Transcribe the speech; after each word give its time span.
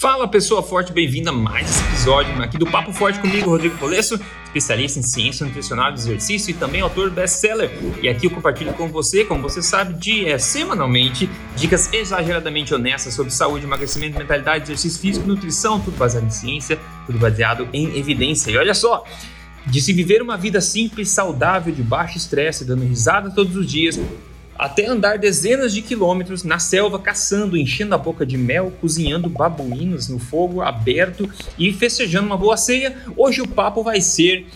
Fala 0.00 0.28
pessoa 0.28 0.62
forte, 0.62 0.92
bem-vinda 0.92 1.30
a 1.30 1.32
mais 1.32 1.68
esse 1.68 1.82
episódio 1.82 2.40
aqui 2.40 2.56
do 2.56 2.64
Papo 2.70 2.92
Forte 2.92 3.18
comigo, 3.18 3.50
Rodrigo 3.50 3.76
Polesso, 3.78 4.14
especialista 4.44 5.00
em 5.00 5.02
ciência 5.02 5.44
nutricional 5.44 5.90
do 5.90 5.98
exercício 5.98 6.52
e 6.52 6.54
também 6.54 6.80
autor 6.80 7.10
best-seller. 7.10 7.68
E 8.00 8.08
aqui 8.08 8.26
eu 8.26 8.30
compartilho 8.30 8.72
com 8.74 8.86
você, 8.86 9.24
como 9.24 9.42
você 9.42 9.60
sabe, 9.60 9.94
dia, 9.94 10.34
é, 10.34 10.38
semanalmente, 10.38 11.28
dicas 11.56 11.92
exageradamente 11.92 12.72
honestas 12.72 13.12
sobre 13.12 13.32
saúde, 13.32 13.64
emagrecimento, 13.64 14.16
mentalidade, 14.16 14.66
exercício 14.66 15.00
físico, 15.00 15.26
nutrição, 15.26 15.80
tudo 15.80 15.96
baseado 15.96 16.26
em 16.26 16.30
ciência, 16.30 16.78
tudo 17.04 17.18
baseado 17.18 17.68
em 17.72 17.98
evidência. 17.98 18.52
E 18.52 18.56
olha 18.56 18.74
só, 18.74 19.02
de 19.66 19.80
se 19.80 19.92
viver 19.92 20.22
uma 20.22 20.36
vida 20.36 20.60
simples, 20.60 21.08
saudável, 21.08 21.74
de 21.74 21.82
baixo 21.82 22.18
estresse, 22.18 22.64
dando 22.64 22.84
risada 22.84 23.32
todos 23.32 23.56
os 23.56 23.68
dias, 23.68 23.98
até 24.58 24.86
andar 24.86 25.18
dezenas 25.18 25.72
de 25.72 25.80
quilômetros 25.80 26.42
na 26.42 26.58
selva 26.58 26.98
caçando, 26.98 27.56
enchendo 27.56 27.94
a 27.94 27.98
boca 27.98 28.26
de 28.26 28.36
mel, 28.36 28.72
cozinhando 28.80 29.28
babuínos 29.28 30.08
no 30.08 30.18
fogo 30.18 30.60
aberto 30.60 31.30
e 31.56 31.72
festejando 31.72 32.26
uma 32.26 32.36
boa 32.36 32.56
ceia. 32.56 32.96
Hoje 33.16 33.40
o 33.40 33.48
papo 33.48 33.82
vai 33.82 34.00
ser 34.00 34.46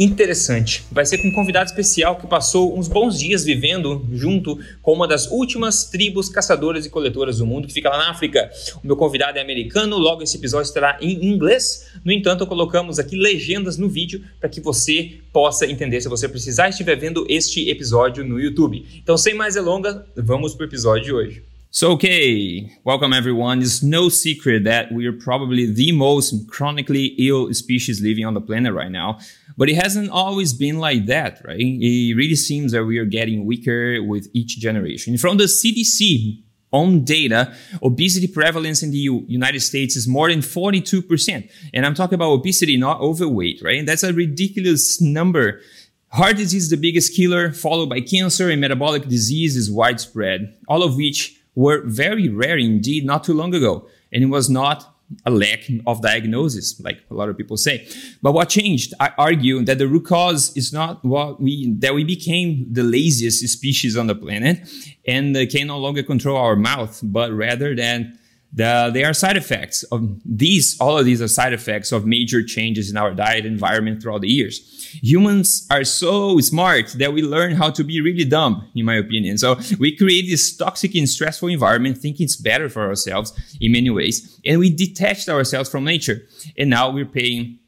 interessante. 0.00 0.82
Vai 0.90 1.04
ser 1.04 1.18
com 1.18 1.28
um 1.28 1.32
convidado 1.32 1.68
especial 1.68 2.16
que 2.16 2.26
passou 2.26 2.76
uns 2.76 2.88
bons 2.88 3.18
dias 3.18 3.44
vivendo 3.44 4.06
junto 4.10 4.58
com 4.80 4.94
uma 4.94 5.06
das 5.06 5.30
últimas 5.30 5.84
tribos 5.90 6.30
caçadoras 6.30 6.86
e 6.86 6.90
coletoras 6.90 7.36
do 7.36 7.46
mundo, 7.46 7.68
que 7.68 7.74
fica 7.74 7.90
lá 7.90 7.98
na 7.98 8.10
África. 8.10 8.50
O 8.82 8.86
meu 8.86 8.96
convidado 8.96 9.36
é 9.36 9.42
americano, 9.42 9.98
logo 9.98 10.22
esse 10.22 10.38
episódio 10.38 10.68
estará 10.68 10.96
em 11.02 11.26
inglês. 11.26 11.90
No 12.02 12.10
entanto, 12.10 12.46
colocamos 12.46 12.98
aqui 12.98 13.14
legendas 13.14 13.76
no 13.76 13.90
vídeo 13.90 14.24
para 14.40 14.48
que 14.48 14.60
você 14.60 15.18
possa 15.30 15.66
entender 15.66 16.00
se 16.00 16.08
você 16.08 16.26
precisar 16.26 16.70
estiver 16.70 16.96
vendo 16.96 17.26
este 17.28 17.68
episódio 17.68 18.24
no 18.24 18.40
YouTube. 18.40 18.86
Então, 19.02 19.18
sem 19.18 19.34
mais 19.34 19.54
delongas, 19.54 20.00
vamos 20.16 20.54
para 20.54 20.64
o 20.64 20.68
episódio 20.68 21.04
de 21.04 21.12
hoje. 21.12 21.42
So, 21.72 21.92
okay, 21.92 22.68
welcome 22.84 23.14
everyone. 23.14 23.62
It's 23.62 23.80
no 23.80 24.10
secret 24.10 24.64
that 24.64 24.92
we 24.92 25.06
are 25.06 25.16
probably 25.16 25.72
the 25.72 25.92
most 25.92 26.48
chronically 26.50 27.14
ill 27.16 27.54
species 27.54 28.00
living 28.00 28.24
on 28.24 28.34
the 28.34 28.40
planet 28.40 28.74
right 28.74 28.90
now. 28.90 29.18
But 29.60 29.68
it 29.68 29.74
hasn't 29.74 30.08
always 30.08 30.54
been 30.54 30.78
like 30.78 31.04
that, 31.04 31.42
right? 31.44 31.60
It 31.60 32.16
really 32.16 32.34
seems 32.34 32.72
that 32.72 32.86
we 32.86 32.96
are 32.96 33.04
getting 33.04 33.44
weaker 33.44 34.02
with 34.02 34.26
each 34.32 34.56
generation. 34.56 35.18
From 35.18 35.36
the 35.36 35.44
CDC 35.44 36.42
own 36.72 37.04
data, 37.04 37.54
obesity 37.82 38.26
prevalence 38.26 38.82
in 38.82 38.90
the 38.90 38.96
U- 38.96 39.26
United 39.28 39.60
States 39.60 39.96
is 39.96 40.08
more 40.08 40.30
than 40.30 40.40
42%. 40.40 41.50
And 41.74 41.84
I'm 41.84 41.94
talking 41.94 42.14
about 42.14 42.30
obesity, 42.30 42.78
not 42.78 43.02
overweight, 43.02 43.60
right? 43.62 43.78
And 43.78 43.86
that's 43.86 44.02
a 44.02 44.14
ridiculous 44.14 44.98
number. 44.98 45.60
Heart 46.08 46.38
disease 46.38 46.62
is 46.62 46.70
the 46.70 46.78
biggest 46.78 47.14
killer, 47.14 47.52
followed 47.52 47.90
by 47.90 48.00
cancer 48.00 48.48
and 48.48 48.62
metabolic 48.62 49.08
disease 49.08 49.56
is 49.56 49.70
widespread, 49.70 50.56
all 50.68 50.82
of 50.82 50.96
which 50.96 51.38
were 51.54 51.82
very 51.84 52.30
rare 52.30 52.56
indeed 52.56 53.04
not 53.04 53.24
too 53.24 53.34
long 53.34 53.54
ago. 53.54 53.86
And 54.10 54.24
it 54.24 54.28
was 54.28 54.48
not 54.48 54.89
a 55.26 55.30
lack 55.30 55.68
of 55.86 56.02
diagnosis, 56.02 56.80
like 56.80 57.00
a 57.10 57.14
lot 57.14 57.28
of 57.28 57.36
people 57.36 57.56
say. 57.56 57.88
But 58.22 58.32
what 58.32 58.48
changed? 58.48 58.94
I 59.00 59.12
argue 59.18 59.62
that 59.64 59.78
the 59.78 59.88
root 59.88 60.06
cause 60.06 60.56
is 60.56 60.72
not 60.72 61.04
what 61.04 61.40
we, 61.40 61.74
that 61.78 61.94
we 61.94 62.04
became 62.04 62.66
the 62.70 62.82
laziest 62.82 63.46
species 63.48 63.96
on 63.96 64.06
the 64.06 64.14
planet 64.14 64.68
and 65.06 65.36
can 65.50 65.66
no 65.66 65.78
longer 65.78 66.02
control 66.02 66.36
our 66.36 66.56
mouth, 66.56 67.00
but 67.02 67.32
rather 67.32 67.74
than 67.74 68.18
the, 68.52 68.90
they 68.92 69.04
are 69.04 69.12
side 69.12 69.36
effects 69.36 69.84
of 69.84 70.20
these, 70.24 70.76
all 70.80 70.98
of 70.98 71.04
these 71.04 71.22
are 71.22 71.28
side 71.28 71.52
effects 71.52 71.92
of 71.92 72.04
major 72.04 72.42
changes 72.42 72.90
in 72.90 72.96
our 72.96 73.14
diet 73.14 73.46
environment 73.46 74.02
throughout 74.02 74.22
the 74.22 74.28
years. 74.28 74.58
Humans 75.02 75.68
are 75.70 75.84
so 75.84 76.38
smart 76.40 76.88
that 76.98 77.12
we 77.12 77.22
learn 77.22 77.52
how 77.52 77.70
to 77.70 77.84
be 77.84 78.00
really 78.00 78.24
dumb, 78.24 78.68
in 78.74 78.84
my 78.84 78.96
opinion. 78.96 79.38
So 79.38 79.56
we 79.78 79.96
create 79.96 80.28
this 80.28 80.56
toxic 80.56 80.96
and 80.96 81.08
stressful 81.08 81.48
environment, 81.48 81.98
thinking 81.98 82.24
it's 82.24 82.36
better 82.36 82.68
for 82.68 82.82
ourselves 82.88 83.32
in 83.60 83.70
many 83.70 83.90
ways. 83.90 84.40
And 84.44 84.58
we 84.58 84.70
detached 84.70 85.28
ourselves 85.28 85.70
from 85.70 85.84
nature. 85.84 86.22
And 86.58 86.70
now 86.70 86.90
we're 86.90 87.06
paying 87.06 87.60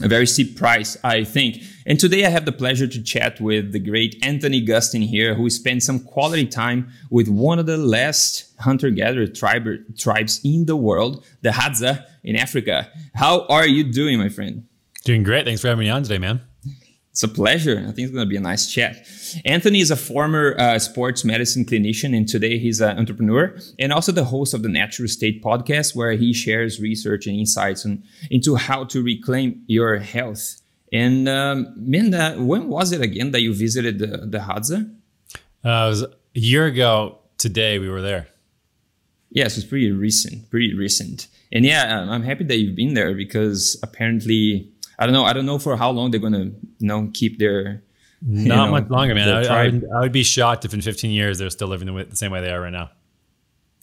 a 0.00 0.06
very 0.06 0.26
steep 0.26 0.56
price, 0.56 0.96
I 1.02 1.24
think. 1.24 1.62
And 1.88 1.98
today 1.98 2.26
I 2.26 2.28
have 2.28 2.44
the 2.44 2.52
pleasure 2.52 2.86
to 2.86 3.02
chat 3.02 3.40
with 3.40 3.72
the 3.72 3.78
great 3.78 4.18
Anthony 4.22 4.64
Gustin 4.64 5.06
here, 5.06 5.34
who 5.34 5.48
spent 5.48 5.82
some 5.82 6.00
quality 6.00 6.44
time 6.44 6.92
with 7.10 7.28
one 7.28 7.58
of 7.58 7.64
the 7.64 7.78
last 7.78 8.52
hunter-gatherer 8.60 9.28
tribe, 9.28 9.66
tribes 9.96 10.38
in 10.44 10.66
the 10.66 10.76
world, 10.76 11.24
the 11.40 11.48
Hadza 11.48 12.04
in 12.22 12.36
Africa. 12.36 12.92
How 13.14 13.46
are 13.46 13.66
you 13.66 13.90
doing, 13.90 14.18
my 14.18 14.28
friend? 14.28 14.66
Doing 15.04 15.22
great. 15.22 15.46
Thanks 15.46 15.62
for 15.62 15.68
having 15.68 15.86
me 15.86 15.88
on 15.88 16.02
today, 16.02 16.18
man. 16.18 16.42
It's 17.10 17.22
a 17.22 17.28
pleasure. 17.28 17.78
I 17.78 17.92
think 17.92 18.00
it's 18.00 18.12
going 18.12 18.26
to 18.26 18.30
be 18.30 18.36
a 18.36 18.40
nice 18.40 18.70
chat. 18.70 19.08
Anthony 19.46 19.80
is 19.80 19.90
a 19.90 19.96
former 19.96 20.56
uh, 20.58 20.78
sports 20.78 21.24
medicine 21.24 21.64
clinician, 21.64 22.14
and 22.14 22.28
today 22.28 22.58
he's 22.58 22.82
an 22.82 22.98
entrepreneur 22.98 23.58
and 23.78 23.94
also 23.94 24.12
the 24.12 24.24
host 24.24 24.52
of 24.52 24.62
the 24.62 24.68
Natural 24.68 25.08
State 25.08 25.42
podcast, 25.42 25.96
where 25.96 26.12
he 26.12 26.34
shares 26.34 26.82
research 26.82 27.26
and 27.26 27.34
insights 27.34 27.86
on, 27.86 28.02
into 28.30 28.56
how 28.56 28.84
to 28.84 29.02
reclaim 29.02 29.62
your 29.66 29.96
health. 30.00 30.60
And 30.92 31.28
um, 31.28 31.74
Minda, 31.76 32.36
when 32.38 32.68
was 32.68 32.92
it 32.92 33.00
again 33.00 33.30
that 33.32 33.42
you 33.42 33.54
visited 33.54 33.98
the, 33.98 34.26
the 34.26 34.38
Hadza? 34.38 34.90
Uh, 35.64 35.86
it 35.86 35.88
was 35.88 36.02
a 36.02 36.10
year 36.34 36.66
ago 36.66 37.18
today 37.36 37.78
we 37.78 37.88
were 37.88 38.02
there. 38.02 38.28
Yes, 39.30 39.58
it's 39.58 39.66
pretty 39.66 39.90
recent, 39.90 40.50
pretty 40.50 40.74
recent. 40.74 41.28
And 41.52 41.64
yeah, 41.64 42.06
I'm 42.08 42.22
happy 42.22 42.44
that 42.44 42.56
you've 42.56 42.76
been 42.76 42.94
there 42.94 43.14
because 43.14 43.78
apparently 43.82 44.72
I 44.98 45.06
don't 45.06 45.12
know. 45.12 45.24
I 45.24 45.32
don't 45.32 45.46
know 45.46 45.58
for 45.58 45.76
how 45.76 45.90
long 45.90 46.10
they're 46.10 46.20
gonna, 46.20 46.44
you 46.44 46.86
know, 46.86 47.10
keep 47.12 47.38
their. 47.38 47.82
Not 48.20 48.66
know, 48.66 48.70
much 48.72 48.90
longer, 48.90 49.14
man. 49.14 49.28
I, 49.28 49.44
I, 49.44 49.64
would, 49.66 49.84
I 49.94 50.00
would 50.00 50.12
be 50.12 50.24
shocked 50.24 50.64
if 50.64 50.74
in 50.74 50.80
15 50.80 51.12
years 51.12 51.38
they're 51.38 51.50
still 51.50 51.68
living 51.68 51.86
the, 51.86 51.92
way, 51.92 52.02
the 52.02 52.16
same 52.16 52.32
way 52.32 52.40
they 52.40 52.50
are 52.50 52.60
right 52.60 52.72
now. 52.72 52.90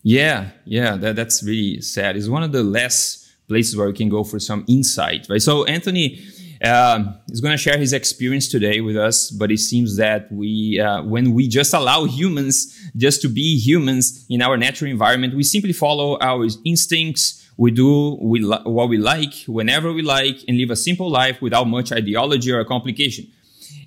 Yeah, 0.03 0.49
yeah, 0.65 0.97
that, 0.97 1.15
that's 1.15 1.41
really 1.41 1.79
sad. 1.79 2.17
It's 2.17 2.27
one 2.27 2.43
of 2.43 2.51
the 2.51 2.61
less 2.61 3.33
places 3.47 3.77
where 3.77 3.87
you 3.87 3.93
can 3.93 4.09
go 4.09 4.25
for 4.25 4.39
some 4.39 4.65
insight, 4.67 5.27
right? 5.29 5.41
So 5.41 5.63
Anthony 5.65 6.19
um, 6.63 7.19
is 7.29 7.41
going 7.41 7.51
to 7.51 7.57
share 7.57 7.77
his 7.77 7.93
experience 7.93 8.47
today 8.47 8.81
with 8.81 8.97
us, 8.97 9.29
but 9.31 9.51
it 9.51 9.59
seems 9.59 9.97
that 9.97 10.31
we, 10.31 10.79
uh, 10.79 11.03
when 11.03 11.33
we 11.33 11.47
just 11.47 11.73
allow 11.73 12.05
humans 12.05 12.77
just 12.95 13.21
to 13.21 13.27
be 13.27 13.59
humans 13.59 14.25
in 14.29 14.41
our 14.41 14.57
natural 14.57 14.89
environment, 14.89 15.35
we 15.35 15.43
simply 15.43 15.73
follow 15.73 16.17
our 16.19 16.47
instincts. 16.63 17.41
We 17.57 17.71
do 17.71 18.17
we 18.21 18.39
li- 18.39 18.63
what 18.63 18.89
we 18.89 18.97
like 18.97 19.33
whenever 19.47 19.93
we 19.93 20.01
like 20.01 20.37
and 20.47 20.57
live 20.57 20.71
a 20.71 20.75
simple 20.75 21.09
life 21.09 21.41
without 21.41 21.65
much 21.65 21.91
ideology 21.91 22.51
or 22.51 22.63
complication. 22.65 23.27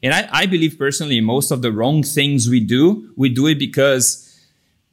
And 0.03 0.15
I, 0.15 0.29
I 0.31 0.47
believe 0.47 0.79
personally, 0.79 1.21
most 1.21 1.51
of 1.51 1.61
the 1.63 1.73
wrong 1.73 2.03
things 2.03 2.49
we 2.49 2.61
do, 2.61 3.13
we 3.17 3.29
do 3.29 3.47
it 3.47 3.59
because 3.59 4.28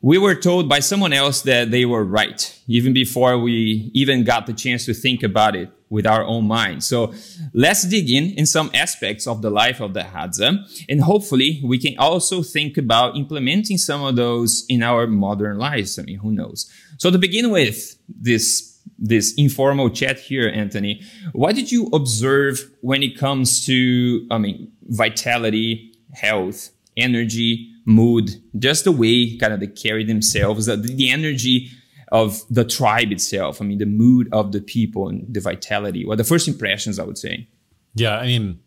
we 0.01 0.17
were 0.17 0.35
told 0.35 0.69
by 0.69 0.79
someone 0.79 1.13
else 1.13 1.41
that 1.41 1.71
they 1.71 1.85
were 1.85 2.03
right, 2.03 2.59
even 2.67 2.93
before 2.93 3.39
we 3.39 3.89
even 3.93 4.23
got 4.23 4.45
the 4.45 4.53
chance 4.53 4.85
to 4.85 4.93
think 4.93 5.23
about 5.23 5.55
it 5.55 5.69
with 5.89 6.05
our 6.05 6.23
own 6.23 6.47
mind. 6.47 6.83
So 6.83 7.13
let's 7.53 7.83
dig 7.83 8.09
in 8.09 8.31
in 8.31 8.45
some 8.45 8.69
aspects 8.73 9.27
of 9.27 9.41
the 9.41 9.49
life 9.49 9.79
of 9.79 9.93
the 9.93 10.01
Hadza, 10.01 10.59
and 10.89 11.01
hopefully 11.01 11.61
we 11.63 11.79
can 11.79 11.97
also 11.97 12.43
think 12.43 12.77
about 12.77 13.15
implementing 13.15 13.77
some 13.77 14.03
of 14.03 14.15
those 14.15 14.65
in 14.69 14.83
our 14.83 15.07
modern 15.07 15.57
lives. 15.57 15.97
I 15.97 16.03
mean, 16.03 16.19
who 16.19 16.31
knows? 16.31 16.69
So 16.97 17.09
to 17.11 17.17
begin 17.17 17.49
with 17.49 17.97
this 18.07 18.73
this 18.97 19.33
informal 19.35 19.89
chat 19.89 20.19
here, 20.19 20.47
Anthony, 20.47 21.01
what 21.33 21.55
did 21.55 21.71
you 21.71 21.87
observe 21.91 22.71
when 22.81 23.03
it 23.03 23.17
comes 23.17 23.65
to, 23.65 24.25
I 24.31 24.37
mean, 24.37 24.71
vitality, 24.83 25.93
health, 26.13 26.69
energy, 26.95 27.74
mood, 27.85 28.31
just 28.57 28.83
the 28.83 28.91
way 28.91 29.37
kind 29.37 29.53
of 29.53 29.59
they 29.59 29.67
carry 29.67 30.03
themselves, 30.03 30.65
the, 30.65 30.75
the 30.75 31.09
energy 31.11 31.69
of 32.11 32.41
the 32.49 32.65
tribe 32.65 33.11
itself. 33.11 33.61
I 33.61 33.65
mean, 33.65 33.77
the 33.77 33.85
mood 33.85 34.27
of 34.31 34.51
the 34.51 34.61
people 34.61 35.07
and 35.07 35.25
the 35.33 35.39
vitality. 35.39 36.05
Well, 36.05 36.17
the 36.17 36.23
first 36.23 36.47
impressions, 36.47 36.99
I 36.99 37.03
would 37.03 37.17
say. 37.17 37.47
Yeah, 37.93 38.17
I 38.17 38.25
mean, 38.25 38.59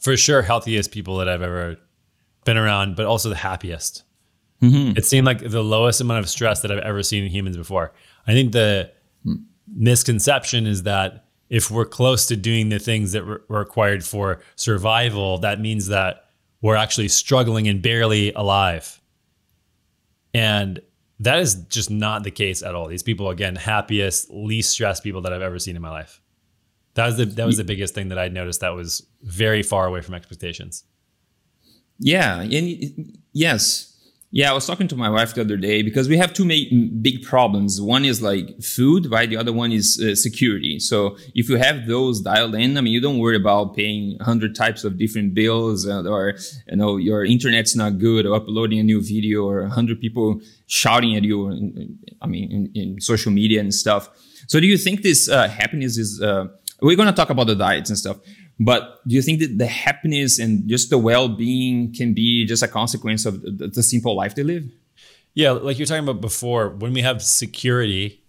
for 0.00 0.16
sure, 0.16 0.42
healthiest 0.42 0.92
people 0.92 1.16
that 1.18 1.28
I've 1.28 1.42
ever 1.42 1.76
been 2.44 2.56
around, 2.56 2.96
but 2.96 3.06
also 3.06 3.28
the 3.28 3.36
happiest. 3.36 4.04
Mm-hmm. 4.62 4.96
It 4.96 5.06
seemed 5.06 5.26
like 5.26 5.48
the 5.48 5.64
lowest 5.64 6.00
amount 6.00 6.20
of 6.20 6.28
stress 6.28 6.60
that 6.62 6.70
I've 6.70 6.78
ever 6.78 7.02
seen 7.02 7.24
in 7.24 7.30
humans 7.30 7.56
before. 7.56 7.92
I 8.26 8.32
think 8.32 8.52
the 8.52 8.92
misconception 9.66 10.66
is 10.66 10.82
that 10.82 11.24
if 11.48 11.70
we're 11.70 11.86
close 11.86 12.26
to 12.26 12.36
doing 12.36 12.68
the 12.68 12.78
things 12.78 13.12
that 13.12 13.24
were 13.24 13.42
required 13.48 14.04
for 14.04 14.40
survival, 14.56 15.38
that 15.38 15.60
means 15.60 15.88
that 15.88 16.26
we're 16.62 16.76
actually 16.76 17.08
struggling 17.08 17.68
and 17.68 17.82
barely 17.82 18.32
alive. 18.32 19.00
And 20.34 20.80
that 21.20 21.38
is 21.38 21.54
just 21.68 21.90
not 21.90 22.22
the 22.22 22.30
case 22.30 22.62
at 22.62 22.74
all. 22.74 22.88
These 22.88 23.02
people, 23.02 23.30
again, 23.30 23.56
happiest, 23.56 24.30
least 24.30 24.70
stressed 24.70 25.02
people 25.02 25.20
that 25.22 25.32
I've 25.32 25.42
ever 25.42 25.58
seen 25.58 25.76
in 25.76 25.82
my 25.82 25.90
life. 25.90 26.20
That 26.94 27.06
was 27.06 27.16
the 27.16 27.24
that 27.24 27.46
was 27.46 27.56
the 27.56 27.64
biggest 27.64 27.94
thing 27.94 28.08
that 28.08 28.18
I 28.18 28.28
noticed 28.28 28.60
that 28.60 28.74
was 28.74 29.06
very 29.22 29.62
far 29.62 29.86
away 29.86 30.00
from 30.00 30.14
expectations. 30.14 30.84
Yeah, 31.98 32.40
and 32.40 33.18
yes, 33.32 33.89
yeah. 34.30 34.50
I 34.50 34.54
was 34.54 34.66
talking 34.66 34.88
to 34.88 34.96
my 34.96 35.10
wife 35.10 35.34
the 35.34 35.40
other 35.40 35.56
day 35.56 35.82
because 35.82 36.08
we 36.08 36.16
have 36.16 36.32
two 36.32 36.46
big 37.02 37.22
problems. 37.22 37.80
One 37.80 38.04
is 38.04 38.22
like 38.22 38.62
food, 38.62 39.10
right? 39.10 39.28
The 39.28 39.36
other 39.36 39.52
one 39.52 39.72
is 39.72 40.00
uh, 40.00 40.14
security. 40.14 40.78
So 40.78 41.16
if 41.34 41.48
you 41.48 41.56
have 41.56 41.86
those 41.86 42.20
dialed 42.20 42.54
in, 42.54 42.76
I 42.76 42.80
mean, 42.80 42.92
you 42.92 43.00
don't 43.00 43.18
worry 43.18 43.36
about 43.36 43.74
paying 43.74 44.18
hundred 44.20 44.54
types 44.54 44.84
of 44.84 44.98
different 44.98 45.34
bills, 45.34 45.86
or 45.86 46.34
you 46.68 46.76
know, 46.76 46.96
your 46.96 47.24
internet's 47.24 47.74
not 47.74 47.98
good, 47.98 48.26
or 48.26 48.34
uploading 48.34 48.78
a 48.78 48.84
new 48.84 49.00
video, 49.00 49.48
or 49.48 49.66
hundred 49.66 50.00
people 50.00 50.40
shouting 50.66 51.16
at 51.16 51.24
you. 51.24 51.48
I 52.22 52.26
mean, 52.26 52.50
in, 52.52 52.72
in 52.74 53.00
social 53.00 53.32
media 53.32 53.60
and 53.60 53.74
stuff. 53.74 54.08
So 54.46 54.60
do 54.60 54.66
you 54.66 54.78
think 54.78 55.02
this 55.02 55.28
uh, 55.28 55.48
happiness 55.48 55.98
is? 55.98 56.20
Uh, 56.22 56.46
we're 56.82 56.96
going 56.96 57.08
to 57.08 57.14
talk 57.14 57.30
about 57.30 57.46
the 57.46 57.54
diets 57.54 57.90
and 57.90 57.98
stuff, 57.98 58.18
but 58.60 59.00
do 59.08 59.14
you 59.14 59.22
think 59.22 59.40
that 59.40 59.56
the 59.56 59.66
happiness 59.66 60.38
and 60.38 60.68
just 60.68 60.90
the 60.90 60.98
well-being 60.98 61.94
can 61.94 62.12
be 62.12 62.44
just 62.44 62.62
a 62.62 62.68
consequence 62.68 63.24
of 63.24 63.40
the, 63.40 63.82
simple 63.82 64.14
life 64.14 64.34
they 64.34 64.42
live? 64.42 64.70
Yeah, 65.32 65.52
like 65.52 65.78
you're 65.78 65.86
talking 65.86 66.04
about 66.04 66.20
before, 66.20 66.68
when 66.68 66.92
we 66.92 67.00
have 67.00 67.22
security, 67.22 68.22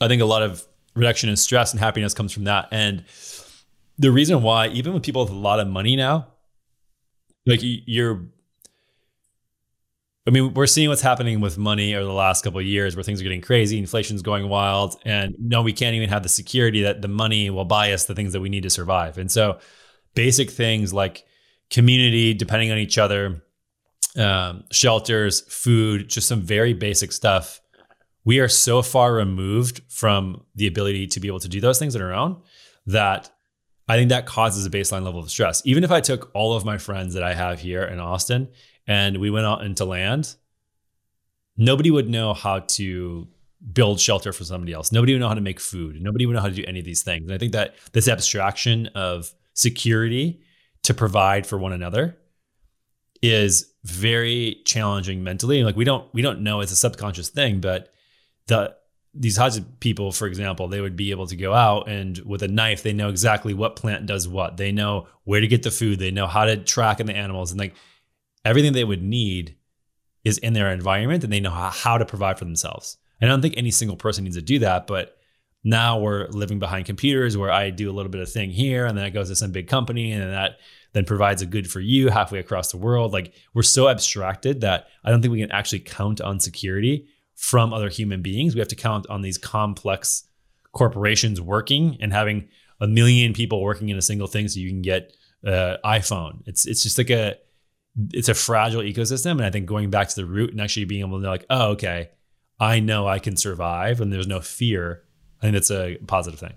I 0.00 0.06
think 0.06 0.22
a 0.22 0.24
lot 0.24 0.42
of 0.42 0.64
reduction 0.94 1.28
in 1.28 1.36
stress 1.36 1.72
and 1.72 1.80
happiness 1.80 2.14
comes 2.14 2.32
from 2.32 2.44
that. 2.44 2.68
And 2.70 3.04
the 3.98 4.12
reason 4.12 4.40
why, 4.42 4.68
even 4.68 4.94
with 4.94 5.02
people 5.02 5.22
with 5.22 5.32
a 5.32 5.36
lot 5.36 5.58
of 5.58 5.66
money 5.66 5.96
now, 5.96 6.28
like 7.44 7.58
you're 7.62 8.22
I 10.28 10.30
mean, 10.30 10.52
we're 10.52 10.66
seeing 10.66 10.90
what's 10.90 11.00
happening 11.00 11.40
with 11.40 11.56
money 11.56 11.94
over 11.94 12.04
the 12.04 12.12
last 12.12 12.44
couple 12.44 12.60
of 12.60 12.66
years 12.66 12.94
where 12.94 13.02
things 13.02 13.18
are 13.18 13.22
getting 13.22 13.40
crazy, 13.40 13.78
inflation's 13.78 14.20
going 14.20 14.46
wild, 14.50 15.00
and 15.06 15.34
no, 15.38 15.62
we 15.62 15.72
can't 15.72 15.96
even 15.96 16.10
have 16.10 16.22
the 16.22 16.28
security 16.28 16.82
that 16.82 17.00
the 17.00 17.08
money 17.08 17.48
will 17.48 17.64
buy 17.64 17.92
us 17.92 18.04
the 18.04 18.14
things 18.14 18.34
that 18.34 18.40
we 18.40 18.50
need 18.50 18.64
to 18.64 18.68
survive. 18.68 19.16
And 19.16 19.32
so 19.32 19.58
basic 20.14 20.50
things 20.50 20.92
like 20.92 21.24
community, 21.70 22.34
depending 22.34 22.70
on 22.70 22.76
each 22.76 22.98
other, 22.98 23.42
um, 24.18 24.64
shelters, 24.70 25.40
food, 25.40 26.08
just 26.08 26.28
some 26.28 26.42
very 26.42 26.74
basic 26.74 27.12
stuff. 27.12 27.62
We 28.26 28.40
are 28.40 28.48
so 28.48 28.82
far 28.82 29.14
removed 29.14 29.80
from 29.88 30.44
the 30.54 30.66
ability 30.66 31.06
to 31.06 31.20
be 31.20 31.28
able 31.28 31.40
to 31.40 31.48
do 31.48 31.62
those 31.62 31.78
things 31.78 31.96
on 31.96 32.02
our 32.02 32.12
own 32.12 32.42
that 32.84 33.30
I 33.88 33.96
think 33.96 34.10
that 34.10 34.26
causes 34.26 34.66
a 34.66 34.70
baseline 34.70 35.04
level 35.04 35.20
of 35.20 35.30
stress. 35.30 35.62
Even 35.64 35.84
if 35.84 35.90
I 35.90 36.02
took 36.02 36.30
all 36.34 36.54
of 36.54 36.66
my 36.66 36.76
friends 36.76 37.14
that 37.14 37.22
I 37.22 37.32
have 37.32 37.60
here 37.60 37.84
in 37.84 37.98
Austin 37.98 38.48
and 38.88 39.18
we 39.18 39.30
went 39.30 39.46
out 39.46 39.62
into 39.62 39.84
land, 39.84 40.34
nobody 41.56 41.90
would 41.90 42.08
know 42.08 42.34
how 42.34 42.60
to 42.60 43.28
build 43.72 44.00
shelter 44.00 44.32
for 44.32 44.44
somebody 44.44 44.72
else. 44.72 44.90
Nobody 44.90 45.12
would 45.12 45.20
know 45.20 45.28
how 45.28 45.34
to 45.34 45.40
make 45.40 45.60
food. 45.60 46.00
Nobody 46.00 46.26
would 46.26 46.34
know 46.34 46.40
how 46.40 46.48
to 46.48 46.54
do 46.54 46.64
any 46.66 46.78
of 46.78 46.84
these 46.84 47.02
things. 47.02 47.24
And 47.24 47.34
I 47.34 47.38
think 47.38 47.52
that 47.52 47.74
this 47.92 48.08
abstraction 48.08 48.86
of 48.94 49.32
security 49.52 50.40
to 50.84 50.94
provide 50.94 51.46
for 51.46 51.58
one 51.58 51.72
another 51.72 52.16
is 53.20 53.72
very 53.84 54.62
challenging 54.64 55.22
mentally. 55.22 55.62
Like 55.64 55.76
we 55.76 55.84
don't 55.84 56.12
we 56.14 56.22
don't 56.22 56.40
know 56.40 56.60
it's 56.60 56.72
a 56.72 56.76
subconscious 56.76 57.28
thing, 57.28 57.60
but 57.60 57.92
the 58.46 58.74
these 59.12 59.36
Hadza 59.36 59.64
people, 59.80 60.12
for 60.12 60.26
example, 60.26 60.68
they 60.68 60.80
would 60.80 60.94
be 60.94 61.10
able 61.10 61.26
to 61.26 61.34
go 61.34 61.52
out 61.52 61.88
and 61.88 62.16
with 62.18 62.42
a 62.42 62.48
knife, 62.48 62.82
they 62.82 62.92
know 62.92 63.08
exactly 63.08 63.54
what 63.54 63.74
plant 63.74 64.06
does 64.06 64.28
what. 64.28 64.56
They 64.56 64.70
know 64.70 65.08
where 65.24 65.40
to 65.40 65.48
get 65.48 65.64
the 65.64 65.70
food. 65.72 65.98
They 65.98 66.12
know 66.12 66.28
how 66.28 66.44
to 66.44 66.56
track 66.56 67.00
in 67.00 67.06
the 67.06 67.16
animals, 67.16 67.50
and 67.50 67.58
like 67.58 67.74
everything 68.48 68.72
they 68.72 68.84
would 68.84 69.02
need 69.02 69.56
is 70.24 70.38
in 70.38 70.54
their 70.54 70.70
environment 70.70 71.22
and 71.22 71.32
they 71.32 71.40
know 71.40 71.50
how, 71.50 71.98
to 71.98 72.06
provide 72.06 72.38
for 72.38 72.46
themselves. 72.46 72.96
I 73.20 73.26
don't 73.26 73.42
think 73.42 73.54
any 73.56 73.70
single 73.70 73.96
person 73.96 74.24
needs 74.24 74.36
to 74.36 74.42
do 74.42 74.58
that, 74.60 74.86
but 74.86 75.18
now 75.64 75.98
we're 75.98 76.28
living 76.28 76.58
behind 76.58 76.86
computers 76.86 77.36
where 77.36 77.50
I 77.50 77.68
do 77.70 77.90
a 77.90 77.92
little 77.92 78.10
bit 78.10 78.22
of 78.22 78.30
thing 78.30 78.50
here 78.50 78.86
and 78.86 78.96
then 78.96 79.04
it 79.04 79.10
goes 79.10 79.28
to 79.28 79.36
some 79.36 79.52
big 79.52 79.68
company 79.68 80.12
and 80.12 80.22
then 80.22 80.30
that 80.30 80.58
then 80.94 81.04
provides 81.04 81.42
a 81.42 81.46
good 81.46 81.70
for 81.70 81.80
you 81.80 82.08
halfway 82.08 82.38
across 82.38 82.70
the 82.70 82.78
world. 82.78 83.12
Like 83.12 83.34
we're 83.52 83.62
so 83.62 83.88
abstracted 83.88 84.62
that 84.62 84.86
I 85.04 85.10
don't 85.10 85.20
think 85.20 85.32
we 85.32 85.40
can 85.40 85.52
actually 85.52 85.80
count 85.80 86.20
on 86.22 86.40
security 86.40 87.06
from 87.34 87.74
other 87.74 87.90
human 87.90 88.22
beings. 88.22 88.54
We 88.54 88.60
have 88.60 88.68
to 88.68 88.76
count 88.76 89.06
on 89.10 89.20
these 89.20 89.36
complex 89.36 90.24
corporations 90.72 91.38
working 91.38 91.98
and 92.00 92.12
having 92.12 92.48
a 92.80 92.86
million 92.86 93.34
people 93.34 93.62
working 93.62 93.90
in 93.90 93.98
a 93.98 94.02
single 94.02 94.26
thing 94.26 94.48
so 94.48 94.60
you 94.60 94.70
can 94.70 94.80
get 94.80 95.12
uh, 95.46 95.76
iPhone. 95.84 96.42
It's 96.46 96.66
it's 96.66 96.82
just 96.82 96.96
like 96.96 97.10
a 97.10 97.36
it's 98.12 98.28
a 98.28 98.34
fragile 98.34 98.82
ecosystem. 98.82 99.32
And 99.32 99.44
I 99.44 99.50
think 99.50 99.66
going 99.66 99.90
back 99.90 100.08
to 100.08 100.16
the 100.16 100.26
root 100.26 100.50
and 100.50 100.60
actually 100.60 100.84
being 100.84 101.00
able 101.00 101.18
to 101.18 101.22
know, 101.22 101.30
like, 101.30 101.46
oh, 101.50 101.70
okay, 101.70 102.10
I 102.60 102.80
know 102.80 103.06
I 103.06 103.18
can 103.18 103.36
survive 103.36 104.00
and 104.00 104.12
there's 104.12 104.26
no 104.26 104.40
fear. 104.40 105.04
I 105.40 105.42
think 105.42 105.54
that's 105.54 105.70
a 105.70 105.96
positive 106.06 106.40
thing. 106.40 106.54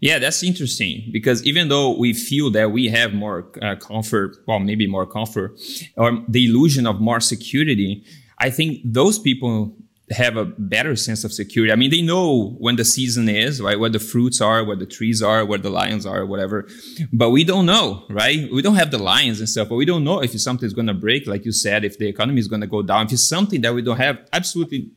Yeah, 0.00 0.18
that's 0.18 0.42
interesting 0.42 1.10
because 1.12 1.44
even 1.44 1.68
though 1.68 1.96
we 1.96 2.12
feel 2.12 2.50
that 2.50 2.72
we 2.72 2.88
have 2.88 3.14
more 3.14 3.52
uh, 3.62 3.76
comfort, 3.76 4.36
well, 4.48 4.58
maybe 4.58 4.88
more 4.88 5.06
comfort, 5.06 5.56
or 5.96 6.24
the 6.26 6.46
illusion 6.46 6.88
of 6.88 7.00
more 7.00 7.20
security, 7.20 8.04
I 8.38 8.50
think 8.50 8.80
those 8.84 9.20
people 9.20 9.76
have 10.12 10.36
a 10.36 10.44
better 10.44 10.94
sense 10.96 11.24
of 11.24 11.32
security. 11.32 11.72
I 11.72 11.76
mean, 11.76 11.90
they 11.90 12.02
know 12.02 12.56
when 12.58 12.76
the 12.76 12.84
season 12.84 13.28
is, 13.28 13.60
right? 13.60 13.78
Where 13.78 13.90
the 13.90 13.98
fruits 13.98 14.40
are, 14.40 14.64
where 14.64 14.76
the 14.76 14.86
trees 14.86 15.22
are, 15.22 15.44
where 15.44 15.58
the 15.58 15.70
lions 15.70 16.06
are, 16.06 16.24
whatever. 16.26 16.68
But 17.12 17.30
we 17.30 17.44
don't 17.44 17.66
know, 17.66 18.04
right? 18.08 18.50
We 18.52 18.62
don't 18.62 18.76
have 18.76 18.90
the 18.90 18.98
lions 18.98 19.40
and 19.40 19.48
stuff, 19.48 19.68
but 19.68 19.76
we 19.76 19.84
don't 19.84 20.04
know 20.04 20.22
if 20.22 20.38
something's 20.40 20.72
going 20.72 20.86
to 20.86 20.94
break, 20.94 21.26
like 21.26 21.44
you 21.44 21.52
said, 21.52 21.84
if 21.84 21.98
the 21.98 22.08
economy 22.08 22.40
is 22.40 22.48
going 22.48 22.60
to 22.60 22.66
go 22.66 22.82
down, 22.82 23.06
if 23.06 23.12
it's 23.12 23.26
something 23.26 23.60
that 23.62 23.74
we 23.74 23.82
don't 23.82 23.98
have 23.98 24.18
absolutely 24.32 24.90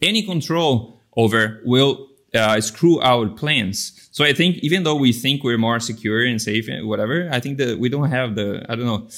any 0.00 0.22
control 0.22 1.00
over 1.16 1.60
will 1.64 2.08
uh, 2.34 2.60
screw 2.60 3.00
our 3.00 3.28
plans. 3.28 4.08
So 4.12 4.24
I 4.24 4.32
think 4.32 4.56
even 4.58 4.84
though 4.84 4.96
we 4.96 5.12
think 5.12 5.42
we're 5.42 5.58
more 5.58 5.80
secure 5.80 6.24
and 6.24 6.40
safe 6.40 6.68
and 6.68 6.88
whatever, 6.88 7.28
I 7.32 7.40
think 7.40 7.58
that 7.58 7.78
we 7.78 7.88
don't 7.88 8.10
have 8.10 8.34
the, 8.34 8.64
I 8.68 8.76
don't 8.76 8.86
know, 8.86 9.08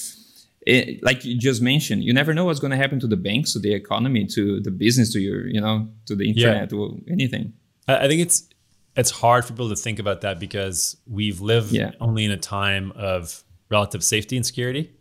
it, 0.66 1.02
like 1.02 1.24
you 1.24 1.36
just 1.36 1.60
mentioned, 1.60 2.04
you 2.04 2.12
never 2.12 2.34
know 2.34 2.44
what's 2.44 2.60
going 2.60 2.70
to 2.70 2.76
happen 2.76 3.00
to 3.00 3.06
the 3.06 3.16
banks, 3.16 3.52
to 3.54 3.58
the 3.58 3.74
economy, 3.74 4.26
to 4.26 4.60
the 4.60 4.70
business, 4.70 5.12
to 5.12 5.20
your, 5.20 5.46
you 5.46 5.60
know, 5.60 5.88
to 6.06 6.14
the 6.14 6.28
internet, 6.28 6.62
yeah. 6.62 6.66
to 6.66 7.02
anything. 7.10 7.52
I 7.88 8.06
think 8.06 8.20
it's 8.20 8.48
it's 8.94 9.10
hard 9.10 9.44
for 9.44 9.52
people 9.52 9.70
to 9.70 9.76
think 9.76 9.98
about 9.98 10.20
that 10.20 10.38
because 10.38 10.96
we've 11.06 11.40
lived 11.40 11.72
yeah. 11.72 11.92
only 12.00 12.24
in 12.24 12.30
a 12.30 12.36
time 12.36 12.92
of 12.92 13.42
relative 13.70 14.04
safety 14.04 14.36
and 14.36 14.46
security. 14.46 14.92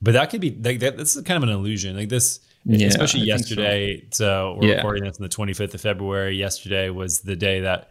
But 0.00 0.12
that 0.12 0.30
could 0.30 0.40
be 0.40 0.50
like 0.50 0.80
that. 0.80 0.96
This 0.96 1.16
is 1.16 1.22
kind 1.22 1.42
of 1.42 1.48
an 1.48 1.54
illusion. 1.54 1.96
Like 1.96 2.08
this, 2.08 2.40
yeah, 2.64 2.86
especially 2.86 3.22
I 3.22 3.24
yesterday. 3.24 4.06
So. 4.10 4.56
so. 4.56 4.58
we're 4.60 4.76
recording 4.76 5.04
this 5.04 5.18
on 5.18 5.22
the 5.22 5.28
25th 5.28 5.74
of 5.74 5.80
February. 5.80 6.36
Yesterday 6.36 6.90
was 6.90 7.20
the 7.20 7.36
day 7.36 7.60
that 7.60 7.90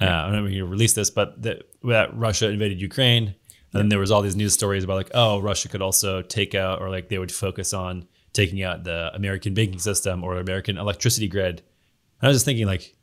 uh, 0.00 0.04
I 0.04 0.22
don't 0.24 0.32
know 0.32 0.42
when 0.42 0.52
you 0.52 0.66
release 0.66 0.92
this, 0.92 1.10
but 1.10 1.40
that 1.42 1.62
Russia 1.82 2.48
invaded 2.48 2.80
Ukraine. 2.80 3.34
And 3.76 3.84
then 3.84 3.88
there 3.88 3.98
was 3.98 4.10
all 4.10 4.22
these 4.22 4.36
news 4.36 4.54
stories 4.54 4.84
about 4.84 4.96
like, 4.96 5.10
oh, 5.14 5.40
Russia 5.40 5.68
could 5.68 5.82
also 5.82 6.22
take 6.22 6.54
out, 6.54 6.80
or 6.80 6.90
like 6.90 7.08
they 7.08 7.18
would 7.18 7.32
focus 7.32 7.72
on 7.72 8.06
taking 8.32 8.62
out 8.62 8.84
the 8.84 9.10
American 9.14 9.54
banking 9.54 9.78
system 9.78 10.22
or 10.22 10.36
American 10.36 10.78
electricity 10.78 11.28
grid. 11.28 11.62
And 12.20 12.26
I 12.26 12.28
was 12.28 12.36
just 12.36 12.44
thinking, 12.44 12.66
like, 12.66 12.94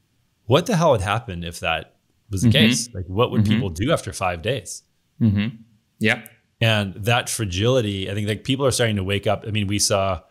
what 0.46 0.66
the 0.66 0.76
hell 0.76 0.92
would 0.92 1.02
happen 1.02 1.44
if 1.44 1.60
that 1.62 1.96
was 2.30 2.42
the 2.42 2.50
mm-hmm. 2.50 2.58
case? 2.58 2.94
Like, 2.94 3.06
what 3.08 3.32
would 3.32 3.44
mm-hmm. 3.44 3.54
people 3.54 3.70
do 3.70 3.92
after 3.92 4.14
five 4.14 4.42
days? 4.42 4.84
Mm-hmm. 5.22 5.56
Yeah. 6.00 6.26
And 6.62 6.94
that 6.96 7.30
fragility, 7.30 8.10
I 8.10 8.14
think 8.14 8.28
like 8.28 8.44
people 8.44 8.66
are 8.66 8.72
starting 8.72 8.96
to 8.96 9.04
wake 9.04 9.28
up. 9.28 9.44
I 9.48 9.52
mean, 9.52 9.68
we 9.68 9.80
saw 9.80 10.22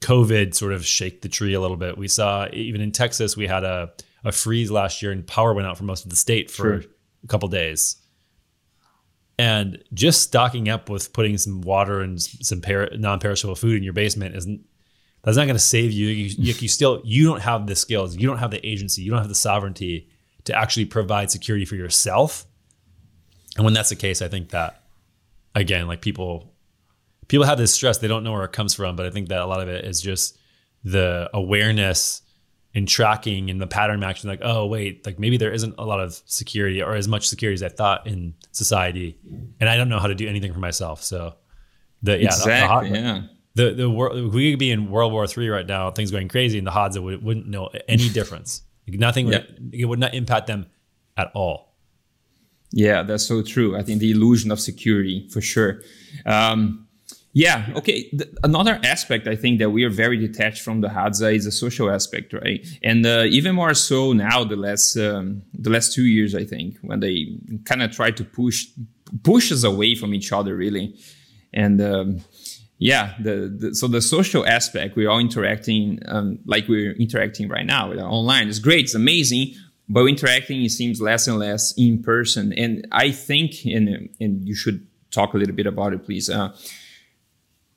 COVID 0.00 0.54
sort 0.54 0.72
of 0.72 0.84
shake 0.84 1.22
the 1.22 1.28
tree 1.28 1.54
a 1.54 1.60
little 1.60 1.76
bit. 1.76 1.96
We 1.96 2.08
saw 2.08 2.48
even 2.52 2.80
in 2.80 2.92
Texas, 2.92 3.36
we 3.36 3.46
had 3.46 3.64
a, 3.64 3.92
a 4.24 4.32
freeze 4.32 4.70
last 4.70 5.02
year 5.02 5.12
and 5.12 5.26
power 5.26 5.54
went 5.54 5.66
out 5.66 5.78
for 5.78 5.84
most 5.84 6.04
of 6.04 6.10
the 6.10 6.16
state 6.16 6.50
for 6.50 6.82
sure. 6.82 6.90
a 7.24 7.26
couple 7.26 7.48
days 7.48 7.96
and 9.40 9.82
just 9.94 10.20
stocking 10.20 10.68
up 10.68 10.90
with 10.90 11.14
putting 11.14 11.38
some 11.38 11.62
water 11.62 12.02
and 12.02 12.20
some 12.20 12.60
per- 12.60 12.90
non-perishable 12.92 13.54
food 13.54 13.78
in 13.78 13.82
your 13.82 13.94
basement 13.94 14.36
isn't 14.36 14.66
that's 15.22 15.38
not 15.38 15.44
going 15.44 15.54
to 15.54 15.58
save 15.58 15.92
you. 15.92 16.08
You, 16.08 16.24
you. 16.38 16.52
you 16.52 16.68
still 16.68 17.00
you 17.04 17.24
don't 17.24 17.40
have 17.40 17.66
the 17.66 17.74
skills, 17.74 18.14
you 18.18 18.28
don't 18.28 18.36
have 18.36 18.50
the 18.50 18.64
agency, 18.66 19.00
you 19.00 19.10
don't 19.10 19.20
have 19.20 19.30
the 19.30 19.34
sovereignty 19.34 20.10
to 20.44 20.54
actually 20.54 20.84
provide 20.84 21.30
security 21.30 21.64
for 21.64 21.74
yourself. 21.74 22.44
And 23.56 23.64
when 23.64 23.72
that's 23.72 23.88
the 23.88 23.96
case, 23.96 24.20
I 24.20 24.28
think 24.28 24.50
that 24.50 24.82
again, 25.54 25.86
like 25.86 26.02
people 26.02 26.52
people 27.28 27.46
have 27.46 27.56
this 27.56 27.72
stress, 27.72 27.96
they 27.96 28.08
don't 28.08 28.24
know 28.24 28.32
where 28.32 28.44
it 28.44 28.52
comes 28.52 28.74
from, 28.74 28.94
but 28.94 29.06
I 29.06 29.10
think 29.10 29.30
that 29.30 29.40
a 29.40 29.46
lot 29.46 29.62
of 29.62 29.68
it 29.68 29.86
is 29.86 30.02
just 30.02 30.36
the 30.84 31.30
awareness 31.32 32.20
in 32.72 32.86
tracking 32.86 33.50
and 33.50 33.60
the 33.60 33.66
pattern 33.66 33.98
matching 33.98 34.30
like 34.30 34.40
oh 34.42 34.66
wait 34.66 35.04
like 35.04 35.18
maybe 35.18 35.36
there 35.36 35.52
isn't 35.52 35.74
a 35.78 35.84
lot 35.84 36.00
of 36.00 36.20
security 36.26 36.80
or 36.80 36.94
as 36.94 37.08
much 37.08 37.28
security 37.28 37.54
as 37.54 37.62
i 37.62 37.68
thought 37.68 38.06
in 38.06 38.34
society. 38.52 39.18
And 39.58 39.68
i 39.68 39.76
don't 39.76 39.88
know 39.88 39.98
how 39.98 40.06
to 40.06 40.14
do 40.14 40.28
anything 40.28 40.52
for 40.52 40.60
myself. 40.60 41.02
So 41.02 41.34
the 42.02 42.18
yeah 42.18 42.26
exactly, 42.26 42.88
the, 42.90 42.94
the 42.94 43.00
yeah. 43.00 43.22
the 43.54 43.70
the 43.74 43.90
world 43.90 44.32
we 44.32 44.52
could 44.52 44.58
be 44.58 44.70
in 44.70 44.90
world 44.90 45.12
war 45.12 45.26
three 45.26 45.48
right 45.48 45.66
now 45.66 45.90
things 45.90 46.10
going 46.10 46.28
crazy 46.28 46.58
and 46.58 46.66
the 46.66 46.70
hadza 46.70 47.02
would, 47.02 47.22
wouldn't 47.22 47.48
know 47.48 47.70
any 47.88 48.08
difference. 48.18 48.62
Like 48.88 48.98
nothing 48.98 49.26
would, 49.26 49.72
it 49.72 49.84
would 49.84 49.98
not 49.98 50.14
impact 50.14 50.46
them 50.46 50.66
at 51.16 51.30
all. 51.34 51.74
Yeah 52.72 53.02
that's 53.02 53.26
so 53.26 53.42
true. 53.42 53.76
I 53.76 53.82
think 53.82 54.00
the 54.00 54.12
illusion 54.12 54.52
of 54.52 54.60
security 54.60 55.28
for 55.28 55.40
sure. 55.40 55.82
Um, 56.24 56.86
yeah. 57.32 57.66
Okay. 57.76 58.08
The, 58.12 58.28
another 58.42 58.80
aspect 58.82 59.28
I 59.28 59.36
think 59.36 59.60
that 59.60 59.70
we 59.70 59.84
are 59.84 59.90
very 59.90 60.16
detached 60.16 60.62
from 60.62 60.80
the 60.80 60.88
Hadza 60.88 61.34
is 61.34 61.44
the 61.44 61.52
social 61.52 61.90
aspect, 61.90 62.32
right? 62.32 62.66
And 62.82 63.06
uh, 63.06 63.24
even 63.28 63.54
more 63.54 63.74
so 63.74 64.12
now, 64.12 64.42
the 64.42 64.56
last 64.56 64.96
um, 64.96 65.42
the 65.54 65.70
last 65.70 65.92
two 65.92 66.06
years, 66.06 66.34
I 66.34 66.44
think, 66.44 66.78
when 66.82 67.00
they 67.00 67.38
kind 67.64 67.82
of 67.82 67.92
try 67.92 68.10
to 68.10 68.24
push 68.24 68.66
push 69.22 69.52
us 69.52 69.62
away 69.62 69.94
from 69.94 70.12
each 70.12 70.32
other, 70.32 70.56
really. 70.56 70.96
And 71.52 71.80
um, 71.80 72.20
yeah, 72.78 73.14
the, 73.20 73.54
the, 73.56 73.74
so 73.74 73.86
the 73.86 74.00
social 74.00 74.46
aspect, 74.46 74.96
we're 74.96 75.10
all 75.10 75.18
interacting 75.18 76.00
um, 76.06 76.40
like 76.46 76.66
we're 76.66 76.92
interacting 76.94 77.48
right 77.48 77.66
now 77.66 77.92
online. 77.92 78.48
It's 78.48 78.58
great, 78.58 78.86
it's 78.86 78.94
amazing, 78.94 79.54
but 79.88 80.04
interacting 80.06 80.64
it 80.64 80.70
seems 80.70 81.00
less 81.00 81.28
and 81.28 81.38
less 81.38 81.74
in 81.76 82.02
person. 82.02 82.52
And 82.54 82.88
I 82.90 83.12
think, 83.12 83.64
and 83.66 84.08
and 84.18 84.48
you 84.48 84.56
should 84.56 84.84
talk 85.12 85.34
a 85.34 85.36
little 85.36 85.54
bit 85.54 85.66
about 85.66 85.92
it, 85.92 86.04
please. 86.04 86.28
Uh, 86.28 86.56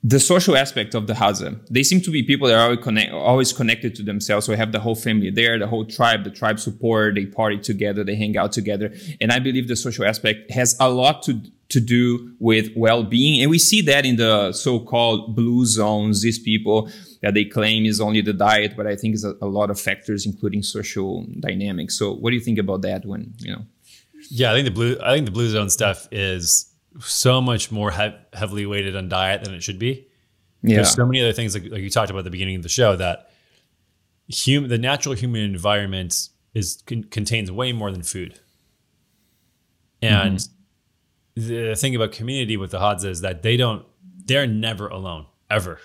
the 0.06 0.20
social 0.20 0.54
aspect 0.54 0.94
of 0.94 1.06
the 1.06 1.14
Hadza, 1.14 1.58
they 1.70 1.82
seem 1.82 2.02
to 2.02 2.10
be 2.10 2.22
people 2.22 2.46
that 2.48 2.56
are 2.56 2.64
always, 2.64 2.84
connect, 2.84 3.12
always 3.12 3.52
connected 3.54 3.94
to 3.94 4.02
themselves. 4.02 4.44
So 4.44 4.52
we 4.52 4.58
have 4.58 4.70
the 4.70 4.80
whole 4.80 4.94
family 4.94 5.30
there, 5.30 5.58
the 5.58 5.66
whole 5.66 5.86
tribe, 5.86 6.24
the 6.24 6.30
tribe 6.30 6.60
support, 6.60 7.14
they 7.14 7.24
party 7.24 7.58
together, 7.58 8.04
they 8.04 8.14
hang 8.14 8.36
out 8.36 8.52
together. 8.52 8.92
And 9.22 9.32
I 9.32 9.38
believe 9.38 9.66
the 9.66 9.76
social 9.76 10.04
aspect 10.04 10.50
has 10.50 10.76
a 10.78 10.90
lot 10.90 11.22
to, 11.22 11.40
to 11.70 11.80
do 11.80 12.34
with 12.38 12.68
well-being. 12.76 13.40
And 13.40 13.50
we 13.50 13.58
see 13.58 13.80
that 13.80 14.04
in 14.04 14.16
the 14.16 14.52
so-called 14.52 15.34
blue 15.34 15.64
zones, 15.64 16.20
these 16.20 16.38
people 16.38 16.90
that 17.22 17.32
they 17.32 17.46
claim 17.46 17.86
is 17.86 17.98
only 17.98 18.20
the 18.20 18.34
diet, 18.34 18.74
but 18.76 18.86
I 18.86 18.96
think 18.96 19.14
it's 19.14 19.24
a, 19.24 19.34
a 19.40 19.46
lot 19.46 19.70
of 19.70 19.80
factors, 19.80 20.26
including 20.26 20.62
social 20.62 21.24
dynamics. 21.40 21.98
So 21.98 22.12
what 22.12 22.28
do 22.28 22.36
you 22.36 22.42
think 22.42 22.58
about 22.58 22.82
that 22.82 23.06
when, 23.06 23.32
you 23.38 23.52
know? 23.52 23.62
Yeah, 24.30 24.52
I 24.52 24.54
think 24.54 24.66
the 24.66 24.70
blue, 24.70 24.98
I 25.02 25.14
think 25.14 25.24
the 25.24 25.32
blue 25.32 25.48
zone 25.48 25.70
stuff 25.70 26.08
is 26.12 26.73
so 27.00 27.40
much 27.40 27.72
more 27.72 27.90
he- 27.90 28.14
heavily 28.32 28.66
weighted 28.66 28.96
on 28.96 29.08
diet 29.08 29.44
than 29.44 29.54
it 29.54 29.62
should 29.62 29.78
be. 29.78 30.06
Yeah. 30.62 30.76
There's 30.76 30.92
so 30.92 31.04
many 31.04 31.20
other 31.20 31.32
things 31.32 31.54
like, 31.54 31.70
like 31.70 31.82
you 31.82 31.90
talked 31.90 32.10
about 32.10 32.20
at 32.20 32.24
the 32.24 32.30
beginning 32.30 32.56
of 32.56 32.62
the 32.62 32.68
show 32.68 32.96
that 32.96 33.30
human, 34.28 34.70
the 34.70 34.78
natural 34.78 35.14
human 35.14 35.42
environment 35.42 36.28
is 36.54 36.82
con- 36.86 37.04
contains 37.04 37.50
way 37.50 37.72
more 37.72 37.90
than 37.90 38.02
food. 38.02 38.38
And 40.00 40.38
mm-hmm. 40.38 41.68
the 41.68 41.74
thing 41.76 41.94
about 41.94 42.12
community 42.12 42.56
with 42.56 42.70
the 42.70 42.78
Hadza 42.78 43.06
is 43.06 43.20
that 43.22 43.42
they 43.42 43.56
don't, 43.56 43.84
they're 44.24 44.46
never 44.46 44.88
alone 44.88 45.26
ever. 45.50 45.80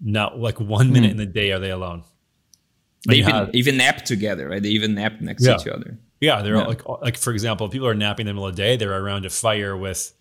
Not 0.00 0.38
like 0.38 0.60
one 0.60 0.92
minute 0.92 1.08
mm. 1.08 1.12
in 1.12 1.16
the 1.16 1.26
day 1.26 1.52
are 1.52 1.58
they 1.58 1.70
alone. 1.70 2.04
They 3.06 3.16
even, 3.16 3.30
have, 3.30 3.54
even 3.54 3.76
nap 3.76 4.04
together, 4.04 4.48
right? 4.48 4.62
They 4.62 4.70
even 4.70 4.94
nap 4.94 5.20
next 5.20 5.44
yeah. 5.44 5.56
to 5.56 5.60
each 5.60 5.68
other. 5.68 5.98
Yeah, 6.20 6.42
they're 6.42 6.56
yeah. 6.56 6.66
like 6.66 6.86
like 6.88 7.16
for 7.16 7.32
example, 7.32 7.68
people 7.68 7.86
are 7.86 7.94
napping 7.94 8.24
in 8.24 8.28
the 8.28 8.34
middle 8.34 8.48
of 8.48 8.56
the 8.56 8.62
day, 8.62 8.76
they're 8.76 8.92
around 8.92 9.24
a 9.24 9.30
fire 9.30 9.76
with 9.76 10.12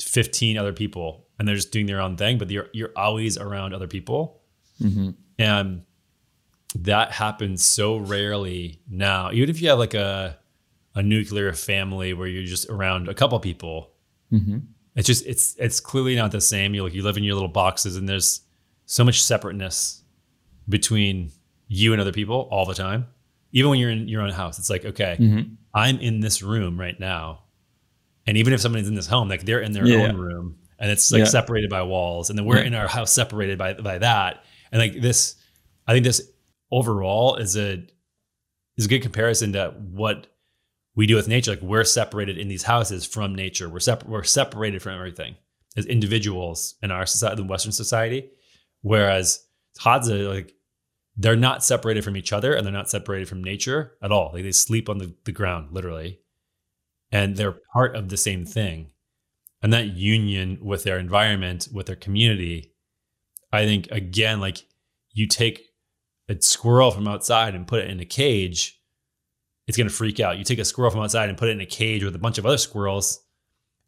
15 0.00 0.56
other 0.58 0.72
people 0.72 1.26
and 1.38 1.46
they're 1.46 1.56
just 1.56 1.72
doing 1.72 1.86
their 1.86 2.00
own 2.00 2.16
thing, 2.16 2.38
but 2.38 2.50
you're 2.50 2.68
you're 2.72 2.92
always 2.96 3.38
around 3.38 3.74
other 3.74 3.86
people. 3.86 4.40
Mm-hmm. 4.82 5.10
And 5.38 5.82
that 6.74 7.12
happens 7.12 7.64
so 7.64 7.96
rarely 7.96 8.80
now. 8.88 9.30
Even 9.32 9.48
if 9.48 9.62
you 9.62 9.68
have 9.68 9.78
like 9.78 9.94
a 9.94 10.38
a 10.94 11.02
nuclear 11.02 11.52
family 11.52 12.12
where 12.12 12.26
you're 12.26 12.44
just 12.44 12.68
around 12.68 13.08
a 13.08 13.14
couple 13.14 13.38
people, 13.38 13.92
mm-hmm. 14.32 14.58
it's 14.96 15.06
just 15.06 15.24
it's 15.26 15.54
it's 15.58 15.78
clearly 15.78 16.16
not 16.16 16.32
the 16.32 16.40
same. 16.40 16.74
You 16.74 16.82
like 16.82 16.94
you 16.94 17.02
live 17.02 17.16
in 17.16 17.24
your 17.24 17.34
little 17.34 17.48
boxes 17.48 17.96
and 17.96 18.08
there's 18.08 18.40
so 18.86 19.04
much 19.04 19.22
separateness 19.22 20.02
between 20.68 21.30
you 21.68 21.92
and 21.92 22.00
other 22.00 22.12
people 22.12 22.48
all 22.50 22.66
the 22.66 22.74
time 22.74 23.06
even 23.52 23.70
when 23.70 23.78
you're 23.78 23.90
in 23.90 24.08
your 24.08 24.22
own 24.22 24.30
house, 24.30 24.58
it's 24.58 24.70
like, 24.70 24.84
okay, 24.84 25.16
mm-hmm. 25.18 25.54
I'm 25.74 25.98
in 25.98 26.20
this 26.20 26.42
room 26.42 26.78
right 26.78 26.98
now. 26.98 27.44
And 28.26 28.36
even 28.36 28.52
if 28.52 28.60
somebody's 28.60 28.88
in 28.88 28.94
this 28.94 29.06
home, 29.06 29.28
like 29.28 29.44
they're 29.44 29.60
in 29.60 29.72
their 29.72 29.86
yeah. 29.86 30.08
own 30.08 30.16
room 30.16 30.58
and 30.78 30.90
it's 30.90 31.10
like 31.10 31.20
yeah. 31.20 31.24
separated 31.24 31.70
by 31.70 31.82
walls. 31.82 32.30
And 32.30 32.38
then 32.38 32.46
we're 32.46 32.58
in 32.58 32.74
our 32.74 32.88
house 32.88 33.12
separated 33.12 33.58
by 33.58 33.74
by 33.74 33.98
that. 33.98 34.44
And 34.70 34.80
like 34.80 35.00
this, 35.00 35.36
I 35.86 35.92
think 35.92 36.04
this 36.04 36.20
overall 36.70 37.36
is 37.36 37.56
a 37.56 37.84
is 38.76 38.86
a 38.86 38.88
good 38.88 39.02
comparison 39.02 39.52
to 39.54 39.74
what 39.90 40.28
we 40.94 41.06
do 41.06 41.16
with 41.16 41.28
nature. 41.28 41.52
Like 41.52 41.62
we're 41.62 41.84
separated 41.84 42.38
in 42.38 42.48
these 42.48 42.62
houses 42.62 43.04
from 43.04 43.34
nature. 43.34 43.68
We're 43.68 43.80
separate 43.80 44.10
we're 44.10 44.24
separated 44.24 44.82
from 44.82 44.94
everything 44.94 45.36
as 45.76 45.86
individuals 45.86 46.74
in 46.82 46.90
our 46.90 47.06
society, 47.06 47.42
the 47.42 47.48
Western 47.48 47.72
society. 47.72 48.30
Whereas 48.82 49.44
Hadza, 49.80 50.28
like 50.32 50.54
they're 51.18 51.36
not 51.36 51.64
separated 51.64 52.04
from 52.04 52.16
each 52.16 52.32
other 52.32 52.54
and 52.54 52.64
they're 52.64 52.72
not 52.72 52.88
separated 52.88 53.28
from 53.28 53.42
nature 53.42 53.96
at 54.00 54.12
all. 54.12 54.30
Like 54.32 54.44
they 54.44 54.52
sleep 54.52 54.88
on 54.88 54.98
the, 54.98 55.14
the 55.24 55.32
ground, 55.32 55.72
literally. 55.72 56.20
And 57.10 57.36
they're 57.36 57.58
part 57.72 57.96
of 57.96 58.08
the 58.08 58.16
same 58.16 58.44
thing. 58.44 58.90
And 59.60 59.72
that 59.72 59.96
union 59.96 60.58
with 60.62 60.84
their 60.84 60.98
environment, 60.98 61.68
with 61.72 61.86
their 61.86 61.96
community, 61.96 62.72
I 63.52 63.64
think, 63.64 63.90
again, 63.90 64.40
like 64.40 64.64
you 65.12 65.26
take 65.26 65.66
a 66.28 66.40
squirrel 66.40 66.92
from 66.92 67.08
outside 67.08 67.56
and 67.56 67.66
put 67.66 67.80
it 67.80 67.90
in 67.90 67.98
a 67.98 68.04
cage, 68.04 68.80
it's 69.66 69.76
going 69.76 69.88
to 69.88 69.94
freak 69.94 70.20
out. 70.20 70.38
You 70.38 70.44
take 70.44 70.60
a 70.60 70.64
squirrel 70.64 70.92
from 70.92 71.00
outside 71.00 71.28
and 71.28 71.36
put 71.36 71.48
it 71.48 71.52
in 71.52 71.60
a 71.60 71.66
cage 71.66 72.04
with 72.04 72.14
a 72.14 72.20
bunch 72.20 72.38
of 72.38 72.46
other 72.46 72.58
squirrels, 72.58 73.24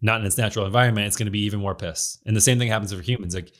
not 0.01 0.21
in 0.21 0.27
its 0.27 0.39
natural 0.39 0.67
environment, 0.67 1.07
it's 1.07 1.17
going 1.17 1.27
to 1.27 1.31
be 1.31 1.45
even 1.45 1.61
more 1.61 1.77
pissed. 1.77 2.21
And 2.27 2.35
the 2.35 2.41
same 2.41 2.59
thing 2.59 2.69
happens 2.69 2.93
for 2.93 3.01
humans. 3.01 3.35
Like 3.37 3.53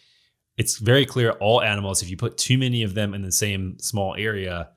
it's 0.57 0.79
very 0.79 1.07
clear 1.07 1.33
all 1.33 1.63
animals, 1.63 2.03
if 2.03 2.11
you 2.11 2.17
put 2.17 2.37
too 2.37 2.59
many 2.59 2.83
of 2.83 2.95
them 2.95 3.15
in 3.15 3.23
the 3.23 3.33
same 3.33 3.79
small 3.79 4.15
area, 4.17 4.71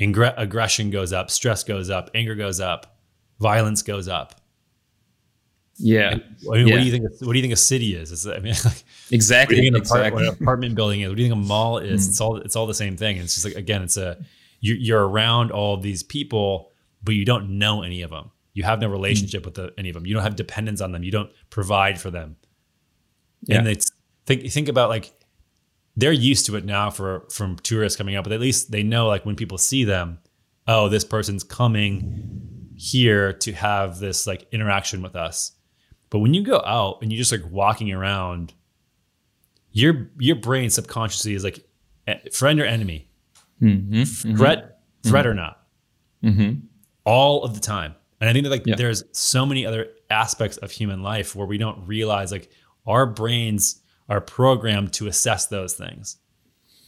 ingre- 0.00 0.34
aggression 0.36 0.90
goes 0.90 1.12
up, 1.12 1.30
stress 1.30 1.64
goes 1.64 1.90
up, 1.90 2.10
anger 2.14 2.34
goes 2.34 2.60
up, 2.60 2.98
violence 3.40 3.82
goes 3.82 4.08
up. 4.08 4.40
Yeah. 5.78 6.12
And, 6.12 6.22
I 6.50 6.56
mean, 6.56 6.68
yeah. 6.68 6.74
what 6.74 6.80
do 6.80 6.86
you 6.86 6.90
think? 6.90 7.04
What 7.20 7.32
do 7.32 7.38
you 7.38 7.42
think 7.42 7.52
a 7.52 7.56
city 7.56 7.94
is? 7.94 8.10
Is 8.10 8.26
I 8.26 8.38
mean, 8.38 8.54
like, 8.64 8.84
exactly. 9.10 9.58
What 9.58 9.66
an, 9.66 9.76
exactly. 9.76 10.08
Apart, 10.08 10.14
what 10.14 10.22
an 10.22 10.42
apartment 10.42 10.74
building 10.74 11.00
is? 11.02 11.08
What 11.08 11.16
do 11.16 11.22
you 11.22 11.28
think 11.28 11.44
a 11.44 11.46
mall 11.46 11.78
is? 11.78 12.06
Mm. 12.06 12.10
It's 12.10 12.20
all 12.20 12.36
it's 12.36 12.56
all 12.56 12.66
the 12.66 12.74
same 12.74 12.96
thing. 12.96 13.18
It's 13.18 13.34
just 13.34 13.44
like 13.44 13.54
again, 13.54 13.82
it's 13.82 13.96
a 13.96 14.18
you, 14.60 14.74
you're 14.74 15.06
around 15.06 15.50
all 15.50 15.76
these 15.76 16.02
people, 16.02 16.70
but 17.02 17.14
you 17.14 17.24
don't 17.24 17.58
know 17.58 17.82
any 17.82 18.02
of 18.02 18.10
them. 18.10 18.30
You 18.54 18.64
have 18.64 18.80
no 18.80 18.88
relationship 18.88 19.42
mm. 19.42 19.46
with 19.46 19.54
the, 19.54 19.74
any 19.76 19.90
of 19.90 19.94
them. 19.94 20.06
You 20.06 20.14
don't 20.14 20.22
have 20.22 20.36
dependence 20.36 20.80
on 20.80 20.92
them. 20.92 21.02
You 21.02 21.10
don't 21.10 21.30
provide 21.50 22.00
for 22.00 22.10
them. 22.10 22.36
Yeah. 23.42 23.58
And 23.58 23.68
it's 23.68 23.85
think 24.26 24.50
think 24.50 24.68
about 24.68 24.90
like 24.90 25.12
they're 25.96 26.12
used 26.12 26.46
to 26.46 26.56
it 26.56 26.64
now 26.64 26.90
for 26.90 27.26
from 27.30 27.56
tourists 27.56 27.96
coming 27.96 28.16
up, 28.16 28.24
but 28.24 28.32
at 28.32 28.40
least 28.40 28.70
they 28.70 28.82
know 28.82 29.06
like 29.06 29.24
when 29.24 29.36
people 29.36 29.58
see 29.58 29.84
them, 29.84 30.18
oh, 30.68 30.88
this 30.88 31.04
person's 31.04 31.42
coming 31.42 32.70
here 32.76 33.32
to 33.32 33.52
have 33.52 33.98
this 33.98 34.26
like 34.26 34.46
interaction 34.52 35.00
with 35.00 35.16
us. 35.16 35.52
But 36.10 36.18
when 36.18 36.34
you 36.34 36.42
go 36.42 36.62
out 36.64 36.98
and 37.00 37.10
you're 37.10 37.18
just 37.18 37.32
like 37.32 37.50
walking 37.50 37.92
around, 37.92 38.52
your 39.72 40.10
your 40.18 40.36
brain 40.36 40.70
subconsciously 40.70 41.34
is 41.34 41.44
like 41.44 41.64
friend 42.32 42.60
or 42.60 42.64
enemy, 42.64 43.08
mm-hmm, 43.60 44.02
threat, 44.36 44.58
mm-hmm. 44.58 45.10
threat 45.10 45.26
or 45.26 45.34
not, 45.34 45.62
mm-hmm. 46.22 46.60
all 47.04 47.42
of 47.44 47.54
the 47.54 47.60
time. 47.60 47.94
And 48.20 48.30
I 48.30 48.32
think 48.32 48.44
that 48.44 48.50
like 48.50 48.66
yeah. 48.66 48.76
there's 48.76 49.04
so 49.12 49.44
many 49.44 49.66
other 49.66 49.88
aspects 50.10 50.56
of 50.58 50.70
human 50.70 51.02
life 51.02 51.34
where 51.34 51.46
we 51.46 51.58
don't 51.58 51.86
realize 51.86 52.32
like 52.32 52.50
our 52.86 53.06
brains 53.06 53.82
are 54.08 54.20
programmed 54.20 54.92
to 54.94 55.06
assess 55.06 55.46
those 55.46 55.74
things. 55.74 56.18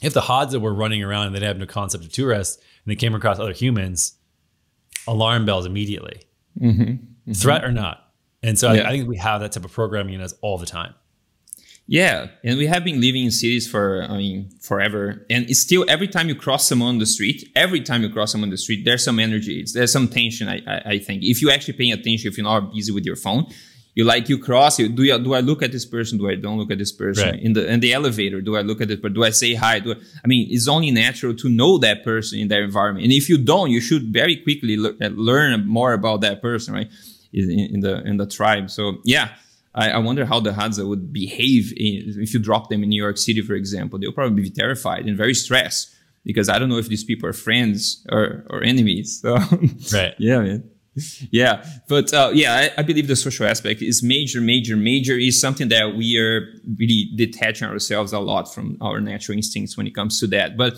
If 0.01 0.15
the 0.15 0.21
Hadza 0.23 0.61
were 0.61 0.75
running 0.75 1.03
around 1.03 1.29
and 1.29 1.37
they 1.37 1.45
have 1.45 1.59
no 1.59 1.67
concept 1.67 2.05
of 2.05 2.13
tourists 2.13 2.57
and 2.57 2.91
they 2.91 2.97
came 2.97 3.15
across 3.15 3.39
other 3.39 3.53
humans, 3.53 4.17
alarm 5.07 5.45
bells 5.45 5.67
immediately, 5.67 6.23
mm-hmm. 6.61 6.83
Mm-hmm. 6.83 7.33
threat 7.33 7.65
or 7.65 7.73
not. 7.73 8.05
And 8.43 8.59
so 8.59 8.73
yeah. 8.73 8.83
I, 8.83 8.89
I, 8.89 8.91
think 8.91 9.09
we 9.09 9.17
have 9.17 9.41
that 9.41 9.53
type 9.53 9.65
of 9.65 9.73
programming 9.73 10.15
in 10.15 10.21
us 10.21 10.35
all 10.43 10.59
the 10.59 10.67
time. 10.67 10.95
Yeah, 11.91 12.27
and 12.45 12.59
we 12.59 12.67
have 12.67 12.85
been 12.85 13.01
living 13.01 13.25
in 13.25 13.31
cities 13.31 13.67
for 13.67 14.03
I 14.03 14.19
mean 14.19 14.51
forever, 14.61 15.25
and 15.31 15.49
it's 15.49 15.61
still 15.61 15.87
every 15.89 16.07
time 16.07 16.29
you 16.29 16.35
cross 16.35 16.69
someone 16.69 16.91
on 16.91 16.99
the 16.99 17.07
street, 17.07 17.51
every 17.57 17.81
time 17.81 18.03
you 18.03 18.11
cross 18.11 18.33
someone 18.33 18.49
on 18.49 18.51
the 18.51 18.59
street, 18.59 18.85
there's 18.85 19.03
some 19.03 19.19
energy, 19.19 19.65
there's 19.73 19.91
some 19.91 20.07
tension. 20.07 20.49
I, 20.49 20.61
I, 20.67 20.83
I 20.85 20.99
think 20.99 21.23
if 21.23 21.41
you 21.41 21.51
actually 21.51 21.79
paying 21.79 21.93
attention, 21.93 22.31
if 22.31 22.37
you're 22.37 22.45
not 22.45 22.75
busy 22.75 22.93
with 22.93 23.07
your 23.07 23.17
phone, 23.17 23.47
you 23.95 24.04
like 24.04 24.28
you 24.28 24.38
cross 24.38 24.78
you 24.78 24.88
do 24.88 25.02
you 25.02 25.18
do 25.18 25.35
I 25.35 25.40
look 25.40 25.62
at 25.62 25.73
this 25.73 25.85
person? 25.85 26.18
Do 26.18 26.28
I 26.28 26.37
don't 26.37 26.59
look 26.59 26.71
at 26.71 26.78
this 26.78 26.92
person? 26.92 27.30
Right. 27.30 27.42
in 27.42 27.52
the 27.52 27.66
in 27.71 27.80
the 27.80 27.92
elevator 27.92 28.40
do 28.40 28.57
I 28.57 28.62
look 28.62 28.80
at 28.80 28.90
it 28.90 29.02
but 29.02 29.14
do 29.14 29.25
I 29.25 29.30
say 29.30 29.54
hi? 29.54 29.80
Do 29.80 29.92
I, 29.92 29.97
I, 30.25 30.26
mean 30.26 30.49
it's 30.50 30.68
only 30.68 30.90
natural 30.90 31.35
to 31.35 31.49
know 31.49 31.78
that 31.78 32.04
person 32.04 32.38
in 32.38 32.49
that 32.49 32.61
environment. 32.61 33.04
And 33.04 33.12
if 33.12 33.28
you 33.28 33.38
don't 33.38 33.71
you 33.71 33.80
should 33.80 34.12
very 34.12 34.37
quickly 34.37 34.76
le- 34.76 34.95
uh, 35.00 35.09
learn 35.09 35.66
more 35.66 35.92
about 35.92 36.21
that 36.21 36.40
person 36.40 36.75
right? 36.75 36.88
In, 37.33 37.50
in, 37.50 37.80
the 37.80 38.02
in 38.07 38.16
the 38.16 38.26
tribe. 38.26 38.71
So 38.71 38.99
yeah 39.04 39.30
I, 39.75 39.90
I 39.90 39.99
wonder 39.99 40.25
how 40.25 40.40
the 40.40 40.50
Hadza 40.50 40.87
would 40.88 41.12
behave 41.12 41.73
in, 41.76 42.23
if 42.23 42.33
you 42.33 42.40
drop 42.40 42.71
them 42.71 42.83
in 42.83 42.88
New 42.88 43.02
York 43.02 43.18
City 43.18 43.42
for 43.42 43.54
example 43.54 43.99
they'll 43.99 44.12
probably 44.12 44.42
be 44.42 44.50
terrified 44.50 45.07
and 45.07 45.16
very 45.16 45.35
stressed 45.35 45.95
because 46.25 46.49
I 46.49 46.59
don't 46.59 46.68
know 46.68 46.78
if 46.78 46.88
these 46.88 47.04
people 47.04 47.28
are 47.28 47.33
friends 47.33 48.07
or, 48.11 48.45
or 48.50 48.62
enemies. 48.62 49.21
So 49.23 49.35
right. 49.92 50.14
yeah 50.18 50.40
man 50.40 50.71
yeah 51.31 51.64
but 51.88 52.12
uh, 52.12 52.31
yeah 52.33 52.71
I, 52.76 52.81
I, 52.81 52.83
believe 52.83 53.09
the 53.09 53.17
social 53.17 53.47
aspect 53.47 53.83
is 53.83 54.02
major 54.02 54.40
major 54.40 54.76
major 54.76 55.14
is 55.14 55.40
something 55.40 55.69
that 55.69 55.97
we 55.97 56.19
are 56.19 56.49
really 56.78 57.11
detaching 57.17 57.69
ourselves 57.69 58.12
a 58.12 58.19
lot 58.19 58.52
from 58.52 58.76
our 58.81 59.00
natural 59.00 59.37
instincts 59.37 59.76
when 59.76 59.87
it 59.87 59.95
comes 59.95 60.21
to 60.21 60.26
that. 60.28 60.57
But 60.57 60.75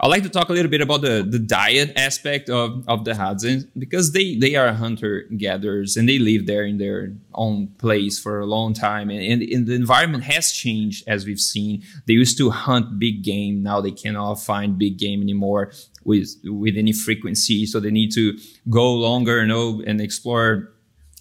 i'd 0.00 0.08
like 0.08 0.22
to 0.22 0.28
talk 0.28 0.48
a 0.48 0.52
little 0.52 0.70
bit 0.70 0.80
about 0.80 1.00
the, 1.02 1.26
the 1.28 1.38
diet 1.38 1.92
aspect 1.96 2.48
of, 2.48 2.84
of 2.88 3.04
the 3.04 3.12
Hadza 3.12 3.64
because 3.78 4.12
they 4.12 4.36
they 4.36 4.54
are 4.56 4.72
hunter 4.72 5.24
gatherers 5.36 5.96
and 5.96 6.08
they 6.08 6.18
live 6.18 6.46
there 6.46 6.64
in 6.64 6.78
their 6.78 7.12
own 7.34 7.68
place 7.78 8.18
for 8.18 8.40
a 8.40 8.46
long 8.46 8.74
time. 8.74 9.10
And, 9.10 9.42
and, 9.42 9.66
the 9.66 9.74
environment 9.74 10.24
has 10.24 10.52
changed 10.52 11.04
as 11.06 11.26
we've 11.26 11.40
seen. 11.40 11.82
They 12.06 12.14
used 12.14 12.38
to 12.38 12.50
hunt 12.50 12.98
big 12.98 13.22
game. 13.22 13.62
Now 13.62 13.80
they 13.80 13.90
cannot 13.90 14.34
find 14.36 14.78
big 14.78 14.98
game 14.98 15.22
anymore 15.22 15.72
with 16.04 16.36
with 16.44 16.76
any 16.76 16.92
frequency. 16.92 17.66
So 17.66 17.80
they 17.80 17.90
need 17.90 18.12
to 18.12 18.38
go 18.70 18.94
longer 18.94 19.38
and 19.38 19.52
and 19.86 20.00
explore 20.00 20.72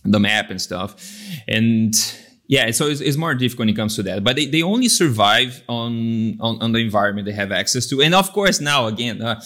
the 0.03 0.19
map 0.19 0.49
and 0.49 0.61
stuff. 0.61 0.95
And 1.47 1.93
yeah 2.47 2.71
so 2.71 2.87
it's, 2.87 3.01
it's, 3.01 3.17
more 3.17 3.33
difficult 3.33 3.59
when 3.59 3.69
it 3.69 3.75
comes 3.75 3.95
to 3.95 4.03
that. 4.03 4.23
But 4.23 4.35
they, 4.35 4.45
they 4.45 4.61
only 4.61 4.89
survive 4.89 5.63
on, 5.67 6.37
on, 6.41 6.61
on 6.61 6.71
the 6.73 6.79
environment 6.79 7.25
they 7.25 7.33
have 7.33 7.51
access 7.51 7.87
to. 7.87 8.01
And 8.01 8.13
of 8.13 8.33
course 8.33 8.59
now 8.59 8.87
again 8.87 9.21
uh, 9.21 9.41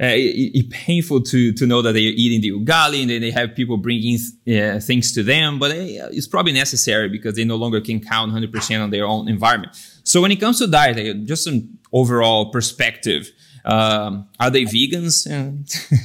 uh, 0.00 0.06
it, 0.06 0.50
it 0.54 0.70
painful 0.70 1.20
to 1.22 1.52
to 1.52 1.66
know 1.66 1.82
that 1.82 1.92
they're 1.92 2.02
eating 2.02 2.40
the 2.40 2.50
ugali 2.50 3.02
and 3.02 3.10
then 3.10 3.20
they 3.20 3.30
have 3.30 3.54
people 3.54 3.76
bringing 3.76 4.18
uh, 4.48 4.80
things 4.80 5.12
to 5.12 5.22
them. 5.22 5.58
But 5.58 5.72
uh, 5.72 6.08
it's 6.10 6.26
probably 6.26 6.52
necessary 6.52 7.08
because 7.08 7.34
they 7.34 7.44
no 7.44 7.56
longer 7.56 7.80
can 7.80 8.00
count 8.00 8.32
100% 8.32 8.82
on 8.82 8.90
their 8.90 9.06
own 9.06 9.28
environment. 9.28 9.76
So 10.04 10.20
when 10.20 10.32
it 10.32 10.36
comes 10.36 10.58
to 10.58 10.66
diet, 10.66 10.98
uh, 10.98 11.18
just 11.24 11.46
an 11.46 11.78
overall 11.92 12.50
perspective. 12.50 13.30
Um, 13.64 14.26
are 14.40 14.50
they 14.50 14.64
vegans 14.64 15.24
uh, 15.30 15.52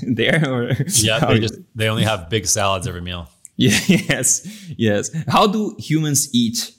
there 0.13 0.48
or 0.48 0.74
yeah 1.01 1.17
they 1.25 1.39
just 1.39 1.56
they 1.74 1.89
only 1.89 2.03
have 2.03 2.29
big 2.29 2.46
salads 2.46 2.86
every 2.86 3.01
meal 3.01 3.32
yeah 3.56 3.79
yes 3.88 4.48
yes 4.77 5.10
how 5.27 5.48
do 5.48 5.75
humans 5.79 6.29
eat 6.36 6.72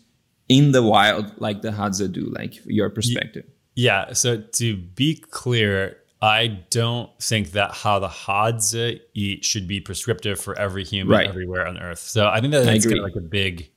in 0.49 0.71
the 0.71 0.81
wild 0.81 1.33
like 1.39 1.63
the 1.63 1.71
hadza 1.71 2.11
do 2.11 2.31
like 2.31 2.65
your 2.65 2.91
perspective 2.91 3.45
yeah 3.75 4.13
so 4.13 4.41
to 4.53 4.77
be 4.77 5.17
clear 5.17 5.98
I 6.21 6.49
don't 6.71 7.11
think 7.23 7.53
that 7.53 7.73
how 7.73 8.01
the 8.01 8.09
Hadza 8.09 9.01
eat 9.15 9.45
should 9.45 9.69
be 9.69 9.81
prescriptive 9.81 10.41
for 10.41 10.59
every 10.59 10.85
human 10.85 11.17
right. 11.17 11.29
everywhere 11.29 11.67
on 11.67 11.79
Earth. 11.79 12.01
So 12.01 12.29
I 12.29 12.41
think 12.41 12.53
that 12.53 12.65
that's 12.65 12.87
kind 12.87 12.99
of 12.99 13.05
like 13.05 13.17
a 13.17 13.21
big 13.21 13.71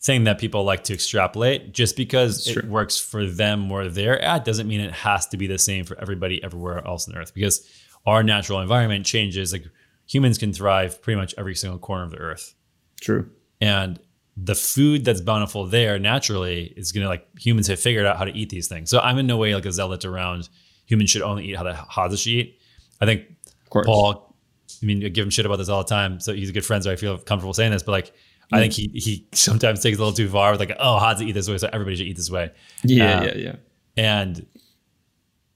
thing 0.00 0.24
that 0.24 0.38
people 0.38 0.64
like 0.64 0.84
to 0.84 0.94
extrapolate. 0.94 1.72
Just 1.72 1.96
because 1.96 2.48
it 2.48 2.64
works 2.64 2.98
for 2.98 3.26
them 3.26 3.68
where 3.68 3.88
they're 3.88 4.20
at 4.22 4.46
doesn't 4.46 4.66
mean 4.66 4.80
it 4.80 4.92
has 4.92 5.26
to 5.28 5.36
be 5.36 5.46
the 5.46 5.58
same 5.58 5.84
for 5.84 5.98
everybody 6.00 6.42
everywhere 6.42 6.86
else 6.86 7.06
on 7.06 7.14
Earth. 7.14 7.34
Because 7.34 7.68
our 8.06 8.22
natural 8.22 8.60
environment 8.60 9.04
changes. 9.04 9.52
Like 9.52 9.66
humans 10.06 10.38
can 10.38 10.52
thrive 10.52 11.02
pretty 11.02 11.20
much 11.20 11.34
every 11.36 11.54
single 11.54 11.78
corner 11.78 12.04
of 12.04 12.10
the 12.10 12.18
Earth. 12.18 12.54
True. 13.00 13.28
And 13.60 14.00
the 14.36 14.54
food 14.54 15.04
that's 15.04 15.20
bountiful 15.20 15.66
there 15.66 15.98
naturally 15.98 16.72
is 16.76 16.92
gonna 16.92 17.08
like 17.08 17.26
humans 17.38 17.66
have 17.66 17.78
figured 17.78 18.06
out 18.06 18.16
how 18.16 18.24
to 18.24 18.34
eat 18.34 18.48
these 18.48 18.68
things. 18.68 18.88
So 18.88 19.00
I'm 19.00 19.18
in 19.18 19.26
no 19.26 19.36
way 19.36 19.54
like 19.54 19.66
a 19.66 19.72
zealot 19.72 20.06
around 20.06 20.48
humans 20.90 21.10
should 21.10 21.22
only 21.22 21.46
eat 21.46 21.56
how 21.56 21.62
the 21.62 21.72
Hadza 21.72 22.26
eat. 22.26 22.60
I 23.00 23.06
think 23.06 23.22
Paul, 23.70 24.34
I 24.82 24.86
mean, 24.86 25.04
I 25.04 25.08
give 25.08 25.24
him 25.24 25.30
shit 25.30 25.46
about 25.46 25.56
this 25.56 25.68
all 25.68 25.84
the 25.84 25.88
time. 25.88 26.18
So 26.18 26.34
he's 26.34 26.50
a 26.50 26.52
good 26.52 26.66
friend, 26.66 26.82
so 26.82 26.90
I 26.90 26.96
feel 26.96 27.16
comfortable 27.16 27.54
saying 27.54 27.70
this. 27.70 27.84
But 27.84 27.92
like, 27.92 28.12
I 28.52 28.58
think 28.58 28.72
he 28.72 28.90
he 28.94 29.28
sometimes 29.32 29.80
takes 29.80 29.96
a 29.96 30.00
little 30.00 30.12
too 30.12 30.28
far 30.28 30.50
with 30.50 30.60
like, 30.60 30.72
oh, 30.78 30.98
Hadza 31.00 31.22
eat 31.22 31.32
this 31.32 31.48
way, 31.48 31.56
so 31.58 31.70
everybody 31.72 31.96
should 31.96 32.08
eat 32.08 32.16
this 32.16 32.30
way. 32.30 32.50
Yeah, 32.82 33.20
uh, 33.20 33.24
yeah, 33.24 33.34
yeah. 33.36 33.56
And 33.96 34.46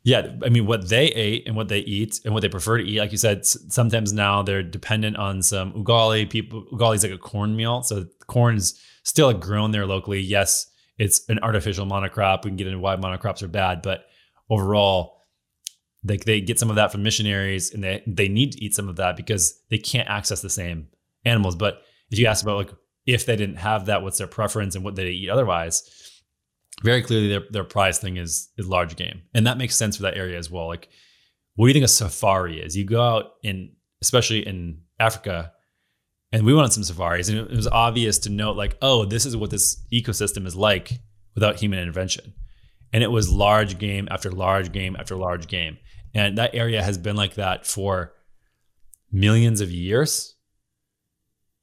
yeah, 0.05 0.33
I 0.45 0.50
mean, 0.50 0.67
what 0.67 0.88
they 0.88 1.07
ate 1.07 1.47
and 1.47 1.57
what 1.57 1.69
they 1.69 1.81
eat 1.81 2.21
and 2.25 2.33
what 2.33 2.41
they 2.41 2.49
prefer 2.49 2.79
to 2.79 2.85
eat, 2.85 3.00
like 3.00 3.11
you 3.11 3.19
said, 3.19 3.45
sometimes 3.45 4.12
now 4.12 4.43
they're 4.43 4.62
dependent 4.62 5.17
on 5.17 5.43
some 5.43 5.73
ugali. 5.73 6.29
People, 6.31 6.67
ugali 6.73 6.95
is 6.95 7.03
like 7.03 7.12
a 7.12 7.19
cornmeal, 7.19 7.83
so 7.83 8.07
corn's 8.26 8.81
still 9.03 9.33
grown 9.33 9.73
there 9.73 9.87
locally. 9.87 10.21
Yes, 10.21 10.71
it's 10.99 11.29
an 11.29 11.41
artificial 11.41 11.87
monocrop. 11.87 12.45
We 12.45 12.50
can 12.50 12.57
get 12.57 12.69
into 12.69 12.79
why 12.79 12.97
monocrops 12.97 13.43
are 13.43 13.49
bad, 13.49 13.83
but 13.83 14.05
overall, 14.50 15.13
they, 16.05 16.19
they 16.19 16.41
get 16.41 16.59
some 16.59 16.71
of 16.71 16.77
that 16.77 16.93
from 16.93 17.03
missionaries 17.03 17.73
and 17.73 17.83
they, 17.83 18.03
they 18.07 18.29
need 18.29 18.53
to 18.53 18.63
eat 18.63 18.75
some 18.75 18.89
of 18.89 18.97
that 18.97 19.17
because 19.17 19.61
they 19.71 19.79
can't 19.79 20.09
access 20.09 20.43
the 20.43 20.51
same 20.51 20.89
animals. 21.25 21.57
But 21.57 21.83
if 22.11 22.19
you 22.19 22.27
ask 22.27 22.45
about 22.45 22.59
like 22.59 22.71
if 23.07 23.27
they 23.27 23.37
didn't 23.37 23.57
have 23.57 23.87
that, 23.87 24.03
what's 24.03 24.19
their 24.19 24.27
preference 24.27 24.75
and 24.75 24.85
what 24.85 24.97
they 24.97 25.09
eat 25.09 25.31
otherwise, 25.31 25.83
very 26.83 27.03
clearly 27.03 27.29
their 27.29 27.43
their 27.51 27.65
prize 27.65 27.99
thing 27.99 28.17
is 28.17 28.51
is 28.59 28.67
large 28.67 28.97
game. 28.97 29.23
And 29.33 29.47
that 29.47 29.59
makes 29.59 29.77
sense 29.77 29.97
for 29.97 30.03
that 30.03 30.17
area 30.17 30.39
as 30.39 30.51
well. 30.51 30.69
Like 30.69 30.89
what 31.57 31.67
do 31.67 31.69
you 31.71 31.75
think 31.75 31.85
a 31.85 31.89
safari 31.89 32.61
is? 32.61 32.77
You 32.77 32.85
go 32.85 33.03
out 33.03 33.33
in 33.43 33.73
especially 34.03 34.47
in 34.47 34.83
Africa, 34.99 35.53
and 36.33 36.45
we 36.45 36.53
went 36.53 36.65
on 36.65 36.71
some 36.71 36.85
safaris, 36.85 37.29
and 37.29 37.39
it 37.39 37.51
was 37.51 37.69
obvious 37.69 38.19
to 38.21 38.31
note 38.31 38.57
like, 38.57 38.77
oh, 38.83 39.05
this 39.05 39.25
is 39.25 39.37
what 39.37 39.51
this 39.51 39.83
ecosystem 39.93 40.47
is 40.47 40.57
like 40.57 41.01
without 41.35 41.57
human 41.57 41.79
intervention. 41.79 42.35
And 42.95 43.03
it 43.03 43.11
was 43.11 43.29
large 43.29 43.79
game 43.79 44.07
after 44.09 44.31
large 44.31 44.71
game 44.71 44.95
after 44.97 45.17
large 45.17 45.49
game. 45.49 45.79
And 46.15 46.39
that 46.39 46.55
area 46.55 46.81
has 46.81 46.97
been 46.97 47.17
like 47.17 47.35
that 47.35 47.67
for 47.67 48.15
millions 49.11 49.61
of 49.61 49.73
years. 49.73 50.37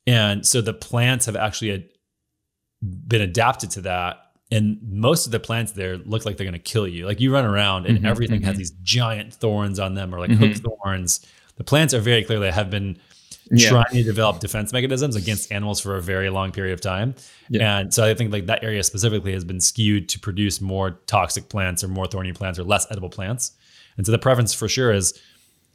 And 0.06 0.46
so 0.46 0.60
the 0.60 0.74
plants 0.74 1.28
have 1.28 1.38
actually 1.38 1.90
been 2.82 3.22
adapted 3.22 3.72
to 3.72 3.82
that. 3.82 4.18
And 4.52 4.80
most 4.84 5.26
of 5.26 5.32
the 5.32 5.40
plants 5.40 5.72
there 5.72 5.98
look 6.00 6.26
like 6.26 6.36
they're 6.36 6.44
going 6.44 6.52
to 6.52 6.60
kill 6.60 6.86
you. 6.86 7.06
Like 7.06 7.22
you 7.22 7.34
run 7.34 7.46
around 7.46 7.86
and 7.86 8.00
mm-hmm, 8.00 8.08
everything 8.08 8.42
mm-hmm. 8.42 8.48
has 8.48 8.58
these 8.58 8.72
giant 8.84 9.34
thorns 9.34 9.80
on 9.80 9.96
them 9.96 10.14
or 10.14 10.20
like 10.20 10.32
mm-hmm. 10.32 10.52
hook 10.52 10.78
thorns. 10.84 11.26
The 11.56 11.64
plants 11.64 11.94
are 11.94 12.02
very 12.02 12.26
clearly 12.26 12.52
have 12.52 12.70
been 12.70 13.00
yeah. 13.60 13.70
trying 13.70 13.94
to 13.94 14.04
develop 14.04 14.40
defense 14.40 14.72
mechanisms 14.72 15.16
against 15.16 15.52
animals 15.52 15.80
for 15.80 15.96
a 15.96 16.02
very 16.02 16.30
long 16.30 16.52
period 16.52 16.74
of 16.74 16.82
time. 16.82 17.16
Yeah. 17.50 17.80
And 17.80 17.94
so 17.94 18.04
I 18.04 18.14
think 18.14 18.32
like 18.32 18.46
that 18.46 18.64
area 18.64 18.84
specifically 18.84 19.34
has 19.34 19.44
been 19.44 19.60
skewed 19.60 20.10
to 20.10 20.20
produce 20.20 20.62
more 20.62 20.92
toxic 21.08 21.50
plants 21.50 21.84
or 21.84 21.88
more 21.88 22.08
thorny 22.08 22.34
plants 22.34 22.60
or 22.60 22.64
less 22.64 22.90
edible 22.92 23.10
plants. 23.10 23.52
And 23.98 24.06
so 24.06 24.12
the 24.12 24.20
preference 24.20 24.54
for 24.54 24.68
sure 24.68 24.92
is 24.92 25.20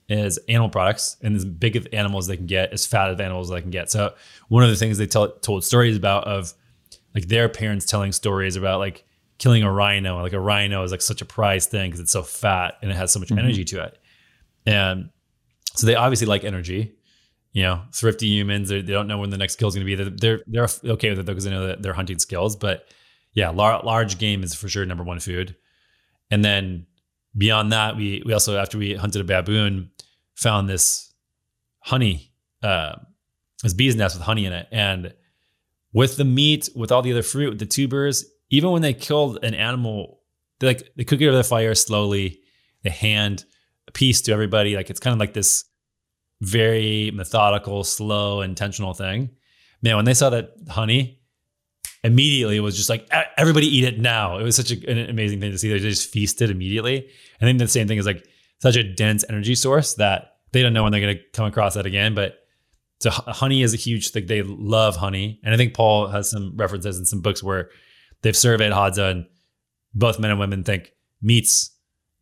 is 0.09 0.39
animal 0.49 0.69
products 0.69 1.17
and 1.21 1.35
as 1.35 1.45
big 1.45 1.75
of 1.75 1.87
animals 1.93 2.29
they 2.29 2.37
can 2.37 2.47
get, 2.47 2.73
as 2.73 2.87
fat 2.87 3.11
of 3.11 3.21
animals 3.21 3.49
they 3.49 3.61
can 3.61 3.71
get. 3.71 3.91
So 3.91 4.15
one 4.49 4.63
of 4.63 4.71
the 4.71 4.77
things 4.77 4.99
they 4.99 5.07
tell, 5.07 5.33
told 5.33 5.65
stories 5.65 5.97
about 5.97 6.25
of 6.29 6.55
like 7.15 7.27
their 7.27 7.49
parents 7.49 7.87
telling 7.87 8.13
stories 8.13 8.57
about 8.57 8.79
like 8.79 9.05
killing 9.39 9.63
a 9.63 9.73
rhino. 9.73 10.23
Like 10.23 10.33
a 10.33 10.41
rhino 10.41 10.83
is 10.85 10.93
like 10.93 11.03
such 11.03 11.23
a 11.23 11.25
prized 11.25 11.71
thing 11.71 11.91
because 11.91 12.01
it's 12.01 12.13
so 12.13 12.23
fat 12.23 12.75
and 12.83 12.91
it 12.91 12.95
has 12.95 13.13
so 13.13 13.19
much 13.19 13.31
mm-hmm. 13.31 13.41
energy 13.41 13.65
to 13.65 13.83
it. 13.83 13.99
And 14.65 15.11
so 15.75 15.87
they 15.87 15.95
obviously 15.95 16.27
like 16.27 16.45
energy. 16.45 16.96
You 17.57 17.63
know, 17.63 17.81
thrifty 17.91 18.27
humans, 18.27 18.69
they 18.69 18.83
don't 18.83 19.07
know 19.07 19.17
when 19.17 19.31
the 19.31 19.39
next 19.39 19.57
kill 19.57 19.69
is 19.69 19.75
going 19.75 19.87
to 19.87 19.97
be. 19.97 20.11
They're, 20.11 20.43
they're, 20.47 20.69
okay 20.93 21.09
with 21.09 21.21
it 21.21 21.25
though 21.25 21.33
because 21.33 21.45
they 21.45 21.51
know 21.51 21.69
that 21.69 21.81
they're 21.81 21.95
hunting 21.95 22.19
skills. 22.19 22.55
But 22.55 22.87
yeah, 23.33 23.49
lar- 23.49 23.83
large 23.83 24.19
game 24.19 24.43
is 24.43 24.55
for 24.55 24.69
sure 24.69 24.85
number 24.85 25.03
one 25.03 25.21
food. 25.21 25.57
And 26.31 26.45
then 26.45 26.85
beyond 27.35 27.73
that, 27.73 27.97
we 27.97 28.23
we 28.27 28.35
also 28.35 28.59
after 28.59 28.77
we 28.77 28.95
hunted 28.95 29.23
a 29.23 29.25
baboon, 29.25 29.91
found 30.35 30.69
this 30.69 31.15
honey, 31.79 32.31
uh, 32.63 32.97
this 33.63 33.73
bee's 33.73 33.97
nest 33.97 34.17
with 34.17 34.25
honey 34.25 34.45
in 34.45 34.53
it, 34.53 34.69
and 34.71 35.15
with 35.95 36.19
the 36.19 36.27
meat, 36.27 36.69
with 36.77 36.93
all 36.93 37.01
the 37.01 37.13
other 37.13 37.23
fruit, 37.23 37.49
with 37.49 37.59
the 37.59 37.65
tubers, 37.65 38.27
even 38.51 38.71
when 38.71 38.83
they 38.83 38.93
killed 38.93 39.39
an 39.43 39.55
animal, 39.55 40.21
they 40.61 40.67
like 40.67 40.91
they 40.95 41.05
cook 41.05 41.23
it 41.23 41.27
over 41.27 41.39
the 41.39 41.43
fire 41.43 41.75
slowly. 41.75 42.39
They 42.83 42.91
hand 42.91 43.47
a 43.89 43.93
piece 43.93 44.21
to 44.21 44.33
everybody. 44.33 44.77
Like 44.77 44.91
it's 44.91 45.01
kind 45.01 45.15
of 45.15 45.21
like 45.21 45.33
this 45.33 45.65
very 46.41 47.11
methodical, 47.13 47.85
slow, 47.85 48.43
intentional 48.43 48.95
thing. 48.95 49.31
Man, 49.83 49.97
when 49.97 50.05
they 50.05 50.15
saw 50.15 50.31
that 50.31 50.51
honey, 50.69 51.21
immediately 52.05 52.57
it 52.57 52.61
was 52.61 52.77
just 52.77 52.89
like 52.89 53.09
everybody 53.37 53.67
eat 53.67 53.85
it 53.85 53.99
now. 53.99 54.39
It 54.39 54.43
was 54.43 54.57
such 54.57 54.71
a, 54.71 54.91
an 54.91 55.11
amazing 55.11 55.41
thing 55.41 55.53
to 55.53 55.59
see. 55.59 55.69
They 55.69 55.79
just 55.79 56.11
feasted 56.11 56.51
immediately. 56.51 57.09
I 57.41 57.45
think 57.45 57.59
the 57.59 57.69
same 57.69 57.89
thing 57.89 57.99
is 57.99 58.07
like 58.07 58.27
such 58.61 58.77
a 58.77 58.83
dense 58.83 59.25
energy 59.29 59.55
source 59.55 59.95
that 59.95 60.37
they 60.53 60.63
don't 60.63 60.73
know 60.73 60.83
when 60.83 60.93
they're 60.93 61.01
going 61.01 61.17
to 61.17 61.23
come 61.33 61.47
across 61.47 61.75
that 61.75 61.87
again. 61.87 62.15
But 62.15 62.39
so 63.01 63.11
honey 63.11 63.63
is 63.63 63.75
a 63.75 63.79
huge 63.79 64.11
thing. 64.11 64.27
They 64.27 64.43
love 64.43 64.97
honey, 64.97 65.41
and 65.45 65.53
I 65.53 65.57
think 65.57 65.75
Paul 65.75 66.09
has 66.09 66.31
some 66.31 66.55
references 66.57 66.99
in 66.99 67.05
some 67.05 67.21
books 67.21 67.43
where 67.43 67.71
they've 68.23 68.37
surveyed 68.37 68.73
Hadza, 68.73 69.11
and 69.11 69.27
both 69.95 70.19
men 70.19 70.31
and 70.31 70.41
women 70.41 70.65
think 70.65 70.93
meats 71.21 71.73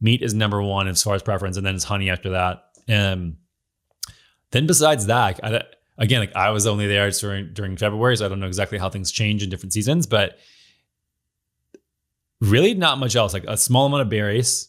meat 0.00 0.22
is 0.22 0.34
number 0.34 0.60
one 0.62 0.88
as 0.88 1.02
far 1.02 1.14
as 1.14 1.22
preference, 1.22 1.56
and 1.56 1.64
then 1.64 1.74
it's 1.74 1.84
honey 1.84 2.10
after 2.10 2.30
that. 2.30 2.64
And 2.88 3.36
then 4.54 4.66
besides 4.66 5.06
that, 5.06 5.40
I, 5.42 5.62
again, 5.98 6.20
like 6.20 6.34
I 6.34 6.50
was 6.50 6.66
only 6.66 6.86
there 6.86 7.10
during 7.10 7.52
during 7.52 7.76
February, 7.76 8.16
so 8.16 8.24
I 8.24 8.28
don't 8.28 8.40
know 8.40 8.46
exactly 8.46 8.78
how 8.78 8.88
things 8.88 9.10
change 9.10 9.42
in 9.42 9.50
different 9.50 9.72
seasons, 9.72 10.06
but 10.06 10.38
really 12.40 12.74
not 12.74 12.98
much 12.98 13.16
else. 13.16 13.34
Like 13.34 13.44
a 13.48 13.56
small 13.56 13.86
amount 13.86 14.02
of 14.02 14.08
berries 14.08 14.68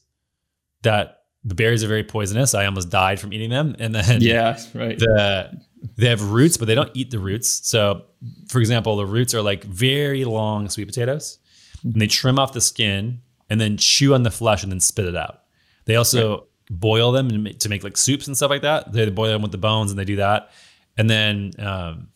that 0.82 1.21
the 1.43 1.54
berries 1.54 1.84
are 1.84 1.88
very 1.88 2.04
poisonous. 2.04 2.56
I 2.56 2.65
almost 2.65 2.89
died 2.89 3.19
from 3.19 3.32
eating 3.32 3.52
them. 3.52 3.76
And 3.78 3.93
then 3.93 4.21
yeah, 4.21 4.60
right. 4.74 4.98
The, 4.98 5.62
they 5.98 6.08
have 6.08 6.32
roots, 6.32 6.58
but 6.58 6.65
they 6.65 6.74
don't 6.74 6.89
eat 6.95 7.12
the 7.12 7.19
roots. 7.19 7.67
So, 7.67 8.06
for 8.48 8.60
example, 8.60 8.95
the 8.95 9.06
roots 9.06 9.36
are 9.36 9.41
like 9.43 9.63
very 9.63 10.26
long 10.26 10.67
sweet 10.69 10.86
potatoes, 10.86 11.38
and 11.84 12.02
they 12.02 12.08
trim 12.08 12.39
off 12.39 12.54
the 12.54 12.62
skin 12.62 13.21
and 13.52 13.62
then 13.62 13.78
chew 13.78 14.15
on 14.15 14.24
the 14.24 14.32
flesh 14.32 14.63
and 14.63 14.71
then 14.71 14.80
spit 14.80 15.06
it 15.06 15.15
out. 15.15 15.43
They 15.86 15.95
also 15.95 16.30
right. 16.32 16.48
Boil 16.69 17.12
them 17.12 17.30
to 17.30 17.69
make 17.69 17.84
like 17.84 17.97
soups 17.97 18.28
and 18.28 18.36
stuff 18.36 18.49
like 18.49 18.63
that. 18.63 18.91
They 18.91 19.10
boil 19.10 19.32
them 19.32 19.41
with 19.41 19.51
the 19.51 19.58
bones 19.58 19.91
and 19.91 19.99
they 19.99 20.06
do 20.06 20.17
that. 20.17 20.51
And 20.97 21.10
then 21.10 21.51
um, 21.60 22.08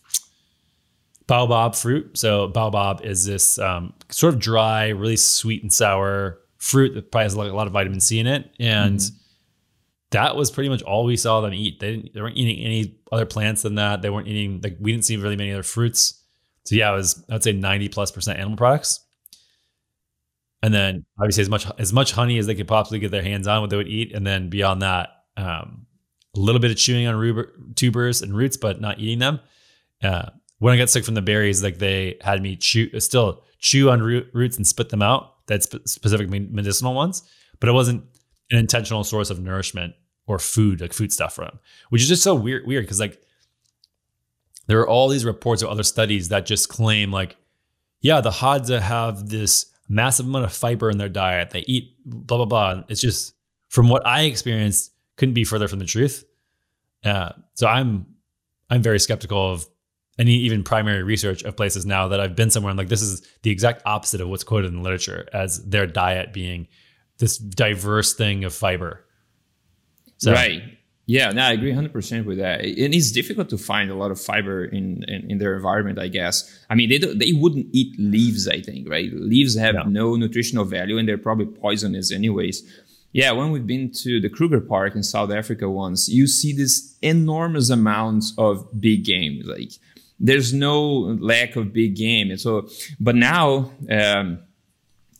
baobab 1.27 1.75
fruit. 1.75 2.17
So 2.17 2.47
baobab 2.47 3.01
is 3.03 3.25
this 3.25 3.59
um, 3.59 3.93
sort 4.09 4.33
of 4.33 4.39
dry, 4.39 4.89
really 4.89 5.17
sweet 5.17 5.62
and 5.62 5.71
sour 5.71 6.39
fruit 6.57 6.93
that 6.95 7.12
probably 7.12 7.25
has 7.25 7.33
a 7.35 7.38
lot 7.38 7.67
of 7.67 7.73
vitamin 7.73 7.99
C 7.99 8.19
in 8.19 8.27
it. 8.27 8.51
And 8.59 8.99
mm-hmm. 8.99 9.15
that 10.12 10.35
was 10.35 10.49
pretty 10.49 10.69
much 10.69 10.81
all 10.81 11.05
we 11.05 11.17
saw 11.17 11.41
them 11.41 11.53
eat. 11.53 11.79
They 11.79 11.95
didn't. 11.95 12.13
They 12.13 12.21
weren't 12.21 12.38
eating 12.38 12.63
any 12.63 12.99
other 13.12 13.25
plants 13.25 13.62
than 13.62 13.75
that. 13.75 14.01
They 14.01 14.09
weren't 14.09 14.27
eating 14.27 14.62
like 14.63 14.77
we 14.79 14.91
didn't 14.91 15.05
see 15.05 15.17
really 15.17 15.35
many 15.35 15.51
other 15.51 15.63
fruits. 15.63 16.23
So 16.65 16.75
yeah, 16.75 16.91
it 16.91 16.95
was 16.95 17.23
I'd 17.29 17.43
say 17.43 17.51
ninety 17.51 17.89
plus 17.89 18.12
percent 18.12 18.39
animal 18.39 18.57
products. 18.57 19.05
And 20.62 20.74
then 20.74 21.06
obviously 21.17 21.41
as 21.41 21.50
much 21.50 21.65
as 21.78 21.93
much 21.93 22.12
honey 22.12 22.38
as 22.38 22.48
they 22.48 22.56
could 22.56 22.67
possibly 22.67 23.00
get 23.00 23.12
their 23.12 23.24
hands 23.24 23.48
on, 23.48 23.62
what 23.62 23.69
they 23.69 23.78
would 23.78 23.88
eat. 23.88 24.13
And 24.13 24.26
then 24.28 24.50
beyond 24.50 24.82
that, 24.82 25.10
um, 25.38 25.86
a 26.36 26.39
little 26.39 26.60
bit 26.60 26.72
of 26.72 26.78
chewing 26.78 27.08
on 27.08 27.15
ruber, 27.15 27.54
tubers 27.76 28.22
and 28.22 28.36
roots, 28.36 28.58
but 28.58 28.82
not 28.82 29.00
eating 29.00 29.19
them. 29.19 29.39
Uh, 30.04 30.30
when 30.60 30.74
I 30.74 30.78
got 30.78 30.89
sick 30.89 31.06
from 31.06 31.15
the 31.15 31.22
berries, 31.22 31.63
like 31.63 31.78
they 31.78 32.17
had 32.22 32.41
me 32.41 32.56
chew, 32.56 33.00
still 33.00 33.43
chew 33.60 33.89
on 33.89 34.02
root, 34.02 34.30
roots 34.34 34.58
and 34.58 34.67
spit 34.67 34.89
them 34.89 35.02
out. 35.02 35.45
That's 35.48 35.67
specific 35.86 36.30
medicinal 36.30 36.93
ones, 36.93 37.24
but 37.60 37.69
it 37.69 37.72
wasn't 37.72 38.04
an 38.52 38.60
intentional 38.60 39.04
source 39.04 39.30
of 39.30 39.39
nourishment 39.39 39.95
or 40.28 40.38
food, 40.38 40.82
like 40.82 40.93
food 40.93 41.12
stuff 41.12 41.34
from, 41.34 41.60
which 41.89 42.02
is 42.02 42.08
just 42.08 42.22
so 42.22 42.36
weird. 42.36 42.67
Weird 42.67 42.84
because 42.84 43.00
like 43.00 43.22
there 44.67 44.80
are 44.80 44.88
all 44.88 45.08
these 45.10 45.26
reports 45.26 45.63
of 45.63 45.69
other 45.69 45.84
studies 45.84 46.30
that 46.30 46.45
just 46.45 46.69
claim 46.69 47.12
like, 47.12 47.36
yeah, 48.02 48.22
the 48.22 48.30
Hadza 48.30 48.80
have 48.80 49.28
this 49.30 49.65
massive 49.89 50.28
amount 50.28 50.45
of 50.45 50.54
fiber 50.54 50.89
in 50.89 50.97
their 50.97 51.10
diet. 51.10 51.49
They 51.49 51.62
eat 51.62 51.95
blah 52.06 52.38
blah 52.38 52.45
blah. 52.45 52.84
It's 52.88 53.02
just 53.02 53.34
from 53.69 53.89
what 53.89 54.06
I 54.06 54.23
experienced, 54.23 54.93
couldn't 55.17 55.34
be 55.34 55.43
further 55.43 55.67
from 55.67 55.80
the 55.80 55.86
truth. 55.86 56.23
Uh, 57.04 57.32
so 57.56 57.67
I'm 57.67 58.06
I'm 58.69 58.82
very 58.82 58.99
skeptical 58.99 59.52
of 59.52 59.67
any 60.17 60.34
even 60.34 60.63
primary 60.63 61.02
research 61.02 61.43
of 61.43 61.56
places 61.56 61.86
now 61.86 62.10
that 62.10 62.19
I've 62.19 62.36
been 62.36 62.52
somewhere. 62.52 62.71
I'm 62.71 62.78
like, 62.78 62.89
this 62.89 63.02
is 63.02 63.25
the 63.41 63.52
exact 63.52 63.82
opposite 63.86 64.21
of 64.21 64.28
what's 64.28 64.43
quoted 64.43 64.67
in 64.67 64.75
the 64.75 64.82
literature 64.82 65.28
as 65.34 65.63
their 65.65 65.88
diet 65.88 66.34
being 66.34 66.67
this 67.19 67.38
diverse 67.38 68.13
thing 68.13 68.43
of 68.43 68.54
fiber. 68.54 69.06
So, 70.17 70.34
right. 70.34 70.62
Yeah, 71.10 71.32
no, 71.32 71.41
I 71.41 71.54
agree 71.54 71.72
100% 71.72 72.26
with 72.26 72.38
that. 72.38 72.60
And 72.60 72.78
It 72.78 72.93
is 72.93 73.12
difficult 73.12 73.50
to 73.50 73.58
find 73.58 73.89
a 73.89 73.95
lot 73.95 74.12
of 74.12 74.22
fiber 74.22 74.63
in, 74.63 75.04
in, 75.08 75.32
in 75.32 75.38
their 75.39 75.56
environment, 75.56 75.98
I 75.98 76.08
guess. 76.08 76.48
I 76.69 76.76
mean, 76.76 76.88
they, 76.88 77.00
they 77.00 77.34
wouldn't 77.34 77.65
eat 77.72 77.95
leaves, 77.98 78.48
I 78.48 78.62
think, 78.62 78.88
right? 78.88 79.10
Leaves 79.12 79.58
have 79.58 79.74
no. 79.74 79.86
no 79.86 80.15
nutritional 80.17 80.65
value 80.65 81.00
and 81.00 81.10
they're 81.10 81.17
probably 81.17 81.48
poisonous, 81.48 82.12
anyways. 82.12 82.62
Yeah, 83.12 83.32
when 83.32 83.50
we've 83.50 83.65
been 83.65 83.91
to 84.04 84.22
the 84.22 84.30
Kruger 84.30 84.62
Park 84.62 84.93
in 84.93 85.02
South 85.02 85.32
Africa 85.32 85.67
once, 85.67 86.08
you 86.08 86.28
see 86.28 86.54
this 86.54 86.95
enormous 87.02 87.72
amounts 87.72 88.36
of 88.38 88.80
big 88.80 89.04
game. 89.04 89.41
Like, 89.45 89.72
there's 90.19 90.54
no 90.54 90.80
lack 91.19 91.56
of 91.56 91.74
big 91.74 91.95
game. 91.95 92.30
And 92.30 92.39
so, 92.39 92.69
but 93.00 93.15
now, 93.15 93.72
um, 93.89 94.41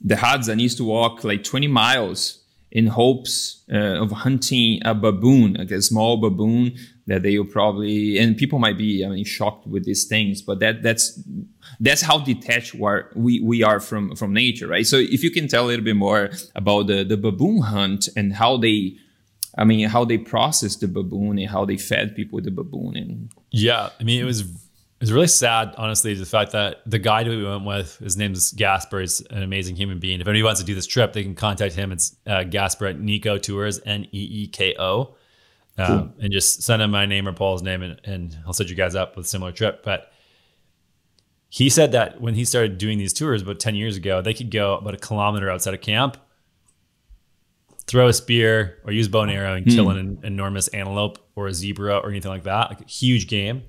the 0.02 0.16
Hadza 0.16 0.56
needs 0.56 0.76
to 0.76 0.84
walk 0.84 1.24
like 1.24 1.44
20 1.44 1.68
miles 1.68 2.39
in 2.72 2.88
hopes 2.88 3.64
uh, 3.72 4.02
of 4.04 4.12
hunting 4.12 4.80
a 4.86 4.94
baboon, 4.94 5.54
like 5.54 5.72
a 5.72 5.82
small 5.82 6.18
baboon 6.18 6.76
that 7.08 7.24
they 7.24 7.38
will 7.38 7.46
probably 7.46 8.20
and 8.20 8.38
people 8.38 8.60
might 8.60 8.78
be 8.78 9.04
I 9.04 9.10
mean 9.10 9.26
shocked 9.26 9.66
with 9.66 9.86
these 9.86 10.06
things, 10.06 10.42
but 10.42 10.60
that 10.60 10.84
that's 10.84 11.20
that's 11.80 12.02
how 12.02 12.20
detached 12.20 12.76
we 13.16 13.42
we 13.42 13.64
are 13.64 13.80
from 13.80 14.16
from 14.16 14.34
nature, 14.34 14.68
right? 14.68 14.86
So 14.86 14.98
if 14.98 15.24
you 15.24 15.32
can 15.32 15.48
tell 15.48 15.66
a 15.66 15.68
little 15.68 15.86
bit 15.86 15.96
more 15.96 16.30
about 16.56 16.88
the 16.88 17.04
the 17.04 17.18
baboon 17.18 17.62
hunt 17.62 18.08
and 18.16 18.34
how 18.34 18.58
they 18.58 18.98
I 19.58 19.64
mean, 19.66 19.90
how 19.90 20.06
they 20.06 20.18
processed 20.18 20.82
the 20.82 20.88
baboon 20.88 21.40
and 21.40 21.50
how 21.50 21.66
they 21.66 21.78
fed 21.78 22.16
people 22.16 22.40
the 22.40 22.52
baboon. 22.52 22.96
And 22.96 23.32
yeah, 23.52 23.90
I 24.00 24.04
mean, 24.04 24.22
it 24.22 24.26
was 24.26 24.44
it 25.00 25.04
was 25.04 25.14
really 25.14 25.28
sad, 25.28 25.76
honestly, 25.78 26.14
the 26.14 26.26
fact 26.26 26.52
that 26.52 26.82
the 26.86 27.00
guy 27.00 27.24
that 27.24 27.30
we 27.30 27.42
went 27.42 27.64
with, 27.64 27.98
his 28.00 28.18
name 28.18 28.34
is 28.34 28.52
Gasper, 28.52 29.00
is 29.00 29.26
an 29.30 29.44
amazing 29.44 29.78
human 29.78 29.98
being. 29.98 30.20
If 30.20 30.28
anybody 30.28 30.44
wants 30.44 30.60
to 30.60 30.66
do 30.66 30.76
this 30.76 30.88
trip, 30.88 31.14
they 31.14 31.24
can 31.24 31.36
contact 31.36 31.74
him. 31.74 31.94
It's 31.94 32.18
uh, 32.28 32.44
Gasper 32.44 32.88
at 32.88 32.98
Neeko 32.98 33.42
Tours, 33.42 33.80
N 33.86 34.04
E 34.12 34.44
E 34.44 34.48
K 34.48 34.76
O. 34.78 35.16
Um. 35.78 36.16
And 36.20 36.34
just 36.34 36.64
send 36.64 36.82
him 36.82 36.92
my 36.92 37.06
name 37.06 37.30
or 37.30 37.32
Paul's 37.32 37.64
name, 37.64 37.82
and, 37.82 38.02
and 38.04 38.38
he'll 38.44 38.52
set 38.52 38.70
you 38.70 38.76
guys 38.76 38.94
up 38.94 39.16
with 39.16 39.26
a 39.26 39.30
similar 39.30 39.54
trip. 39.54 39.84
But 39.84 40.12
he 41.48 41.70
said 41.70 41.94
that 41.94 42.20
when 42.20 42.34
he 42.34 42.44
started 42.44 42.78
doing 42.78 42.98
these 42.98 43.14
tours 43.14 43.42
about 43.42 43.62
10 43.62 43.76
years 43.76 43.96
ago, 43.96 44.22
they 44.22 44.34
could 44.34 44.52
go 44.52 44.76
about 44.76 44.96
a 44.96 44.98
kilometer 44.98 45.50
outside 45.50 45.74
of 45.74 45.80
camp, 45.80 46.18
throw 47.88 48.10
a 48.10 48.14
spear 48.14 48.80
or 48.84 48.92
use 48.92 49.08
bow 49.08 49.22
and 49.22 49.32
arrow 49.32 49.56
and 49.56 49.66
mm. 49.66 49.74
kill 49.74 49.90
an 49.92 50.20
enormous 50.24 50.68
antelope 50.70 51.26
or 51.38 51.48
a 51.48 51.54
zebra 51.54 52.00
or 52.00 52.10
anything 52.10 52.32
like 52.32 52.44
that, 52.44 52.70
like 52.70 52.82
a 52.82 52.86
huge 52.86 53.30
game 53.30 53.64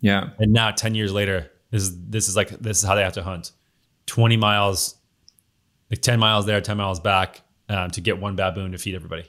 yeah. 0.00 0.30
And 0.38 0.52
now 0.52 0.70
10 0.70 0.94
years 0.94 1.12
later, 1.12 1.50
this 1.70 1.82
is 1.82 2.06
this 2.08 2.28
is 2.28 2.36
like 2.36 2.48
this 2.48 2.78
is 2.78 2.84
how 2.84 2.94
they 2.94 3.02
have 3.02 3.12
to 3.14 3.22
hunt. 3.22 3.52
20 4.06 4.36
miles, 4.36 4.96
like 5.90 6.02
10 6.02 6.18
miles 6.18 6.46
there, 6.46 6.60
10 6.60 6.76
miles 6.76 6.98
back 6.98 7.42
um, 7.68 7.90
to 7.92 8.00
get 8.00 8.18
one 8.18 8.34
baboon 8.34 8.72
to 8.72 8.78
feed 8.78 8.94
everybody. 8.94 9.24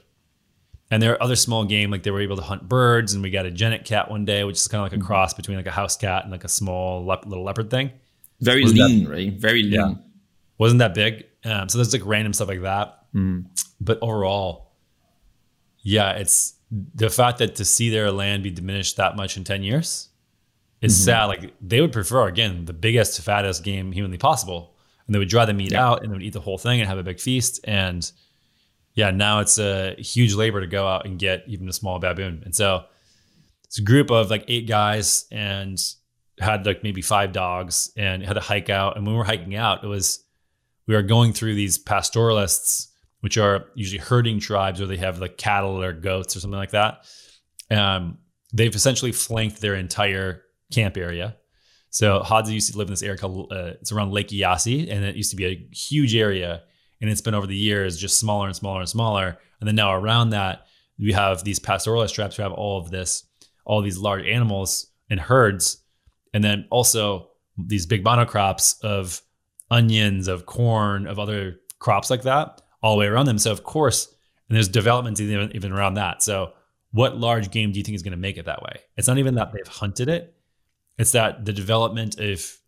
And 0.90 1.02
there 1.02 1.12
are 1.12 1.22
other 1.22 1.36
small 1.36 1.64
game, 1.64 1.90
like 1.90 2.02
they 2.02 2.10
were 2.10 2.20
able 2.20 2.36
to 2.36 2.42
hunt 2.42 2.68
birds, 2.68 3.14
and 3.14 3.22
we 3.22 3.30
got 3.30 3.46
a 3.46 3.50
genet 3.50 3.84
cat 3.84 4.10
one 4.10 4.24
day, 4.24 4.44
which 4.44 4.56
is 4.56 4.68
kind 4.68 4.80
of 4.80 4.84
like 4.84 4.92
a 4.92 4.96
mm-hmm. 4.96 5.06
cross 5.06 5.32
between 5.32 5.56
like 5.56 5.66
a 5.66 5.70
house 5.70 5.96
cat 5.96 6.24
and 6.24 6.32
like 6.32 6.44
a 6.44 6.48
small 6.48 7.06
le- 7.06 7.20
little 7.24 7.44
leopard 7.44 7.70
thing. 7.70 7.92
Very 8.40 8.62
Wasn't 8.62 8.80
lean, 8.80 9.04
that, 9.04 9.10
right? 9.10 9.32
Very 9.32 9.62
lean. 9.62 9.72
Yeah. 9.72 9.94
Wasn't 10.58 10.80
that 10.80 10.94
big? 10.94 11.24
Um, 11.44 11.68
so 11.68 11.78
there's 11.78 11.92
like 11.92 12.02
random 12.04 12.32
stuff 12.32 12.48
like 12.48 12.62
that. 12.62 12.98
Mm. 13.14 13.46
But 13.80 14.00
overall, 14.02 14.72
yeah, 15.78 16.12
it's 16.12 16.54
the 16.70 17.08
fact 17.08 17.38
that 17.38 17.56
to 17.56 17.64
see 17.64 17.88
their 17.88 18.10
land 18.10 18.42
be 18.42 18.50
diminished 18.50 18.96
that 18.96 19.16
much 19.16 19.36
in 19.36 19.44
10 19.44 19.62
years 19.62 20.08
is 20.82 20.94
mm-hmm. 20.94 21.04
sad. 21.04 21.24
Like 21.26 21.54
they 21.60 21.80
would 21.80 21.92
prefer 21.92 22.28
again 22.28 22.66
the 22.66 22.72
biggest, 22.74 23.20
fattest 23.22 23.64
game 23.64 23.92
humanly 23.92 24.18
possible, 24.18 24.74
and 25.06 25.14
they 25.14 25.18
would 25.18 25.28
dry 25.28 25.46
the 25.46 25.54
meat 25.54 25.72
yeah. 25.72 25.86
out 25.86 26.02
and 26.02 26.10
they 26.10 26.14
would 26.14 26.22
eat 26.22 26.34
the 26.34 26.40
whole 26.40 26.58
thing 26.58 26.80
and 26.80 26.88
have 26.88 26.98
a 26.98 27.02
big 27.02 27.20
feast. 27.20 27.60
And 27.64 28.10
yeah, 28.94 29.10
now 29.10 29.40
it's 29.40 29.58
a 29.58 29.94
huge 29.98 30.34
labor 30.34 30.60
to 30.60 30.66
go 30.66 30.86
out 30.86 31.06
and 31.06 31.18
get 31.18 31.44
even 31.46 31.68
a 31.68 31.72
small 31.72 31.98
baboon. 31.98 32.42
And 32.44 32.54
so 32.54 32.84
it's 33.64 33.78
a 33.78 33.82
group 33.82 34.10
of 34.10 34.28
like 34.28 34.44
eight 34.48 34.68
guys 34.68 35.24
and 35.32 35.82
had 36.38 36.66
like 36.66 36.82
maybe 36.82 37.00
five 37.00 37.32
dogs 37.32 37.90
and 37.96 38.22
had 38.22 38.34
to 38.34 38.40
hike 38.40 38.68
out. 38.68 38.96
And 38.96 39.06
when 39.06 39.14
we 39.14 39.18
were 39.18 39.24
hiking 39.24 39.54
out, 39.54 39.82
it 39.82 39.86
was 39.86 40.24
we 40.86 40.94
were 40.94 41.02
going 41.02 41.32
through 41.32 41.54
these 41.54 41.78
pastoralists, 41.78 42.88
which 43.20 43.38
are 43.38 43.66
usually 43.74 43.98
herding 43.98 44.40
tribes 44.40 44.80
where 44.80 44.88
they 44.88 44.96
have 44.96 45.20
like 45.20 45.38
cattle 45.38 45.80
or 45.82 45.92
goats 45.92 46.36
or 46.36 46.40
something 46.40 46.58
like 46.58 46.72
that. 46.72 47.06
Um, 47.70 48.18
they've 48.52 48.74
essentially 48.74 49.12
flanked 49.12 49.60
their 49.60 49.74
entire 49.74 50.42
camp 50.72 50.96
area. 50.96 51.36
So 51.90 52.20
Hadza 52.20 52.52
used 52.52 52.72
to 52.72 52.78
live 52.78 52.88
in 52.88 52.92
this 52.92 53.02
area 53.02 53.18
called 53.18 53.52
uh, 53.52 53.72
it's 53.80 53.92
around 53.92 54.12
Lake 54.12 54.28
Eyasi, 54.28 54.90
and 54.90 55.04
it 55.04 55.14
used 55.14 55.30
to 55.30 55.36
be 55.36 55.46
a 55.46 55.74
huge 55.74 56.16
area, 56.16 56.62
and 57.00 57.10
it's 57.10 57.20
been 57.20 57.34
over 57.34 57.46
the 57.46 57.56
years 57.56 57.98
just 57.98 58.18
smaller 58.18 58.46
and 58.46 58.56
smaller 58.56 58.80
and 58.80 58.88
smaller. 58.88 59.38
And 59.60 59.68
then 59.68 59.76
now 59.76 59.92
around 59.92 60.30
that, 60.30 60.66
we 60.98 61.12
have 61.12 61.44
these 61.44 61.60
pastoralist 61.60 62.14
tribes 62.14 62.36
who 62.36 62.42
have 62.42 62.52
all 62.52 62.78
of 62.78 62.90
this, 62.90 63.24
all 63.64 63.82
these 63.82 63.98
large 63.98 64.24
animals 64.24 64.86
and 65.10 65.20
herds, 65.20 65.82
and 66.32 66.42
then 66.42 66.66
also 66.70 67.28
these 67.58 67.86
big 67.86 68.04
monocrops 68.04 68.82
of 68.82 69.20
onions, 69.70 70.28
of 70.28 70.46
corn, 70.46 71.06
of 71.06 71.18
other 71.18 71.60
crops 71.78 72.08
like 72.08 72.22
that, 72.22 72.62
all 72.82 72.94
the 72.94 73.00
way 73.00 73.06
around 73.06 73.26
them. 73.26 73.38
So 73.38 73.52
of 73.52 73.64
course, 73.64 74.08
and 74.48 74.56
there's 74.56 74.68
developments 74.68 75.20
even, 75.20 75.54
even 75.54 75.72
around 75.72 75.94
that. 75.94 76.22
So 76.22 76.52
what 76.92 77.18
large 77.18 77.50
game 77.50 77.72
do 77.72 77.78
you 77.78 77.84
think 77.84 77.96
is 77.96 78.02
going 78.02 78.12
to 78.12 78.18
make 78.18 78.38
it 78.38 78.46
that 78.46 78.62
way? 78.62 78.80
It's 78.96 79.08
not 79.08 79.18
even 79.18 79.34
that 79.34 79.52
they've 79.52 79.66
hunted 79.66 80.08
it 80.08 80.34
it's 81.02 81.12
that 81.12 81.44
the 81.44 81.52
development 81.52 82.20
of 82.20 82.58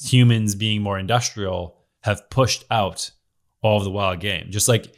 humans 0.00 0.56
being 0.56 0.82
more 0.82 0.98
industrial 0.98 1.78
have 2.00 2.28
pushed 2.28 2.64
out 2.72 3.12
all 3.62 3.78
of 3.78 3.84
the 3.84 3.90
wild 3.90 4.18
game. 4.18 4.48
Just 4.50 4.66
like 4.66 4.92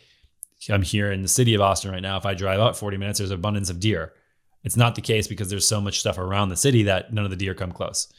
I'm 0.70 0.80
here 0.80 1.12
in 1.12 1.20
the 1.20 1.28
city 1.28 1.52
of 1.54 1.60
Austin 1.60 1.90
right 1.90 2.00
now. 2.00 2.16
If 2.16 2.24
I 2.24 2.32
drive 2.32 2.58
out 2.58 2.78
40 2.78 2.96
minutes, 2.96 3.18
there's 3.18 3.30
abundance 3.30 3.68
of 3.68 3.80
deer. 3.80 4.14
It's 4.64 4.78
not 4.78 4.94
the 4.94 5.02
case 5.02 5.28
because 5.28 5.50
there's 5.50 5.68
so 5.68 5.78
much 5.78 6.00
stuff 6.00 6.16
around 6.16 6.48
the 6.48 6.56
city 6.56 6.84
that 6.84 7.12
none 7.12 7.24
of 7.24 7.30
the 7.30 7.36
deer 7.36 7.54
come 7.54 7.70
close. 7.70 8.10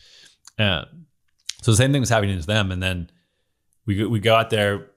Uh, 0.60 0.86
so 1.63 1.71
the 1.71 1.78
same 1.78 1.91
thing 1.91 2.02
was 2.02 2.10
happening 2.10 2.39
to 2.39 2.45
them. 2.45 2.71
And 2.71 2.84
then 2.84 3.10
we 3.88 4.06
we 4.06 4.19
go 4.19 4.36
out 4.36 4.52
there. 4.52 4.91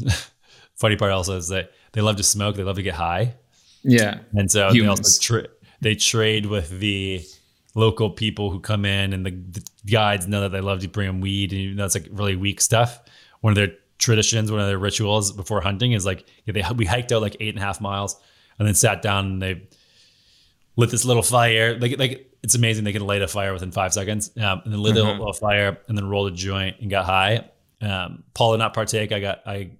funny 0.74 0.96
part 0.96 1.12
also 1.12 1.36
is 1.36 1.48
that 1.48 1.70
they 1.92 2.00
love 2.00 2.16
to 2.16 2.24
smoke. 2.24 2.56
They 2.56 2.64
love 2.64 2.76
to 2.76 2.82
get 2.82 2.94
high. 2.94 3.34
Yeah. 3.84 4.18
And 4.34 4.50
so 4.50 4.70
Humans. 4.70 4.74
they 4.74 4.88
also 4.88 5.20
tra- 5.20 5.48
they 5.80 5.94
trade 5.94 6.46
with 6.46 6.80
the 6.80 7.24
local 7.76 8.08
people 8.08 8.50
who 8.50 8.58
come 8.58 8.86
in 8.86 9.12
and 9.12 9.24
the, 9.24 9.30
the 9.30 9.62
guides 9.86 10.26
know 10.26 10.40
that 10.40 10.48
they 10.48 10.62
love 10.62 10.80
to 10.80 10.88
bring 10.88 11.06
them 11.06 11.20
weed 11.20 11.52
and 11.52 11.60
you 11.60 11.74
know, 11.74 11.84
it's 11.84 11.94
like 11.94 12.08
really 12.10 12.34
weak 12.34 12.60
stuff. 12.60 13.00
One 13.42 13.50
of 13.50 13.54
their 13.54 13.74
traditions, 13.98 14.50
one 14.50 14.60
of 14.60 14.66
their 14.66 14.78
rituals 14.78 15.30
before 15.30 15.60
hunting 15.60 15.92
is 15.92 16.06
like 16.06 16.26
they 16.46 16.64
we 16.74 16.86
hiked 16.86 17.12
out 17.12 17.20
like 17.20 17.36
eight 17.38 17.50
and 17.50 17.58
a 17.58 17.60
half 17.60 17.80
miles 17.80 18.18
and 18.58 18.66
then 18.66 18.74
sat 18.74 19.02
down 19.02 19.26
and 19.26 19.42
they 19.42 19.68
lit 20.76 20.90
this 20.90 21.04
little 21.04 21.22
fire. 21.22 21.78
Like 21.78 21.98
like 21.98 22.34
it's 22.42 22.54
amazing 22.54 22.84
they 22.84 22.94
can 22.94 23.06
light 23.06 23.20
a 23.20 23.28
fire 23.28 23.52
within 23.52 23.72
five 23.72 23.92
seconds. 23.92 24.30
Um, 24.38 24.62
and 24.64 24.72
then 24.72 24.80
lit 24.80 24.96
mm-hmm. 24.96 25.06
a 25.06 25.12
little 25.12 25.34
fire 25.34 25.78
and 25.86 25.98
then 25.98 26.08
rolled 26.08 26.32
a 26.32 26.34
joint 26.34 26.76
and 26.80 26.88
got 26.88 27.04
high. 27.04 27.50
Um, 27.82 28.24
Paul 28.32 28.52
did 28.52 28.58
not 28.58 28.72
partake. 28.72 29.12
I 29.12 29.20
got 29.20 29.46
I 29.46 29.72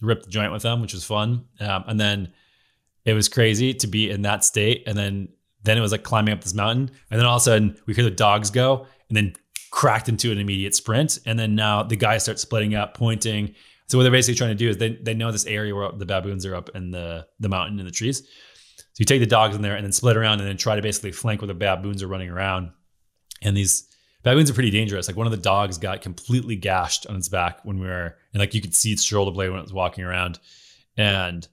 ripped 0.00 0.26
the 0.26 0.30
joint 0.30 0.52
with 0.52 0.62
them, 0.62 0.82
which 0.82 0.94
was 0.94 1.04
fun. 1.04 1.46
Um, 1.58 1.84
and 1.88 1.98
then 1.98 2.32
it 3.04 3.14
was 3.14 3.28
crazy 3.28 3.74
to 3.74 3.88
be 3.88 4.08
in 4.08 4.22
that 4.22 4.44
state 4.44 4.84
and 4.86 4.96
then 4.96 5.30
then 5.64 5.78
it 5.78 5.80
was 5.80 5.92
like 5.92 6.02
climbing 6.02 6.32
up 6.32 6.42
this 6.42 6.54
mountain. 6.54 6.90
And 7.10 7.20
then 7.20 7.26
all 7.26 7.36
of 7.36 7.42
a 7.42 7.44
sudden 7.44 7.76
we 7.86 7.94
hear 7.94 8.04
the 8.04 8.10
dogs 8.10 8.50
go 8.50 8.86
and 9.08 9.16
then 9.16 9.34
cracked 9.70 10.08
into 10.08 10.32
an 10.32 10.38
immediate 10.38 10.74
sprint. 10.74 11.18
And 11.26 11.38
then 11.38 11.54
now 11.54 11.82
the 11.82 11.96
guys 11.96 12.24
start 12.24 12.38
splitting 12.38 12.74
up, 12.74 12.94
pointing. 12.94 13.54
So 13.88 13.98
what 13.98 14.04
they're 14.04 14.12
basically 14.12 14.36
trying 14.36 14.50
to 14.50 14.56
do 14.56 14.68
is 14.68 14.78
they, 14.78 14.96
they 14.96 15.14
know 15.14 15.32
this 15.32 15.46
area 15.46 15.74
where 15.74 15.90
the 15.92 16.06
baboons 16.06 16.46
are 16.46 16.54
up 16.54 16.70
in 16.74 16.90
the, 16.90 17.26
the 17.38 17.48
mountain 17.48 17.78
in 17.78 17.84
the 17.84 17.92
trees. 17.92 18.20
So 18.20 18.96
you 18.98 19.04
take 19.04 19.20
the 19.20 19.26
dogs 19.26 19.56
in 19.56 19.62
there 19.62 19.76
and 19.76 19.84
then 19.84 19.92
split 19.92 20.16
around 20.16 20.40
and 20.40 20.48
then 20.48 20.56
try 20.56 20.76
to 20.76 20.82
basically 20.82 21.12
flank 21.12 21.40
where 21.40 21.48
the 21.48 21.54
baboons 21.54 22.02
are 22.02 22.08
running 22.08 22.30
around. 22.30 22.70
And 23.42 23.56
these 23.56 23.86
baboons 24.22 24.50
are 24.50 24.54
pretty 24.54 24.70
dangerous. 24.70 25.08
Like 25.08 25.16
one 25.16 25.26
of 25.26 25.30
the 25.30 25.38
dogs 25.38 25.78
got 25.78 26.02
completely 26.02 26.56
gashed 26.56 27.06
on 27.06 27.16
its 27.16 27.28
back 27.28 27.64
when 27.64 27.78
we 27.78 27.86
were, 27.86 28.16
and 28.32 28.40
like 28.40 28.54
you 28.54 28.60
could 28.60 28.74
see 28.74 28.92
its 28.92 29.02
shoulder 29.02 29.30
blade 29.30 29.50
when 29.50 29.58
it 29.58 29.62
was 29.62 29.72
walking 29.72 30.04
around. 30.04 30.38
And 30.96 31.46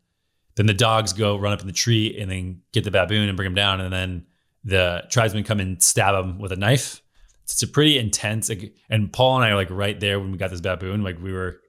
then 0.58 0.65
the 0.65 0.74
dogs 0.74 1.13
go 1.13 1.38
run 1.38 1.54
up 1.54 1.62
in 1.62 1.67
the 1.67 1.74
tree 1.74 2.17
and 2.20 2.30
then 2.30 2.62
get 2.74 2.84
the 2.84 2.91
baboon 2.91 3.30
and 3.30 3.38
bring 3.38 3.48
him 3.48 3.56
down. 3.56 3.80
And 3.80 3.93
then 3.93 4.26
the 4.63 5.04
tribesmen 5.10 5.43
come 5.43 5.60
and 5.60 5.82
stab 5.82 6.15
him 6.15 6.39
with 6.39 6.52
a 6.52 6.58
knife. 6.58 7.02
It's 7.43 7.63
a 7.63 7.67
pretty 7.67 7.98
intense. 7.98 8.50
Like, 8.50 8.76
and 8.89 9.12
Paul 9.13 9.38
and 9.38 9.46
I 9.46 9.52
are 9.52 9.56
like 9.56 9.70
right 9.72 9.98
there 9.98 10.20
when 10.20 10.32
we 10.32 10.38
got 10.38 10.50
this 10.50 10.60
baboon. 10.60 11.04
Like 11.04 11.22
we 11.22 11.32
were, 11.32 11.62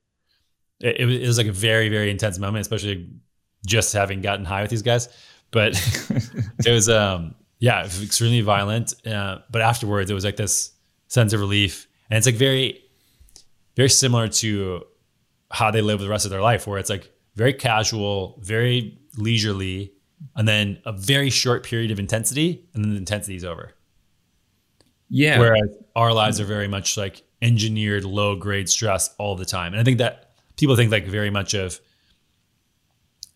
it, 0.80 1.00
it, 1.00 1.04
was, 1.04 1.14
it 1.14 1.26
was 1.26 1.38
like 1.38 1.46
a 1.46 1.52
very, 1.52 1.88
very 1.88 2.10
intense 2.10 2.38
moment, 2.38 2.62
especially 2.62 3.08
just 3.64 3.92
having 3.92 4.20
gotten 4.20 4.44
high 4.44 4.62
with 4.62 4.70
these 4.70 4.82
guys. 4.82 5.08
but 5.52 5.72
it 6.66 6.70
was 6.70 6.88
um 6.88 7.34
yeah, 7.58 7.82
was 7.82 8.02
extremely 8.02 8.40
violent. 8.40 8.94
Uh, 9.06 9.38
but 9.50 9.62
afterwards, 9.62 10.10
it 10.10 10.14
was 10.14 10.24
like 10.24 10.36
this 10.36 10.72
sense 11.08 11.32
of 11.32 11.40
relief, 11.40 11.88
and 12.10 12.16
it's 12.16 12.26
like 12.26 12.36
very, 12.36 12.82
very 13.76 13.88
similar 13.88 14.28
to 14.28 14.84
how 15.50 15.70
they 15.70 15.80
live 15.80 16.00
the 16.00 16.08
rest 16.08 16.24
of 16.24 16.30
their 16.30 16.42
life, 16.42 16.66
where 16.66 16.78
it's 16.78 16.90
like 16.90 17.10
very 17.38 17.54
casual, 17.54 18.36
very 18.42 18.98
leisurely, 19.16 19.92
and 20.34 20.46
then 20.48 20.82
a 20.84 20.92
very 20.92 21.30
short 21.30 21.62
period 21.62 21.92
of 21.92 22.00
intensity, 22.00 22.68
and 22.74 22.84
then 22.84 22.90
the 22.90 22.98
intensity 22.98 23.36
is 23.36 23.44
over. 23.44 23.72
Yeah. 25.08 25.38
Whereas 25.38 25.70
our 25.94 26.12
lives 26.12 26.40
are 26.40 26.44
very 26.44 26.66
much 26.66 26.96
like 26.96 27.22
engineered 27.40 28.04
low 28.04 28.34
grade 28.34 28.68
stress 28.68 29.14
all 29.18 29.36
the 29.36 29.44
time. 29.44 29.72
And 29.72 29.80
I 29.80 29.84
think 29.84 29.98
that 29.98 30.32
people 30.56 30.74
think 30.74 30.90
like 30.90 31.06
very 31.06 31.30
much 31.30 31.54
of, 31.54 31.80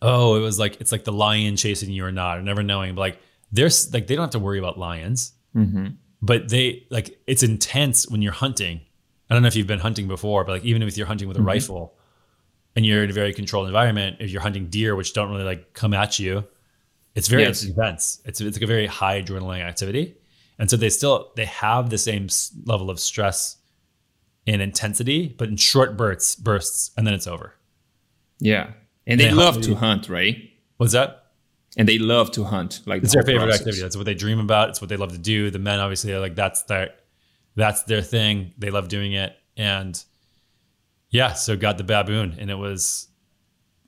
oh, 0.01 0.35
it 0.35 0.41
was 0.41 0.59
like, 0.59 0.81
it's 0.81 0.91
like 0.91 1.05
the 1.05 1.13
lion 1.13 1.55
chasing 1.55 1.89
you 1.89 2.05
or 2.05 2.11
not, 2.11 2.37
or 2.37 2.41
never 2.41 2.61
knowing. 2.61 2.95
But 2.95 3.01
like, 3.01 3.19
there's 3.53 3.93
like, 3.93 4.07
they 4.07 4.15
don't 4.15 4.23
have 4.23 4.31
to 4.31 4.39
worry 4.39 4.59
about 4.59 4.77
lions, 4.77 5.31
mm-hmm. 5.55 5.87
but 6.21 6.49
they 6.49 6.85
like, 6.91 7.17
it's 7.25 7.41
intense 7.41 8.09
when 8.09 8.21
you're 8.21 8.33
hunting. 8.33 8.81
I 9.29 9.33
don't 9.33 9.41
know 9.41 9.47
if 9.47 9.55
you've 9.55 9.65
been 9.65 9.79
hunting 9.79 10.09
before, 10.09 10.43
but 10.43 10.51
like, 10.51 10.65
even 10.65 10.83
if 10.83 10.97
you're 10.97 11.07
hunting 11.07 11.29
with 11.29 11.37
a 11.37 11.39
mm-hmm. 11.39 11.47
rifle 11.47 11.95
and 12.75 12.85
you're 12.85 13.03
in 13.03 13.09
a 13.09 13.13
very 13.13 13.33
controlled 13.33 13.67
environment, 13.67 14.17
if 14.19 14.31
you're 14.31 14.41
hunting 14.41 14.67
deer, 14.67 14.95
which 14.95 15.13
don't 15.13 15.29
really 15.29 15.43
like 15.43 15.73
come 15.73 15.93
at 15.93 16.19
you, 16.19 16.43
it's 17.15 17.27
very 17.27 17.43
yes. 17.43 17.63
intense. 17.63 18.21
It's, 18.25 18.41
it's 18.41 18.57
like 18.57 18.63
a 18.63 18.67
very 18.67 18.87
high 18.87 19.21
adrenaline 19.21 19.61
activity. 19.61 20.15
And 20.59 20.69
so 20.69 20.77
they 20.77 20.89
still 20.89 21.31
they 21.35 21.45
have 21.45 21.89
the 21.89 21.97
same 21.97 22.27
level 22.65 22.89
of 22.89 22.99
stress 22.99 23.57
and 24.45 24.61
intensity 24.61 25.33
but 25.37 25.47
in 25.47 25.55
short 25.55 25.95
bursts 25.95 26.35
bursts 26.35 26.91
and 26.97 27.07
then 27.07 27.13
it's 27.13 27.27
over. 27.27 27.53
Yeah. 28.39 28.71
And 29.07 29.19
they, 29.19 29.25
they 29.25 29.33
love 29.33 29.61
to 29.61 29.75
hunt 29.75 30.09
right? 30.09 30.37
What's 30.77 30.93
that? 30.93 31.31
And 31.75 31.87
they 31.87 31.97
love 31.97 32.31
to 32.31 32.43
hunt 32.43 32.81
like 32.85 33.03
it's 33.03 33.13
the 33.13 33.17
their 33.17 33.25
favorite 33.25 33.45
process. 33.47 33.61
activity. 33.61 33.81
That's 33.81 33.97
what 33.97 34.05
they 34.05 34.13
dream 34.13 34.39
about. 34.39 34.69
It's 34.69 34.79
what 34.79 34.89
they 34.89 34.97
love 34.97 35.11
to 35.13 35.17
do. 35.17 35.49
The 35.49 35.59
men 35.59 35.79
obviously 35.79 36.13
are 36.13 36.19
like 36.19 36.35
that's 36.35 36.63
their 36.63 36.91
that's 37.55 37.83
their 37.83 38.01
thing. 38.01 38.53
They 38.57 38.69
love 38.69 38.89
doing 38.89 39.13
it. 39.13 39.35
And 39.57 40.01
yeah 41.13 41.31
so 41.31 41.55
got 41.55 41.77
the 41.77 41.83
baboon 41.85 42.35
and 42.37 42.51
it 42.51 42.57
was 42.57 43.07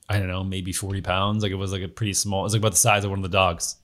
i 0.08 0.18
don't 0.18 0.30
know 0.30 0.46
maybe 0.46 0.72
40 0.72 1.02
pounds 1.02 1.44
like 1.44 1.52
it 1.52 1.56
was 1.56 1.74
like 1.74 1.82
a 1.82 1.90
pretty 1.90 2.14
small 2.14 2.40
it 2.40 2.44
was 2.44 2.54
like 2.54 2.62
about 2.62 2.72
the 2.72 2.78
size 2.78 3.04
of 3.04 3.10
one 3.10 3.20
of 3.20 3.24
the 3.24 3.30
dogs 3.30 3.76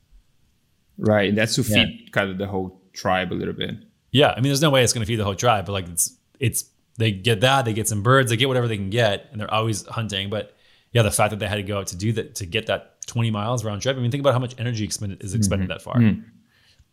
Right. 1.01 1.33
That's 1.33 1.55
to 1.55 1.63
feed 1.63 1.75
yeah. 1.75 2.09
kind 2.11 2.29
of 2.29 2.37
the 2.37 2.47
whole 2.47 2.79
tribe 2.93 3.33
a 3.33 3.35
little 3.35 3.53
bit. 3.53 3.71
Yeah. 4.11 4.29
I 4.29 4.35
mean, 4.35 4.45
there's 4.45 4.61
no 4.61 4.69
way 4.69 4.83
it's 4.83 4.93
going 4.93 5.03
to 5.03 5.07
feed 5.07 5.17
the 5.17 5.23
whole 5.23 5.35
tribe, 5.35 5.65
but 5.65 5.71
like 5.73 5.89
it's, 5.89 6.15
it's, 6.39 6.65
they 6.97 7.11
get 7.11 7.41
that, 7.41 7.65
they 7.65 7.73
get 7.73 7.87
some 7.87 8.03
birds, 8.03 8.29
they 8.29 8.37
get 8.37 8.47
whatever 8.47 8.67
they 8.67 8.77
can 8.77 8.91
get, 8.91 9.27
and 9.31 9.41
they're 9.41 9.51
always 9.51 9.85
hunting. 9.87 10.29
But 10.29 10.55
yeah, 10.91 11.01
the 11.01 11.11
fact 11.11 11.31
that 11.31 11.39
they 11.39 11.47
had 11.47 11.55
to 11.55 11.63
go 11.63 11.79
out 11.79 11.87
to 11.87 11.95
do 11.95 12.13
that, 12.13 12.35
to 12.35 12.45
get 12.45 12.67
that 12.67 13.01
20 13.07 13.31
miles 13.31 13.65
round 13.65 13.81
trip, 13.81 13.97
I 13.97 13.99
mean, 13.99 14.11
think 14.11 14.21
about 14.21 14.33
how 14.33 14.39
much 14.39 14.53
energy 14.59 14.83
expended, 14.83 15.23
is 15.23 15.33
expended 15.33 15.69
mm-hmm. 15.69 15.77
that 15.77 15.81
far. 15.81 15.95
Mm-hmm. 15.95 16.21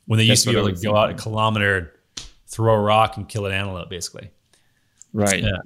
When 0.06 0.16
they 0.16 0.26
That's 0.26 0.38
used 0.40 0.44
to 0.44 0.50
be 0.52 0.58
able 0.58 0.74
to 0.74 0.82
go 0.82 0.96
out 0.96 1.10
a 1.10 1.14
kilometer, 1.14 2.00
throw 2.46 2.74
a 2.74 2.80
rock 2.80 3.18
and 3.18 3.28
kill 3.28 3.44
an 3.44 3.52
antelope, 3.52 3.90
basically. 3.90 4.30
Right. 5.12 5.42
Yeah. 5.42 5.58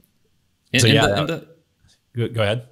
And, 0.72 0.82
so, 0.82 0.88
and 0.88 0.94
yeah. 0.94 1.06
The, 1.06 1.24
the, 1.24 2.28
go, 2.28 2.34
go 2.34 2.42
ahead. 2.42 2.68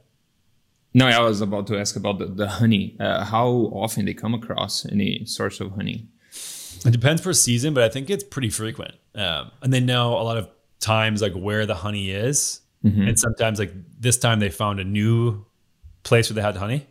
No, 0.93 1.07
I 1.07 1.21
was 1.21 1.41
about 1.41 1.67
to 1.69 1.79
ask 1.79 1.95
about 1.97 2.19
the, 2.19 2.27
the 2.27 2.49
honey. 2.49 2.97
Uh, 2.99 3.25
how 3.25 3.49
often 3.73 4.07
they 4.07 4.15
come 4.15 4.35
across 4.35 4.85
any 4.87 5.25
source 5.25 5.61
of 5.61 5.73
honey? 5.73 6.09
It 6.85 6.91
depends 6.91 7.23
per 7.23 7.33
season, 7.33 7.75
but 7.75 7.85
I 7.85 7.89
think 7.89 8.11
it's 8.11 8.25
pretty 8.25 8.51
frequent. 8.51 8.95
Um, 9.15 9.51
and 9.63 9.73
they 9.73 9.81
know 9.81 10.15
a 10.15 10.23
lot 10.23 10.37
of 10.37 10.49
times 10.81 11.23
like 11.23 11.35
where 11.35 11.67
the 11.67 11.75
honey 11.75 12.11
is, 12.11 12.61
mm-hmm. 12.85 13.09
and 13.09 13.19
sometimes 13.19 13.59
like 13.59 13.73
this 13.99 14.19
time 14.19 14.41
they 14.41 14.51
found 14.51 14.81
a 14.81 14.85
new 14.85 15.45
place 16.03 16.31
where 16.31 16.37
they 16.37 16.43
had 16.43 16.57
honey, 16.57 16.87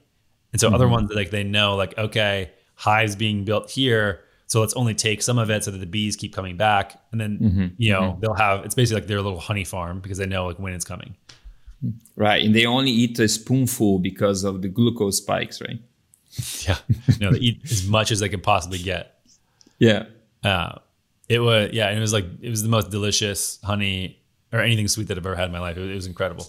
and 0.54 0.62
so 0.62 0.67
mm-hmm. 0.67 0.76
other 0.76 0.88
ones 0.88 1.12
like 1.13 1.32
they 1.32 1.43
know 1.43 1.76
like 1.76 1.98
okay, 1.98 2.52
hives 2.76 3.15
being 3.15 3.43
built 3.45 3.69
here, 3.72 4.22
so 4.50 4.62
let's 4.62 4.74
only 4.74 4.96
take 4.96 5.22
some 5.22 5.38
of 5.38 5.52
it 5.52 5.64
so 5.64 5.70
that 5.70 5.78
the 5.78 5.86
bees 5.86 6.16
keep 6.16 6.34
coming 6.34 6.58
back, 6.58 7.00
and 7.12 7.22
then 7.22 7.38
mm-hmm. 7.38 7.68
you 7.78 7.92
know 7.92 8.02
mm-hmm. 8.02 8.20
they'll 8.20 8.34
have 8.34 8.66
it's 8.66 8.74
basically 8.74 9.02
like 9.02 9.08
their 9.08 9.22
little 9.22 9.40
honey 9.40 9.64
farm 9.64 10.00
because 10.00 10.18
they 10.18 10.26
know 10.26 10.48
like 10.48 10.58
when 10.58 10.74
it's 10.74 10.84
coming. 10.84 11.16
Right, 12.16 12.44
and 12.44 12.54
they 12.54 12.66
only 12.66 12.90
eat 12.90 13.20
a 13.20 13.28
spoonful 13.28 14.00
because 14.00 14.44
of 14.44 14.64
the 14.64 14.68
glucose 14.68 15.18
spikes, 15.18 15.62
right? 15.62 15.80
yeah, 16.68 16.78
no, 17.22 17.32
they 17.32 17.38
eat 17.38 17.62
as 17.64 17.88
much 17.88 18.12
as 18.12 18.22
they 18.22 18.28
can 18.28 18.42
possibly 18.42 18.80
get. 18.80 19.22
Yeah, 19.78 20.06
uh, 20.44 20.80
it 21.30 21.40
was 21.40 21.70
yeah, 21.72 21.90
and 21.90 21.98
it 22.00 22.02
was 22.02 22.14
like 22.14 22.26
it 22.42 22.50
was 22.50 22.64
the 22.64 22.70
most 22.70 22.90
delicious 22.90 23.60
honey 23.64 24.20
or 24.52 24.62
anything 24.62 24.88
sweet 24.88 25.10
that 25.10 25.18
I've 25.20 25.26
ever 25.28 25.36
had 25.36 25.46
in 25.46 25.52
my 25.52 25.60
life. 25.60 25.78
It 25.78 25.82
was, 25.82 25.90
it 25.92 25.96
was 25.96 26.08
incredible. 26.08 26.48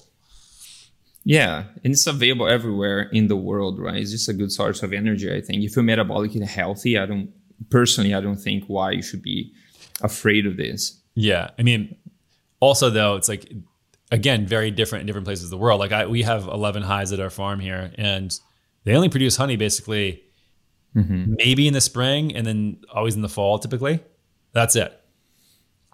Yeah, 1.23 1.65
and 1.85 1.93
it's 1.93 2.07
available 2.07 2.49
everywhere 2.49 3.03
in 3.13 3.29
the 3.29 3.37
world, 3.37 3.79
right? 3.79 3.97
It's 3.97 4.11
just 4.11 4.31
a 4.31 4.33
good 4.33 4.51
source 4.51 4.83
of 4.83 4.95
energy. 4.95 5.31
I 5.31 5.43
think 5.43 5.65
if 5.65 5.77
you're 5.77 5.85
metabolically 5.85 6.47
healthy, 6.47 6.97
I 6.97 7.05
don't 7.05 7.31
personally, 7.69 8.15
I 8.15 8.21
don't 8.21 8.37
think 8.37 8.65
why 8.67 8.93
you 8.93 9.03
should 9.03 9.23
be 9.23 9.53
afraid 10.03 10.47
of 10.47 10.57
this. 10.57 11.01
Yeah, 11.15 11.51
I 11.59 11.63
mean, 11.63 11.97
also 12.61 12.91
though, 12.91 13.17
it's 13.17 13.29
like 13.29 13.53
again 14.13 14.47
very 14.47 14.71
different 14.71 15.03
in 15.03 15.07
different 15.07 15.27
places 15.27 15.45
of 15.45 15.51
the 15.51 15.59
world. 15.59 15.81
Like 15.81 15.93
I, 15.93 16.07
we 16.07 16.23
have 16.23 16.47
11 16.47 16.83
hives 16.83 17.13
at 17.13 17.21
our 17.21 17.31
farm 17.31 17.61
here, 17.61 17.93
and 17.97 18.39
they 18.85 18.95
only 18.95 19.09
produce 19.09 19.37
honey 19.37 19.57
basically 19.57 20.23
mm-hmm. 20.97 21.35
maybe 21.37 21.67
in 21.67 21.75
the 21.75 21.81
spring 21.81 22.35
and 22.35 22.47
then 22.47 22.79
always 22.93 23.15
in 23.15 23.23
the 23.23 23.29
fall 23.29 23.59
typically. 23.59 24.01
That's 24.53 24.77
it. 24.77 24.93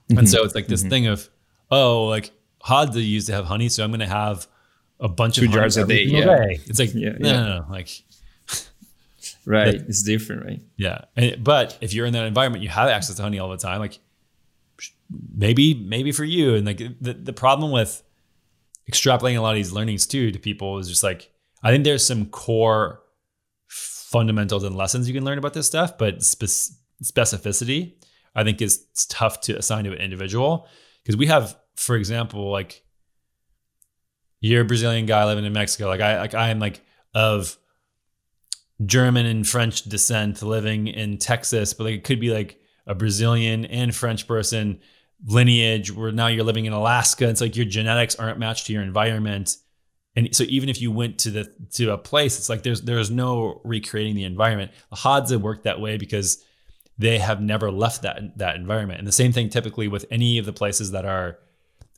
Mm-hmm. 0.08 0.18
And 0.18 0.28
so 0.28 0.44
it's 0.44 0.54
like 0.54 0.66
this 0.66 0.80
mm-hmm. 0.80 0.90
thing 0.90 1.06
of 1.08 1.28
oh, 1.70 2.04
like 2.04 2.32
Hadza 2.64 3.04
used 3.04 3.26
to 3.28 3.32
have 3.32 3.44
honey, 3.44 3.68
so 3.68 3.84
I'm 3.84 3.90
going 3.90 4.00
to 4.00 4.06
have 4.06 4.46
a 5.00 5.08
bunch 5.08 5.36
Two 5.36 5.46
of 5.46 5.52
jars 5.52 5.76
a 5.76 5.86
day. 5.86 6.02
Yeah, 6.04 6.24
day. 6.24 6.60
it's 6.66 6.78
like 6.78 6.94
yeah, 6.94 7.10
no, 7.18 7.28
yeah. 7.28 7.32
no, 7.32 7.58
no, 7.60 7.66
like. 7.70 7.88
Right, 9.46 9.78
that, 9.78 9.88
it's 9.88 10.02
different, 10.02 10.44
right? 10.44 10.62
Yeah, 10.76 11.06
and, 11.16 11.42
but 11.42 11.78
if 11.80 11.94
you're 11.94 12.06
in 12.06 12.12
that 12.12 12.26
environment, 12.26 12.62
you 12.62 12.68
have 12.68 12.88
access 12.88 13.16
to 13.16 13.22
honey 13.22 13.38
all 13.38 13.48
the 13.48 13.56
time. 13.56 13.80
Like 13.80 13.98
maybe, 15.34 15.74
maybe 15.74 16.12
for 16.12 16.24
you, 16.24 16.54
and 16.54 16.66
like 16.66 16.78
the 17.00 17.14
the 17.14 17.32
problem 17.32 17.70
with 17.70 18.02
extrapolating 18.90 19.38
a 19.38 19.40
lot 19.40 19.50
of 19.50 19.56
these 19.56 19.72
learnings 19.72 20.06
too 20.06 20.30
to 20.30 20.38
people 20.38 20.78
is 20.78 20.88
just 20.88 21.02
like 21.02 21.30
I 21.62 21.70
think 21.70 21.84
there's 21.84 22.04
some 22.04 22.26
core 22.26 23.00
fundamentals 23.68 24.62
and 24.62 24.76
lessons 24.76 25.08
you 25.08 25.14
can 25.14 25.24
learn 25.24 25.38
about 25.38 25.54
this 25.54 25.66
stuff, 25.66 25.98
but 25.98 26.22
spe- 26.22 26.72
specificity 27.02 27.94
I 28.34 28.44
think 28.44 28.62
is 28.62 28.86
tough 29.08 29.40
to 29.42 29.56
assign 29.56 29.84
to 29.84 29.92
an 29.92 29.98
individual 29.98 30.68
because 31.02 31.16
we 31.16 31.26
have, 31.26 31.56
for 31.76 31.96
example, 31.96 32.50
like 32.50 32.84
you're 34.40 34.62
a 34.62 34.64
Brazilian 34.64 35.06
guy 35.06 35.24
living 35.24 35.44
in 35.44 35.52
Mexico, 35.52 35.88
like 35.88 36.00
I 36.00 36.18
like 36.18 36.34
I 36.34 36.50
am 36.50 36.58
like 36.58 36.82
of 37.14 37.56
German 38.84 39.26
and 39.26 39.46
French 39.46 39.84
descent 39.84 40.42
living 40.42 40.88
in 40.88 41.18
Texas, 41.18 41.72
but 41.72 41.84
like 41.84 41.94
it 41.94 42.04
could 42.04 42.20
be 42.20 42.30
like 42.30 42.60
a 42.86 42.94
Brazilian 42.94 43.64
and 43.64 43.94
French 43.94 44.28
person 44.28 44.80
lineage 45.24 45.92
where 45.92 46.12
now 46.12 46.26
you're 46.26 46.44
living 46.44 46.66
in 46.66 46.72
Alaska. 46.72 47.28
It's 47.28 47.40
like 47.40 47.56
your 47.56 47.64
genetics 47.64 48.16
aren't 48.16 48.38
matched 48.38 48.66
to 48.66 48.72
your 48.72 48.82
environment. 48.82 49.56
And 50.14 50.34
so 50.34 50.44
even 50.44 50.68
if 50.68 50.80
you 50.80 50.90
went 50.90 51.18
to 51.20 51.30
the 51.30 51.52
to 51.74 51.92
a 51.92 51.98
place, 51.98 52.38
it's 52.38 52.48
like 52.48 52.62
there's 52.62 52.82
there's 52.82 53.10
no 53.10 53.60
recreating 53.64 54.14
the 54.14 54.24
environment. 54.24 54.72
The 54.90 54.96
Hadza 54.96 55.40
work 55.40 55.62
that 55.62 55.80
way 55.80 55.96
because 55.96 56.42
they 56.98 57.18
have 57.18 57.40
never 57.40 57.70
left 57.70 58.02
that 58.02 58.38
that 58.38 58.56
environment. 58.56 58.98
And 58.98 59.08
the 59.08 59.12
same 59.12 59.32
thing 59.32 59.48
typically 59.48 59.88
with 59.88 60.06
any 60.10 60.38
of 60.38 60.46
the 60.46 60.52
places 60.52 60.90
that 60.92 61.04
are 61.04 61.38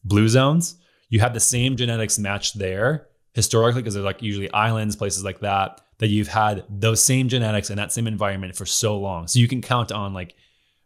blue 0.04 0.28
zones, 0.28 0.76
you 1.08 1.20
have 1.20 1.34
the 1.34 1.40
same 1.40 1.76
genetics 1.76 2.18
matched 2.18 2.58
there 2.58 3.08
historically 3.34 3.82
because 3.82 3.94
they're 3.94 4.02
like 4.02 4.22
usually 4.22 4.52
islands, 4.52 4.96
places 4.96 5.22
like 5.22 5.40
that, 5.40 5.80
that 5.98 6.08
you've 6.08 6.28
had 6.28 6.64
those 6.68 7.04
same 7.04 7.28
genetics 7.28 7.70
in 7.70 7.76
that 7.76 7.92
same 7.92 8.06
environment 8.06 8.56
for 8.56 8.66
so 8.66 8.98
long. 8.98 9.26
So 9.26 9.38
you 9.38 9.48
can 9.48 9.62
count 9.62 9.92
on 9.92 10.14
like 10.14 10.34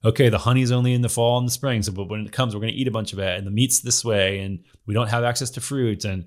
okay, 0.04 0.28
the 0.28 0.38
honey's 0.38 0.72
only 0.72 0.94
in 0.94 1.02
the 1.02 1.08
fall 1.08 1.38
and 1.38 1.46
the 1.46 1.52
spring. 1.52 1.82
So, 1.82 1.92
but 1.92 2.08
when 2.08 2.26
it 2.26 2.32
comes, 2.32 2.54
we're 2.54 2.60
going 2.60 2.72
to 2.72 2.78
eat 2.78 2.88
a 2.88 2.92
bunch 2.92 3.12
of 3.12 3.18
it, 3.18 3.38
and 3.38 3.46
the 3.46 3.50
meat's 3.50 3.80
this 3.80 4.04
way, 4.04 4.40
and 4.40 4.64
we 4.86 4.94
don't 4.94 5.08
have 5.08 5.24
access 5.24 5.50
to 5.50 5.60
fruit, 5.60 6.04
and 6.04 6.24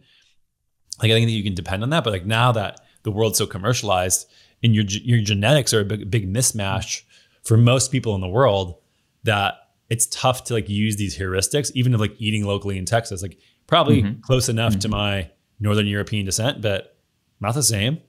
like 1.01 1.11
I 1.11 1.15
think 1.15 1.27
that 1.27 1.33
you 1.33 1.43
can 1.43 1.55
depend 1.55 1.83
on 1.83 1.89
that. 1.89 2.03
But 2.03 2.13
like 2.13 2.25
now 2.25 2.51
that 2.53 2.81
the 3.03 3.11
world's 3.11 3.37
so 3.37 3.45
commercialized, 3.45 4.27
and 4.63 4.73
your 4.73 4.85
your 4.85 5.21
genetics 5.21 5.73
are 5.73 5.81
a 5.81 5.85
big, 5.85 6.09
big 6.09 6.31
mismatch 6.31 7.03
for 7.43 7.57
most 7.57 7.91
people 7.91 8.15
in 8.15 8.21
the 8.21 8.27
world, 8.27 8.75
that 9.23 9.55
it's 9.89 10.07
tough 10.07 10.45
to 10.45 10.53
like 10.53 10.69
use 10.69 10.95
these 10.95 11.17
heuristics, 11.17 11.71
even 11.75 11.93
of 11.93 11.99
like 11.99 12.15
eating 12.17 12.45
locally 12.45 12.77
in 12.77 12.85
Texas, 12.85 13.21
like 13.21 13.37
probably 13.67 14.03
mm-hmm. 14.03 14.21
close 14.21 14.49
enough 14.49 14.73
mm-hmm. 14.73 14.79
to 14.79 14.89
my 14.89 15.31
Northern 15.59 15.87
European 15.87 16.25
descent, 16.25 16.61
but 16.61 16.97
not 17.39 17.53
the 17.53 17.63
same. 17.63 17.99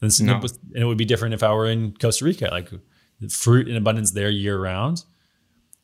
And, 0.00 0.22
no. 0.22 0.34
and 0.36 0.82
it 0.82 0.84
would 0.84 0.98
be 0.98 1.04
different 1.04 1.34
if 1.34 1.42
I 1.42 1.52
were 1.52 1.66
in 1.66 1.94
Costa 1.96 2.24
Rica. 2.24 2.48
Like 2.50 2.70
fruit 3.30 3.68
in 3.68 3.76
abundance 3.76 4.10
there 4.10 4.30
year 4.30 4.58
round. 4.58 5.02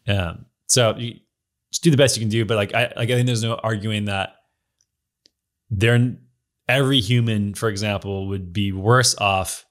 Um, 0.06 0.46
so 0.68 0.96
you 0.96 1.20
just 1.70 1.82
do 1.82 1.90
the 1.90 1.96
best 1.96 2.16
you 2.16 2.20
can 2.20 2.28
do. 2.28 2.44
But 2.44 2.56
like 2.56 2.74
I 2.74 2.92
like 2.96 3.10
I 3.10 3.14
think 3.14 3.26
there's 3.26 3.42
no 3.42 3.54
arguing 3.54 4.06
that 4.06 4.36
there 5.70 6.16
every 6.68 7.00
human, 7.00 7.54
for 7.54 7.68
example, 7.68 8.28
would 8.28 8.52
be 8.52 8.72
worse 8.72 9.16
off 9.18 9.66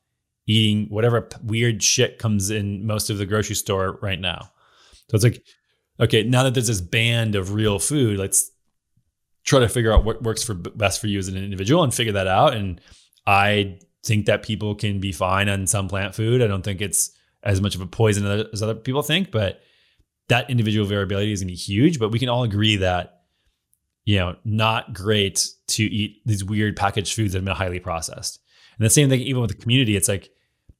eating 0.47 0.87
whatever 0.89 1.29
weird 1.43 1.81
shit 1.81 2.17
comes 2.17 2.49
in 2.49 2.85
most 2.85 3.09
of 3.09 3.17
the 3.17 3.25
grocery 3.25 3.55
store 3.55 3.99
right 4.01 4.19
now. 4.19 4.49
So 5.09 5.15
it's 5.15 5.23
like, 5.23 5.43
okay, 5.99 6.23
now 6.23 6.43
that 6.43 6.53
there's 6.53 6.67
this 6.67 6.81
band 6.81 7.35
of 7.35 7.53
real 7.53 7.79
food, 7.79 8.17
let's 8.17 8.51
try 9.43 9.59
to 9.59 9.69
figure 9.69 9.93
out 9.93 10.03
what 10.03 10.23
works 10.23 10.43
for 10.43 10.53
best 10.53 10.99
for 10.99 11.07
you 11.07 11.19
as 11.19 11.27
an 11.27 11.37
individual 11.37 11.83
and 11.83 11.93
figure 11.93 12.13
that 12.13 12.27
out. 12.27 12.53
And 12.53 12.81
I 13.25 13.79
think 14.03 14.25
that 14.25 14.43
people 14.43 14.75
can 14.75 14.99
be 14.99 15.11
fine 15.11 15.49
on 15.49 15.67
some 15.67 15.87
plant 15.87 16.15
food. 16.15 16.41
I 16.41 16.47
don't 16.47 16.63
think 16.63 16.81
it's 16.81 17.11
as 17.43 17.61
much 17.61 17.75
of 17.75 17.81
a 17.81 17.87
poison 17.87 18.25
as 18.53 18.61
other 18.61 18.75
people 18.75 19.01
think, 19.01 19.31
but 19.31 19.61
that 20.29 20.49
individual 20.49 20.85
variability 20.85 21.31
is 21.31 21.41
going 21.41 21.49
to 21.49 21.53
be 21.53 21.57
huge. 21.57 21.99
But 21.99 22.11
we 22.11 22.19
can 22.19 22.29
all 22.29 22.43
agree 22.43 22.77
that, 22.77 23.21
you 24.05 24.17
know, 24.17 24.35
not 24.43 24.93
great 24.93 25.47
to 25.67 25.83
eat 25.83 26.21
these 26.25 26.43
weird 26.43 26.75
packaged 26.75 27.15
foods 27.15 27.33
that 27.33 27.39
have 27.39 27.45
been 27.45 27.55
highly 27.55 27.79
processed. 27.79 28.39
And 28.77 28.85
the 28.85 28.89
same 28.89 29.09
thing, 29.09 29.21
even 29.21 29.41
with 29.41 29.51
the 29.51 29.57
community, 29.57 29.95
it's 29.95 30.07
like, 30.07 30.29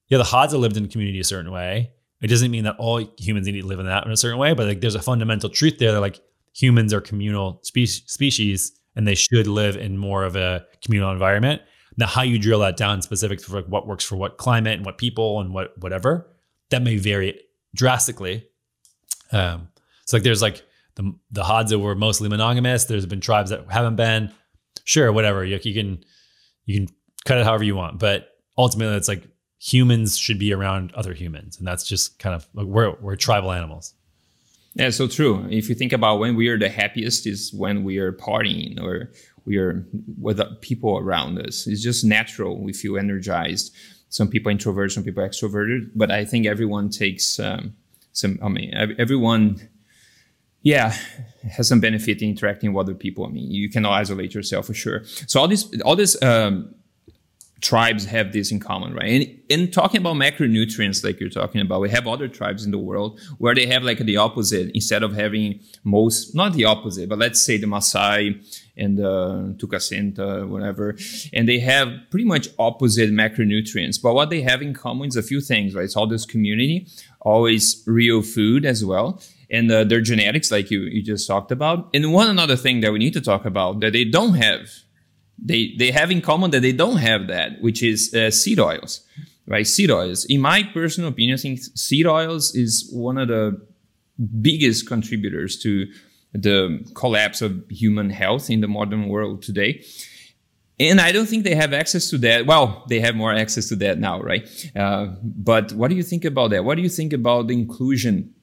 yeah, 0.08 0.18
the 0.18 0.24
Hadza 0.24 0.60
lived 0.60 0.78
in 0.78 0.84
the 0.84 0.90
community 0.90 1.20
a 1.20 1.24
certain 1.24 1.52
way. 1.52 1.92
It 2.22 2.28
doesn't 2.28 2.52
mean 2.52 2.64
that 2.66 2.76
all 2.78 3.04
humans 3.18 3.48
need 3.48 3.62
to 3.62 3.66
live 3.66 3.80
in 3.80 3.88
that 3.88 4.06
in 4.06 4.12
a 4.12 4.18
certain 4.18 4.38
way, 4.38 4.54
but 4.54 4.68
like 4.68 4.82
there's 4.82 4.96
a 4.96 5.02
fundamental 5.02 5.50
truth 5.50 5.80
there 5.80 5.92
that 5.92 6.02
like 6.02 6.20
humans 6.54 6.94
are 6.94 7.02
communal 7.02 7.60
spe- 7.64 8.08
species 8.08 8.74
and 8.96 9.08
they 9.08 9.16
should 9.16 9.48
live 9.48 9.76
in 9.78 9.98
more 9.98 10.24
of 10.24 10.36
a 10.36 10.66
communal 10.84 11.12
environment. 11.12 11.62
Now, 11.98 12.08
how 12.08 12.22
you 12.22 12.40
drill 12.40 12.60
that 12.60 12.78
down 12.78 13.02
specific 13.02 13.42
for 13.42 13.56
like 13.56 13.66
what 13.66 13.88
works 13.88 14.04
for 14.04 14.16
what 14.16 14.38
climate 14.38 14.78
and 14.78 14.86
what 14.86 14.98
people 14.98 15.42
and 15.42 15.54
what 15.54 15.78
whatever, 15.78 16.32
that 16.70 16.82
may 16.82 16.98
vary 16.98 17.40
drastically. 17.76 18.48
Um, 19.32 19.68
so 20.06 20.18
like 20.18 20.24
there's 20.24 20.42
like 20.42 20.64
the 20.96 21.14
the 21.32 21.44
Hadza 21.44 21.80
were 21.80 21.96
mostly 21.96 22.30
monogamous. 22.30 22.86
There's 22.86 23.06
been 23.06 23.22
tribes 23.22 23.50
that 23.50 23.70
haven't 23.70 23.96
been. 23.96 24.32
Sure, 24.84 25.12
whatever. 25.12 25.44
You, 25.46 25.60
you 25.62 25.74
can 25.74 26.04
you 26.66 26.80
can 26.80 26.96
cut 27.26 27.38
it 27.38 27.46
however 27.46 27.64
you 27.64 27.76
want, 27.76 28.00
but 28.00 28.30
ultimately 28.58 28.96
it's 28.96 29.08
like 29.08 29.28
humans 29.60 30.18
should 30.18 30.40
be 30.40 30.54
around 30.54 30.92
other 30.94 31.14
humans, 31.14 31.58
and 31.58 31.68
that's 31.68 31.84
just 31.84 32.20
kind 32.20 32.36
of 32.36 32.48
like 32.54 32.68
we're 32.68 32.96
we're 33.00 33.16
tribal 33.16 33.52
animals. 33.52 33.94
Yeah, 34.74 34.90
so 34.90 35.08
true. 35.08 35.46
If 35.50 35.68
you 35.68 35.76
think 35.76 35.92
about 35.92 36.20
when 36.20 36.36
we 36.36 36.48
are 36.48 36.58
the 36.58 36.70
happiest 36.70 37.28
is 37.28 37.54
when 37.54 37.84
we 37.84 37.98
are 37.98 38.14
partying 38.14 38.82
or 38.82 39.12
we 39.46 39.58
are 39.58 39.86
with 40.20 40.40
people 40.62 40.98
around 40.98 41.40
us. 41.40 41.68
It's 41.68 41.82
just 41.82 42.04
natural. 42.04 42.62
We 42.62 42.74
feel 42.74 42.98
energized. 42.98 43.74
Some 44.10 44.28
people 44.28 44.52
introverted, 44.52 44.92
some 44.92 45.04
people 45.04 45.24
extroverted, 45.24 45.92
but 45.96 46.12
I 46.12 46.26
think 46.26 46.46
everyone 46.46 46.90
takes 46.90 47.40
um, 47.40 47.76
some. 48.12 48.40
I 48.44 48.50
mean, 48.50 48.74
everyone, 49.00 49.70
yeah, 50.62 50.94
has 51.50 51.68
some 51.68 51.80
benefit 51.80 52.22
in 52.22 52.30
interacting 52.30 52.74
with 52.74 52.88
other 52.88 52.96
people. 52.96 53.26
I 53.26 53.30
mean, 53.30 53.50
you 53.50 53.70
cannot 53.70 53.94
isolate 53.94 54.34
yourself 54.34 54.68
for 54.68 54.74
sure. 54.74 55.06
So 55.06 55.40
all 55.40 55.48
these, 55.48 55.82
all 55.82 55.96
this. 55.96 56.22
Um, 56.22 56.76
tribes 57.62 58.06
have 58.06 58.34
this 58.34 58.52
in 58.52 58.60
common, 58.60 58.94
right? 58.94 59.22
And 59.22 59.31
in 59.52 59.70
talking 59.70 60.00
about 60.00 60.16
macronutrients, 60.16 61.04
like 61.04 61.20
you're 61.20 61.30
talking 61.30 61.62
about, 61.62 61.82
we 61.82 61.90
have 61.90 62.08
other 62.08 62.28
tribes 62.28 62.64
in 62.66 62.72
the 62.72 62.78
world 62.78 63.20
where 63.38 63.54
they 63.54 63.66
have 63.66 63.84
like 63.84 64.00
the 64.00 64.18
opposite. 64.18 64.72
Instead 64.74 65.04
of 65.04 65.14
having 65.14 65.60
most, 65.84 66.34
not 66.34 66.54
the 66.54 66.66
opposite, 66.66 67.10
but 67.10 67.20
let's 67.20 67.42
say 67.42 67.58
the 67.58 67.68
Maasai 67.68 68.22
and 68.78 68.98
the 68.98 69.56
Tukisenta, 69.58 70.48
whatever, 70.48 70.96
and 71.34 71.50
they 71.50 71.60
have 71.60 71.88
pretty 72.10 72.26
much 72.26 72.48
opposite 72.58 73.12
macronutrients. 73.12 74.02
But 74.02 74.14
what 74.14 74.30
they 74.30 74.42
have 74.42 74.62
in 74.62 74.74
common 74.74 75.10
is 75.10 75.18
a 75.18 75.24
few 75.24 75.42
things, 75.42 75.76
right? 75.76 75.84
It's 75.84 75.98
all 75.98 76.08
this 76.08 76.26
community, 76.26 76.88
always 77.20 77.84
real 77.86 78.22
food 78.22 78.66
as 78.66 78.86
well. 78.86 79.22
And 79.50 79.70
uh, 79.70 79.84
their 79.84 80.00
genetics, 80.00 80.50
like 80.50 80.72
you, 80.72 80.80
you 80.82 81.04
just 81.04 81.28
talked 81.28 81.52
about. 81.52 81.90
And 81.94 82.14
one 82.14 82.30
another 82.30 82.56
thing 82.56 82.80
that 82.82 82.94
we 82.94 83.00
need 83.00 83.14
to 83.14 83.22
talk 83.22 83.44
about 83.44 83.82
that 83.82 83.92
they 83.92 84.06
don't 84.06 84.36
have 84.36 84.70
they 85.42 85.74
they 85.78 85.92
have 85.92 86.12
in 86.12 86.22
common 86.22 86.52
that 86.52 86.62
they 86.62 86.72
don't 86.72 86.98
have 86.98 87.28
that, 87.28 87.62
which 87.62 87.82
is 87.82 88.14
uh, 88.14 88.30
seed 88.30 88.60
oils, 88.60 89.02
right? 89.48 89.66
Seed 89.68 89.92
oils. 89.92 90.26
In 90.26 90.42
my 90.42 90.64
personal 90.64 91.10
opinion, 91.10 91.38
I 91.38 91.42
think 91.42 91.60
seed 91.76 92.08
oils 92.08 92.56
is 92.56 92.90
one 92.92 93.18
of 93.18 93.28
the 93.28 93.60
biggest 94.42 94.88
contributors 94.88 95.58
to 95.60 95.88
the 96.34 96.86
collapse 96.96 97.42
of 97.42 97.64
human 97.70 98.10
health 98.10 98.50
in 98.50 98.62
the 98.62 98.68
modern 98.68 99.08
world 99.10 99.42
today. 99.42 99.84
And 100.80 101.00
I 101.00 101.12
don't 101.12 101.28
think 101.28 101.44
they 101.44 101.56
have 101.56 101.74
access 101.74 102.10
to 102.10 102.18
that. 102.20 102.48
Well, 102.48 102.86
they 102.90 103.00
have 103.02 103.16
more 103.16 103.34
access 103.34 103.68
to 103.70 103.76
that 103.78 104.00
now, 104.00 104.22
right? 104.22 104.48
Uh, 104.76 105.08
but 105.22 105.74
what 105.74 105.90
do 105.90 105.96
you 105.96 106.04
think 106.04 106.26
about 106.26 106.50
that? 106.52 106.66
What 106.66 106.76
do 106.76 106.82
you 106.82 106.90
think 106.90 107.14
about 107.14 107.48
the 107.48 107.54
inclusion 107.54 108.34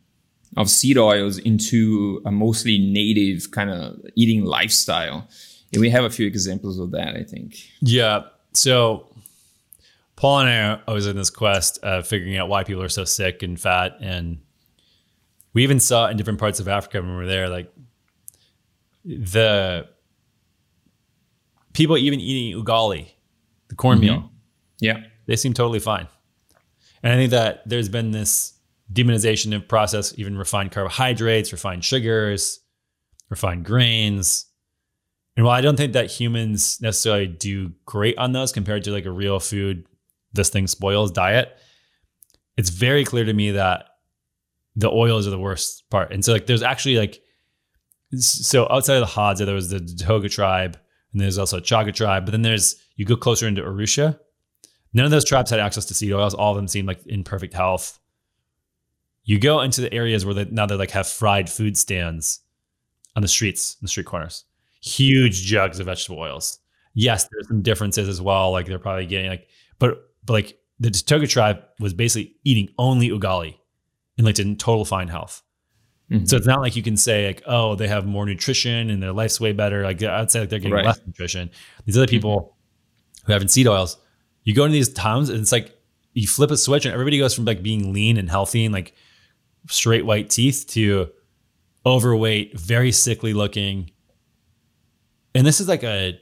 of 0.56 0.70
seed 0.70 0.98
oils 0.98 1.38
into 1.38 2.22
a 2.24 2.30
mostly 2.30 2.78
native 2.78 3.50
kind 3.50 3.70
of 3.70 3.98
eating 4.14 4.44
lifestyle? 4.44 5.28
And 5.72 5.80
we 5.80 5.90
have 5.90 6.04
a 6.04 6.10
few 6.10 6.26
examples 6.26 6.78
of 6.78 6.92
that, 6.92 7.16
I 7.16 7.24
think. 7.24 7.56
Yeah. 7.80 8.22
So 8.52 9.08
Paul 10.18 10.40
and 10.40 10.48
I 10.50 10.80
always 10.88 11.06
in 11.06 11.16
this 11.16 11.30
quest 11.30 11.78
of 11.84 12.04
figuring 12.04 12.36
out 12.36 12.48
why 12.48 12.64
people 12.64 12.82
are 12.82 12.88
so 12.88 13.04
sick 13.04 13.44
and 13.44 13.58
fat. 13.58 13.98
And 14.00 14.40
we 15.54 15.62
even 15.62 15.78
saw 15.78 16.08
in 16.08 16.16
different 16.16 16.40
parts 16.40 16.58
of 16.58 16.66
Africa 16.66 17.00
when 17.00 17.10
we 17.10 17.16
were 17.16 17.26
there, 17.26 17.48
like 17.48 17.72
the 19.04 19.88
people 21.72 21.96
even 21.96 22.18
eating 22.18 22.60
ugali, 22.60 23.06
the 23.68 23.76
cornmeal. 23.76 24.16
Mm-hmm. 24.16 24.26
Yeah. 24.80 24.96
They 25.26 25.36
seem 25.36 25.54
totally 25.54 25.78
fine. 25.78 26.08
And 27.04 27.12
I 27.12 27.16
think 27.16 27.30
that 27.30 27.62
there's 27.68 27.88
been 27.88 28.10
this 28.10 28.54
demonization 28.92 29.54
of 29.54 29.68
process, 29.68 30.18
even 30.18 30.36
refined 30.36 30.72
carbohydrates, 30.72 31.52
refined 31.52 31.84
sugars, 31.84 32.58
refined 33.30 33.64
grains 33.64 34.48
and 35.38 35.46
while 35.46 35.54
I 35.56 35.60
don't 35.60 35.76
think 35.76 35.92
that 35.92 36.10
humans 36.10 36.80
necessarily 36.82 37.28
do 37.28 37.70
great 37.86 38.18
on 38.18 38.32
those 38.32 38.50
compared 38.50 38.82
to 38.84 38.90
like 38.90 39.04
a 39.04 39.12
real 39.12 39.38
food, 39.38 39.86
this 40.32 40.50
thing 40.50 40.66
spoils 40.66 41.10
diet, 41.10 41.56
it's 42.56 42.70
very 42.70 43.04
clear 43.04 43.24
to 43.24 43.32
me 43.32 43.52
that 43.52 43.86
the 44.76 44.90
oils 44.90 45.26
are 45.26 45.30
the 45.30 45.38
worst 45.38 45.88
part. 45.90 46.12
And 46.12 46.24
so 46.24 46.32
like 46.32 46.46
there's 46.46 46.62
actually 46.62 46.96
like 46.96 47.20
so 48.18 48.66
outside 48.70 48.96
of 48.96 49.08
the 49.08 49.14
Hadza, 49.14 49.44
there 49.44 49.54
was 49.54 49.68
the 49.68 49.80
Toga 49.80 50.28
tribe, 50.28 50.78
and 51.12 51.20
there's 51.20 51.38
also 51.38 51.58
a 51.58 51.62
Chaga 51.62 51.94
tribe, 51.94 52.24
but 52.24 52.32
then 52.32 52.42
there's 52.42 52.76
you 52.96 53.04
go 53.04 53.16
closer 53.16 53.46
into 53.46 53.62
Arusha. 53.62 54.18
None 54.94 55.04
of 55.04 55.10
those 55.10 55.24
tribes 55.24 55.50
had 55.50 55.60
access 55.60 55.84
to 55.86 55.94
seed 55.94 56.12
oils. 56.12 56.34
All 56.34 56.52
of 56.52 56.56
them 56.56 56.68
seemed 56.68 56.88
like 56.88 57.06
in 57.06 57.22
perfect 57.22 57.52
health. 57.52 57.98
You 59.24 59.38
go 59.38 59.60
into 59.60 59.82
the 59.82 59.92
areas 59.92 60.24
where 60.24 60.34
they, 60.34 60.46
now 60.46 60.64
they 60.64 60.74
like 60.74 60.92
have 60.92 61.06
fried 61.06 61.50
food 61.50 61.76
stands 61.76 62.40
on 63.14 63.20
the 63.20 63.28
streets, 63.28 63.76
in 63.80 63.84
the 63.84 63.88
street 63.88 64.06
corners 64.06 64.44
huge 64.80 65.42
jugs 65.42 65.80
of 65.80 65.86
vegetable 65.86 66.18
oils. 66.18 66.58
Yes, 66.94 67.28
there's 67.30 67.48
some 67.48 67.62
differences 67.62 68.08
as 68.08 68.20
well. 68.20 68.52
Like 68.52 68.66
they're 68.66 68.78
probably 68.78 69.06
getting 69.06 69.30
like, 69.30 69.48
but 69.78 70.07
but 70.28 70.34
like 70.34 70.58
the 70.78 70.90
Toga 70.90 71.26
tribe 71.26 71.64
was 71.80 71.94
basically 71.94 72.36
eating 72.44 72.68
only 72.76 73.08
ugali 73.08 73.56
and 74.18 74.26
like 74.26 74.38
in 74.38 74.56
total 74.56 74.84
fine 74.84 75.08
health. 75.08 75.42
Mm-hmm. 76.10 76.26
So 76.26 76.36
it's 76.36 76.46
not 76.46 76.60
like 76.60 76.76
you 76.76 76.82
can 76.82 76.98
say 76.98 77.26
like, 77.26 77.42
oh, 77.46 77.76
they 77.76 77.88
have 77.88 78.06
more 78.06 78.26
nutrition 78.26 78.90
and 78.90 79.02
their 79.02 79.12
life's 79.12 79.40
way 79.40 79.52
better. 79.52 79.82
Like 79.82 80.02
I'd 80.02 80.30
say 80.30 80.40
like 80.40 80.50
they're 80.50 80.58
getting 80.58 80.74
right. 80.74 80.84
less 80.84 81.00
nutrition. 81.06 81.50
These 81.86 81.96
other 81.96 82.06
people 82.06 82.40
mm-hmm. 82.40 83.26
who 83.26 83.32
have 83.32 83.40
in 83.40 83.48
seed 83.48 83.66
oils, 83.66 83.96
you 84.44 84.54
go 84.54 84.64
into 84.64 84.74
these 84.74 84.92
towns 84.92 85.30
and 85.30 85.40
it's 85.40 85.50
like 85.50 85.74
you 86.12 86.26
flip 86.26 86.50
a 86.50 86.58
switch 86.58 86.84
and 86.84 86.92
everybody 86.92 87.18
goes 87.18 87.34
from 87.34 87.46
like 87.46 87.62
being 87.62 87.94
lean 87.94 88.18
and 88.18 88.28
healthy 88.28 88.66
and 88.66 88.74
like 88.74 88.94
straight 89.70 90.04
white 90.04 90.28
teeth 90.28 90.66
to 90.68 91.08
overweight, 91.86 92.58
very 92.58 92.92
sickly 92.92 93.32
looking, 93.32 93.90
and 95.34 95.46
this 95.46 95.58
is 95.58 95.68
like 95.68 95.84
a 95.84 96.20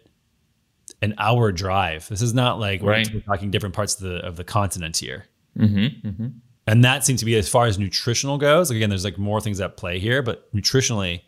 an 1.02 1.14
hour 1.18 1.52
drive. 1.52 2.08
This 2.08 2.22
is 2.22 2.34
not 2.34 2.58
like 2.58 2.82
right. 2.82 3.08
we're 3.12 3.20
talking 3.20 3.50
different 3.50 3.74
parts 3.74 3.94
of 3.94 4.08
the 4.08 4.16
of 4.26 4.36
the 4.36 4.44
continent 4.44 4.96
here. 4.96 5.26
Mm-hmm, 5.58 6.08
mm-hmm. 6.08 6.26
And 6.66 6.84
that 6.84 7.04
seemed 7.04 7.18
to 7.20 7.24
be 7.24 7.36
as 7.36 7.48
far 7.48 7.66
as 7.66 7.78
nutritional 7.78 8.38
goes. 8.38 8.70
Like 8.70 8.76
again, 8.76 8.90
there's 8.90 9.04
like 9.04 9.18
more 9.18 9.40
things 9.40 9.60
at 9.60 9.76
play 9.76 9.98
here, 9.98 10.22
but 10.22 10.52
nutritionally, 10.54 11.22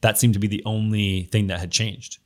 that 0.00 0.18
seemed 0.18 0.34
to 0.34 0.40
be 0.40 0.48
the 0.48 0.62
only 0.64 1.24
thing 1.24 1.46
that 1.48 1.60
had 1.60 1.70
changed. 1.70 2.18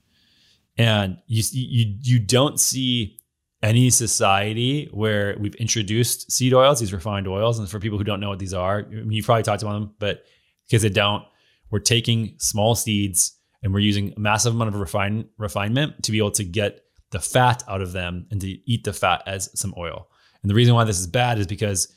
And 0.79 1.19
you 1.27 1.43
you 1.53 1.95
you 2.03 2.19
don't 2.19 2.61
see 2.61 3.19
any 3.63 3.91
society 3.91 4.89
where 4.93 5.37
we've 5.39 5.55
introduced 5.57 6.31
seed 6.31 6.55
oils, 6.55 6.79
these 6.81 6.93
refined 6.93 7.27
oils, 7.27 7.59
and 7.59 7.69
for 7.69 7.81
people 7.81 7.99
who 7.99 8.05
don't 8.05 8.21
know 8.21 8.29
what 8.29 8.39
these 8.39 8.55
are, 8.55 8.81
I 8.81 8.95
mean, 8.95 9.13
you 9.13 9.23
probably 9.23 9.43
talked 9.43 9.61
to 9.61 9.67
them, 9.67 9.95
but 9.99 10.25
because 10.67 10.83
they 10.83 10.91
don't, 10.91 11.25
we're 11.71 11.79
taking 11.79 12.35
small 12.39 12.75
seeds 12.75 13.37
and 13.63 13.73
we're 13.73 13.81
using 13.81 14.13
a 14.17 14.21
massive 14.21 14.55
amount 14.55 14.69
of 14.69 14.81
refine, 14.81 15.29
refinement 15.39 16.03
to 16.05 16.13
be 16.13 16.19
able 16.19 16.31
to 16.33 16.45
get 16.45 16.85
the 17.11 17.21
fat 17.21 17.63
out 17.69 17.83
of 17.83 17.93
them 17.93 18.27
and 18.31 18.41
to 18.41 18.49
eat 18.71 18.85
the 18.85 18.93
fat 18.93 19.23
as 19.27 19.51
some 19.59 19.75
oil. 19.77 20.09
And 20.43 20.51
the 20.51 20.55
reason 20.55 20.75
why 20.75 20.85
this 20.85 20.99
is 20.99 21.07
bad 21.07 21.39
is 21.39 21.47
because 21.47 21.93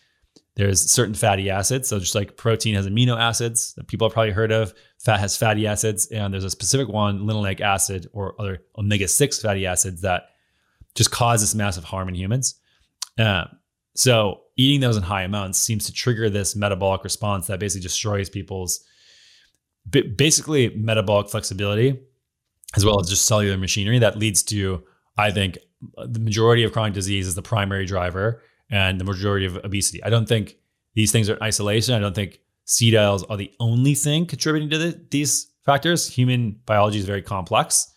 there's 0.56 0.92
certain 0.92 1.14
fatty 1.14 1.50
acids. 1.50 1.88
So 1.88 2.00
just 2.00 2.16
like 2.16 2.36
protein 2.36 2.76
has 2.76 2.88
amino 2.88 3.18
acids 3.18 3.74
that 3.76 3.88
people 3.88 4.08
have 4.08 4.14
probably 4.14 4.32
heard 4.32 4.52
of, 4.52 4.74
fat 5.00 5.20
has 5.20 5.38
fatty 5.38 5.66
acids, 5.66 6.08
and 6.08 6.34
there's 6.34 6.44
a 6.44 6.50
specific 6.50 6.90
one, 6.90 7.22
linoleic 7.22 7.62
acid 7.62 8.08
or 8.12 8.36
other 8.40 8.64
omega-6 8.78 9.42
fatty 9.42 9.66
acids 9.66 10.02
that 10.02 10.30
just 10.96 11.12
cause 11.12 11.42
this 11.42 11.56
massive 11.56 11.86
harm 11.86 12.10
in 12.10 12.16
humans. 12.16 12.56
Uh, 13.18 13.46
so 13.96 14.42
eating 14.58 14.82
those 14.82 14.98
in 14.98 15.04
high 15.04 15.24
amounts 15.24 15.60
seems 15.60 15.86
to 15.86 15.94
trigger 15.94 16.30
this 16.30 16.56
metabolic 16.56 17.04
response 17.04 17.48
that 17.48 17.60
basically 17.60 17.84
destroys 17.84 18.30
people's 18.30 18.84
basically 19.90 20.70
metabolic 20.76 21.30
flexibility 21.30 22.00
as 22.76 22.86
well 22.86 23.00
as 23.00 23.10
just 23.10 23.26
cellular 23.26 23.58
machinery 23.58 24.00
that 24.00 24.18
leads 24.18 24.44
to 24.44 24.84
i 25.18 25.32
think 25.32 25.58
the 26.08 26.20
majority 26.20 26.64
of 26.64 26.72
chronic 26.72 26.94
disease 26.94 27.28
is 27.28 27.36
the 27.36 27.42
primary 27.42 27.86
driver 27.86 28.42
and 28.70 29.00
the 29.00 29.06
majority 29.06 29.46
of 29.46 29.58
obesity. 29.58 30.04
I 30.04 30.10
don't 30.10 30.28
think 30.28 30.58
these 30.94 31.12
things 31.12 31.30
are 31.30 31.36
in 31.36 31.44
isolation. 31.44 31.96
I 31.96 32.00
don't 32.00 32.16
think 32.16 32.40
oils 32.94 33.24
are 33.24 33.38
the 33.38 33.52
only 33.60 33.96
thing 33.96 34.26
contributing 34.26 34.70
to 34.70 34.78
the, 34.78 35.06
these 35.10 35.48
factors. 35.66 36.08
Human 36.08 36.60
biology 36.66 37.00
is 37.00 37.06
very 37.06 37.22
complex. 37.22 37.92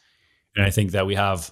And 0.56 0.64
i 0.66 0.70
think 0.70 0.90
that 0.92 1.06
we 1.06 1.14
have 1.14 1.50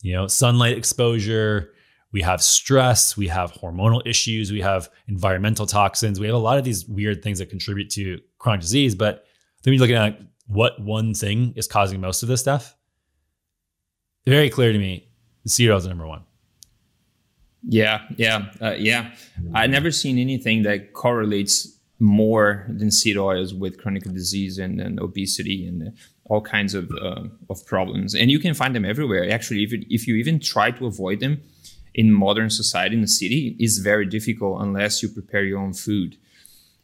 you 0.00 0.14
know 0.14 0.26
sunlight 0.26 0.76
exposure 0.76 1.72
we 2.12 2.20
have 2.20 2.42
stress, 2.42 3.16
we 3.16 3.28
have 3.28 3.54
hormonal 3.54 4.02
issues, 4.06 4.52
we 4.52 4.60
have 4.60 4.90
environmental 5.08 5.64
toxins, 5.64 6.20
we 6.20 6.26
have 6.26 6.34
a 6.34 6.38
lot 6.38 6.58
of 6.58 6.64
these 6.64 6.86
weird 6.86 7.22
things 7.22 7.38
that 7.38 7.48
contribute 7.48 7.88
to 7.92 8.20
chronic 8.38 8.60
disease. 8.60 8.94
But 8.94 9.24
then 9.62 9.74
you're 9.74 9.80
looking 9.80 9.96
at 9.96 10.20
what 10.46 10.80
one 10.80 11.14
thing 11.14 11.52
is 11.56 11.66
causing 11.66 12.00
most 12.00 12.22
of 12.22 12.28
this 12.28 12.40
stuff. 12.40 12.76
Very 14.26 14.50
clear 14.50 14.72
to 14.72 14.78
me, 14.78 15.08
seed 15.46 15.70
oil 15.70 15.78
is 15.78 15.86
number 15.86 16.06
one. 16.06 16.22
Yeah, 17.64 18.02
yeah, 18.16 18.46
uh, 18.60 18.74
yeah. 18.78 19.14
I've 19.54 19.70
never 19.70 19.90
seen 19.90 20.18
anything 20.18 20.62
that 20.64 20.92
correlates 20.92 21.78
more 22.00 22.66
than 22.68 22.90
seed 22.90 23.16
oils 23.16 23.54
with 23.54 23.80
chronic 23.80 24.02
disease 24.02 24.58
and, 24.58 24.80
and 24.80 24.98
obesity 24.98 25.66
and 25.66 25.96
all 26.24 26.40
kinds 26.40 26.74
of 26.74 26.90
uh, 27.00 27.24
of 27.48 27.64
problems. 27.66 28.14
And 28.14 28.30
you 28.30 28.40
can 28.40 28.54
find 28.54 28.74
them 28.74 28.84
everywhere. 28.84 29.30
Actually, 29.30 29.62
if, 29.62 29.72
if 29.88 30.08
you 30.08 30.16
even 30.16 30.40
try 30.40 30.72
to 30.72 30.86
avoid 30.86 31.20
them 31.20 31.40
in 31.94 32.10
modern 32.10 32.50
society 32.50 32.96
in 32.96 33.02
the 33.02 33.08
city, 33.08 33.56
is 33.60 33.78
very 33.78 34.06
difficult 34.06 34.62
unless 34.62 35.02
you 35.02 35.08
prepare 35.08 35.44
your 35.44 35.60
own 35.60 35.72
food. 35.72 36.16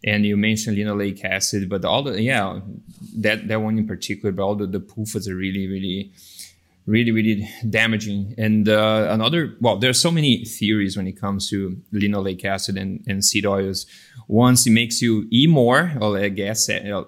And 0.04 0.24
you 0.24 0.36
mentioned 0.36 0.76
linoleic 0.76 1.24
acid, 1.24 1.68
but 1.68 1.84
all 1.84 2.02
the 2.02 2.22
yeah, 2.22 2.60
that 3.16 3.48
that 3.48 3.60
one 3.60 3.78
in 3.78 3.86
particular, 3.86 4.32
but 4.32 4.42
all 4.42 4.54
the 4.54 4.66
the 4.66 4.80
PUFAs 4.80 5.28
are 5.28 5.34
really 5.34 5.66
really 5.66 6.12
really 6.86 7.10
really 7.10 7.48
damaging. 7.68 8.34
And 8.38 8.68
uh, 8.68 9.08
another 9.10 9.56
well 9.60 9.76
there's 9.76 10.00
so 10.00 10.10
many 10.10 10.44
theories 10.44 10.96
when 10.96 11.06
it 11.06 11.20
comes 11.20 11.48
to 11.50 11.80
linoleic 11.92 12.44
acid 12.44 12.76
and, 12.76 13.04
and 13.06 13.24
seed 13.24 13.46
oils. 13.46 13.86
Once 14.26 14.66
it 14.66 14.70
makes 14.70 15.02
you 15.02 15.26
eat 15.30 15.50
more 15.50 15.92
or 16.00 16.18
I 16.18 16.28
guess 16.28 16.68
uh, 16.68 17.04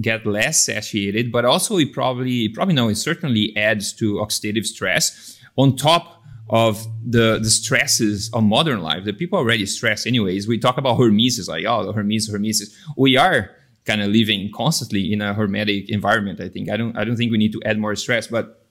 get 0.00 0.24
less 0.24 0.64
satiated 0.64 1.30
but 1.30 1.44
also 1.44 1.76
it 1.76 1.92
probably 1.92 2.48
probably 2.48 2.74
no 2.74 2.88
it 2.88 2.96
certainly 2.96 3.56
adds 3.56 3.92
to 3.94 4.14
oxidative 4.14 4.66
stress. 4.66 5.38
On 5.56 5.76
top 5.76 6.21
of 6.52 6.86
the 7.02 7.40
the 7.42 7.50
stresses 7.50 8.30
of 8.34 8.44
modern 8.44 8.82
life 8.82 9.04
that 9.04 9.18
people 9.18 9.38
already 9.38 9.64
stress 9.64 10.06
anyways. 10.06 10.46
We 10.46 10.58
talk 10.58 10.76
about 10.76 10.98
hormesis 10.98 11.48
like 11.48 11.64
oh 11.64 11.92
hormesis 11.92 12.30
hormesis 12.30 12.76
we 12.96 13.16
are 13.16 13.50
kind 13.86 14.02
of 14.02 14.08
living 14.10 14.50
constantly 14.54 15.12
in 15.12 15.20
a 15.20 15.34
hormetic 15.34 15.88
environment 15.88 16.40
i 16.40 16.48
think. 16.48 16.70
I 16.70 16.76
don't 16.76 16.96
i 16.96 17.04
don't 17.04 17.16
think 17.16 17.32
we 17.32 17.38
need 17.38 17.52
to 17.54 17.62
add 17.64 17.78
more 17.78 17.96
stress 17.96 18.26
but 18.28 18.68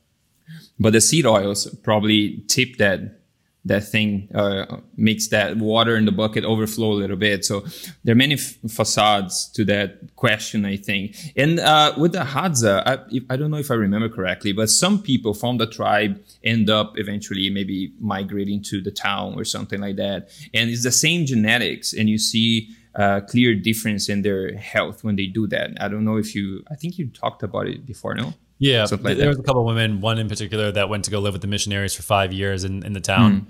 but 0.80 0.94
the 0.94 1.02
seed 1.02 1.26
oils 1.26 1.68
probably 1.84 2.44
tip 2.48 2.78
that 2.78 3.21
that 3.66 3.84
thing 3.84 4.28
uh, 4.34 4.78
makes 4.98 5.28
that 5.28 5.58
water 5.58 5.96
in 5.96 6.06
the 6.06 6.12
bucket 6.12 6.44
overflow 6.44 6.94
a 6.94 6.94
little 6.94 7.16
bit. 7.16 7.46
So 7.46 7.64
there 8.04 8.14
are 8.14 8.16
many 8.16 8.34
f- 8.34 8.58
facades 8.70 9.48
to 9.54 9.64
that 9.66 10.16
question, 10.16 10.66
I 10.66 10.78
think. 10.78 11.16
And 11.36 11.60
uh, 11.60 11.94
with 11.98 12.14
the 12.14 12.20
Hadza, 12.22 12.82
I, 12.86 13.34
I, 13.34 13.38
don't 13.38 13.52
know 13.52 13.58
if 13.58 13.70
I 13.70 13.76
remember 13.76 14.10
correctly, 14.10 14.52
but 14.52 14.70
some 14.70 15.02
people 15.02 15.36
from 15.36 15.58
the 15.58 15.68
tribe 15.68 16.20
end 16.44 16.72
up 16.72 16.98
eventually 16.98 17.52
maybe 17.52 17.94
migrating 18.00 18.64
to 18.64 18.82
the 18.82 18.92
town 18.92 19.36
or 19.36 19.46
something 19.46 19.80
like 19.80 19.98
that. 19.98 20.30
And 20.56 20.70
it's 20.72 20.84
the 20.84 20.92
same 20.92 21.28
genetics, 21.28 21.94
and 21.94 22.10
you 22.10 22.18
see 22.18 22.70
a 22.96 23.02
uh, 23.02 23.22
clear 23.22 23.56
difference 23.56 24.10
in 24.10 24.22
their 24.24 24.56
health 24.58 25.04
when 25.04 25.16
they 25.16 25.28
do 25.28 25.48
that. 25.48 25.72
I 25.80 25.88
don't 25.88 26.04
know 26.04 26.18
if 26.18 26.36
you, 26.36 26.64
I 26.70 26.76
think 26.76 26.98
you 26.98 27.08
talked 27.08 27.42
about 27.42 27.68
it 27.68 27.86
before, 27.86 28.16
no? 28.16 28.34
Yeah, 28.62 28.86
like 28.92 29.18
there 29.18 29.28
was 29.28 29.40
a 29.40 29.42
couple 29.42 29.62
of 29.62 29.66
women, 29.66 30.02
one 30.02 30.20
in 30.20 30.30
particular 30.30 30.72
that 30.72 30.88
went 30.88 31.06
to 31.06 31.12
go 31.12 31.18
live 31.18 31.34
with 31.34 31.42
the 31.42 31.48
missionaries 31.48 31.96
for 31.96 32.04
five 32.04 32.32
years 32.32 32.64
in, 32.64 32.86
in 32.86 32.94
the 32.94 33.02
town, 33.02 33.42
mm. 33.42 33.46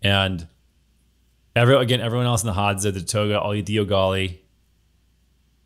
and 0.00 0.46
every 1.56 1.74
again 1.74 2.00
everyone 2.00 2.28
else 2.28 2.44
in 2.44 2.46
the 2.46 2.52
Hadza, 2.52 2.94
the 2.94 3.02
Toga, 3.02 3.40
all 3.40 3.52
eat 3.52 3.66
the 3.66 3.78
ugali, 3.78 4.38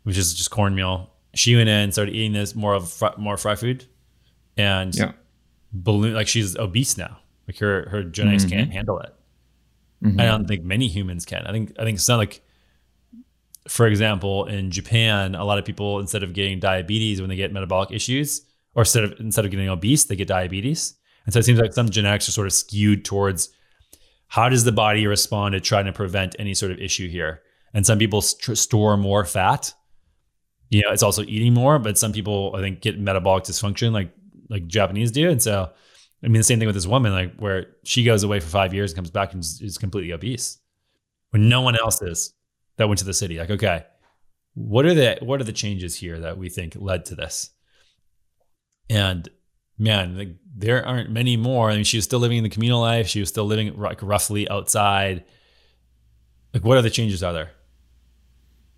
which 0.01 0.17
is 0.17 0.33
just 0.33 0.49
cornmeal. 0.49 1.11
She 1.35 1.55
went 1.55 1.69
in, 1.69 1.91
started 1.91 2.15
eating 2.15 2.33
this 2.33 2.55
more 2.55 2.73
of 2.73 2.91
fr- 2.91 3.15
more 3.15 3.37
fry 3.37 3.53
food, 3.53 3.85
and 4.57 4.95
yeah. 4.95 5.11
balloon 5.71 6.15
like 6.15 6.27
she's 6.27 6.57
obese 6.57 6.97
now. 6.97 7.19
Like 7.47 7.59
her 7.59 7.87
her 7.89 8.01
genetics 8.01 8.45
mm-hmm. 8.45 8.57
can't 8.57 8.71
handle 8.71 8.99
it. 9.01 9.13
Mm-hmm. 10.03 10.19
I 10.19 10.25
don't 10.25 10.47
think 10.47 10.63
many 10.63 10.87
humans 10.87 11.25
can. 11.25 11.45
I 11.45 11.51
think 11.51 11.73
I 11.77 11.83
think 11.83 11.97
it's 11.97 12.09
not 12.09 12.17
like 12.17 12.41
for 13.67 13.85
example, 13.85 14.45
in 14.45 14.71
Japan, 14.71 15.35
a 15.35 15.45
lot 15.45 15.59
of 15.59 15.65
people 15.65 15.99
instead 15.99 16.23
of 16.23 16.33
getting 16.33 16.59
diabetes 16.59 17.21
when 17.21 17.29
they 17.29 17.35
get 17.35 17.53
metabolic 17.53 17.91
issues, 17.91 18.48
or 18.75 18.81
instead 18.81 19.03
of 19.03 19.19
instead 19.19 19.45
of 19.45 19.51
getting 19.51 19.69
obese, 19.69 20.05
they 20.05 20.15
get 20.15 20.27
diabetes. 20.27 20.95
And 21.25 21.33
so 21.33 21.39
it 21.39 21.45
seems 21.45 21.59
like 21.59 21.73
some 21.73 21.89
genetics 21.89 22.27
are 22.29 22.31
sort 22.31 22.47
of 22.47 22.53
skewed 22.53 23.05
towards 23.05 23.49
how 24.27 24.49
does 24.49 24.63
the 24.63 24.71
body 24.71 25.07
respond 25.07 25.53
to 25.53 25.59
trying 25.59 25.85
to 25.85 25.93
prevent 25.93 26.35
any 26.39 26.53
sort 26.53 26.71
of 26.71 26.79
issue 26.79 27.09
here. 27.09 27.41
And 27.73 27.85
some 27.85 27.99
people 27.99 28.21
st- 28.21 28.57
store 28.57 28.97
more 28.97 29.25
fat. 29.25 29.73
You 30.69 30.81
know, 30.81 30.91
it's 30.91 31.03
also 31.03 31.23
eating 31.23 31.53
more, 31.53 31.79
but 31.79 31.97
some 31.97 32.13
people 32.13 32.53
I 32.55 32.61
think 32.61 32.81
get 32.81 32.99
metabolic 32.99 33.43
dysfunction 33.43 33.91
like 33.91 34.11
like 34.49 34.67
Japanese 34.67 35.11
do. 35.11 35.29
And 35.29 35.41
so, 35.41 35.71
I 36.23 36.27
mean, 36.27 36.39
the 36.39 36.43
same 36.43 36.59
thing 36.59 36.67
with 36.67 36.75
this 36.75 36.87
woman, 36.87 37.11
like 37.11 37.35
where 37.37 37.67
she 37.83 38.03
goes 38.03 38.23
away 38.23 38.39
for 38.39 38.47
five 38.47 38.73
years 38.73 38.91
and 38.91 38.95
comes 38.95 39.11
back 39.11 39.33
and 39.33 39.41
is, 39.41 39.61
is 39.61 39.77
completely 39.77 40.11
obese, 40.11 40.59
when 41.31 41.49
no 41.49 41.61
one 41.61 41.77
else 41.77 42.01
is 42.01 42.33
that 42.77 42.87
went 42.87 42.99
to 42.99 43.05
the 43.05 43.13
city. 43.13 43.37
Like, 43.37 43.51
okay, 43.51 43.85
what 44.53 44.85
are 44.85 44.93
the 44.93 45.17
what 45.21 45.39
are 45.41 45.45
the 45.45 45.53
changes 45.53 45.95
here 45.95 46.19
that 46.19 46.37
we 46.37 46.49
think 46.49 46.75
led 46.75 47.05
to 47.05 47.15
this? 47.15 47.51
And 48.89 49.29
man, 49.77 50.37
there 50.55 50.85
aren't 50.85 51.09
many 51.09 51.37
more. 51.37 51.69
I 51.69 51.75
mean, 51.75 51.83
she 51.83 51.97
was 51.97 52.05
still 52.05 52.19
living 52.19 52.37
in 52.37 52.43
the 52.43 52.49
communal 52.49 52.81
life. 52.81 53.07
She 53.07 53.19
was 53.19 53.29
still 53.29 53.45
living 53.45 53.77
like 53.79 54.01
roughly 54.01 54.49
outside. 54.49 55.23
Like, 56.53 56.63
what 56.63 56.77
other 56.77 56.89
changes 56.89 57.23
are 57.23 57.33
there? 57.33 57.51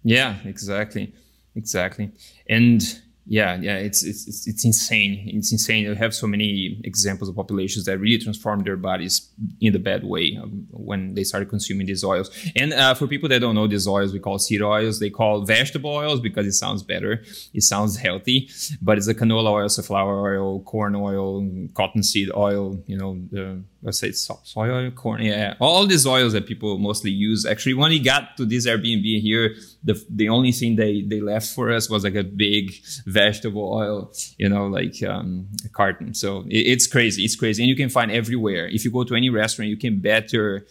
Yeah, 0.03 0.35
exactly, 0.45 1.13
exactly. 1.55 2.11
And 2.49 2.81
yeah 3.25 3.57
yeah 3.61 3.77
it's, 3.77 4.03
it's 4.03 4.47
it's 4.47 4.65
insane. 4.65 5.23
It's 5.27 5.51
insane. 5.51 5.83
You 5.83 5.95
have 5.95 6.13
so 6.13 6.27
many 6.27 6.79
examples 6.83 7.29
of 7.29 7.35
populations 7.35 7.85
that 7.85 7.97
really 7.99 8.17
transform 8.17 8.63
their 8.63 8.77
bodies 8.77 9.29
in 9.59 9.73
the 9.73 9.79
bad 9.79 10.03
way 10.03 10.37
um, 10.41 10.67
when 10.71 11.13
they 11.13 11.23
started 11.23 11.49
consuming 11.49 11.87
these 11.87 12.03
oils. 12.03 12.29
And 12.55 12.73
uh, 12.73 12.93
for 12.93 13.07
people 13.07 13.29
that 13.29 13.39
don't 13.39 13.55
know 13.55 13.67
these 13.67 13.87
oils 13.87 14.13
we 14.13 14.19
call 14.19 14.39
seed 14.39 14.61
oils. 14.61 14.99
They 14.99 15.09
call 15.09 15.45
vegetable 15.45 15.91
oils 15.91 16.19
because 16.19 16.45
it 16.45 16.53
sounds 16.53 16.83
better. 16.83 17.23
It 17.53 17.63
sounds 17.63 17.97
healthy 17.97 18.49
but 18.81 18.97
it's 18.97 19.07
a 19.07 19.15
canola 19.15 19.51
oil 19.51 19.69
safflower 19.69 20.21
oil 20.21 20.61
corn 20.63 20.95
oil 20.95 21.47
cottonseed 21.73 22.29
oil 22.35 22.81
you 22.87 22.97
know 22.97 23.19
the 23.31 23.63
let's 23.83 23.99
say 23.99 24.11
soy 24.11 24.91
corn, 24.91 25.21
yeah, 25.21 25.55
all 25.59 25.85
these 25.85 26.05
oils 26.05 26.33
that 26.33 26.45
people 26.45 26.77
mostly 26.77 27.11
use. 27.11 27.45
Actually, 27.45 27.73
when 27.73 27.89
we 27.89 27.99
got 27.99 28.37
to 28.37 28.45
this 28.45 28.67
Airbnb 28.67 29.21
here, 29.21 29.55
the 29.83 30.03
the 30.09 30.29
only 30.29 30.51
thing 30.51 30.75
they 30.75 31.01
they 31.01 31.19
left 31.19 31.47
for 31.47 31.71
us 31.71 31.89
was 31.89 32.03
like 32.03 32.15
a 32.15 32.23
big 32.23 32.71
vegetable 33.05 33.73
oil, 33.73 34.11
you 34.37 34.49
know, 34.49 34.67
like 34.67 35.01
um, 35.03 35.47
a 35.65 35.69
carton. 35.69 36.13
So 36.13 36.41
it, 36.47 36.67
it's 36.73 36.87
crazy, 36.87 37.23
it's 37.23 37.35
crazy, 37.35 37.63
and 37.63 37.69
you 37.69 37.75
can 37.75 37.89
find 37.89 38.11
everywhere. 38.11 38.67
If 38.67 38.85
you 38.85 38.91
go 38.91 39.03
to 39.03 39.15
any 39.15 39.29
restaurant, 39.29 39.69
you 39.69 39.77
can 39.77 39.99
bet 39.99 40.31
your 40.33 40.65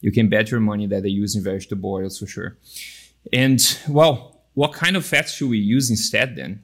you 0.00 0.12
can 0.12 0.28
bet 0.28 0.50
your 0.50 0.60
money 0.60 0.86
that 0.86 1.02
they're 1.02 1.10
using 1.10 1.42
vegetable 1.42 1.92
oils 1.92 2.18
for 2.18 2.26
sure. 2.26 2.58
And 3.32 3.60
well, 3.88 4.42
what 4.54 4.72
kind 4.72 4.96
of 4.96 5.04
fats 5.04 5.32
should 5.32 5.48
we 5.48 5.58
use 5.58 5.90
instead 5.90 6.36
then? 6.36 6.62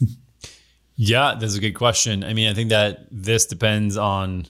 yeah, 0.96 1.36
that's 1.38 1.54
a 1.54 1.60
good 1.60 1.74
question. 1.74 2.24
I 2.24 2.32
mean, 2.32 2.48
I 2.50 2.54
think 2.54 2.70
that 2.70 3.06
this 3.10 3.46
depends 3.46 3.96
on 3.96 4.46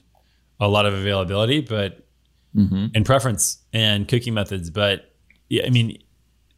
a 0.59 0.67
lot 0.67 0.85
of 0.85 0.93
availability, 0.93 1.61
but 1.61 2.07
mm-hmm. 2.55 2.87
and 2.93 3.05
preference 3.05 3.59
and 3.73 4.07
cooking 4.07 4.33
methods. 4.33 4.69
But 4.69 5.13
yeah, 5.49 5.65
I 5.65 5.69
mean, 5.69 5.97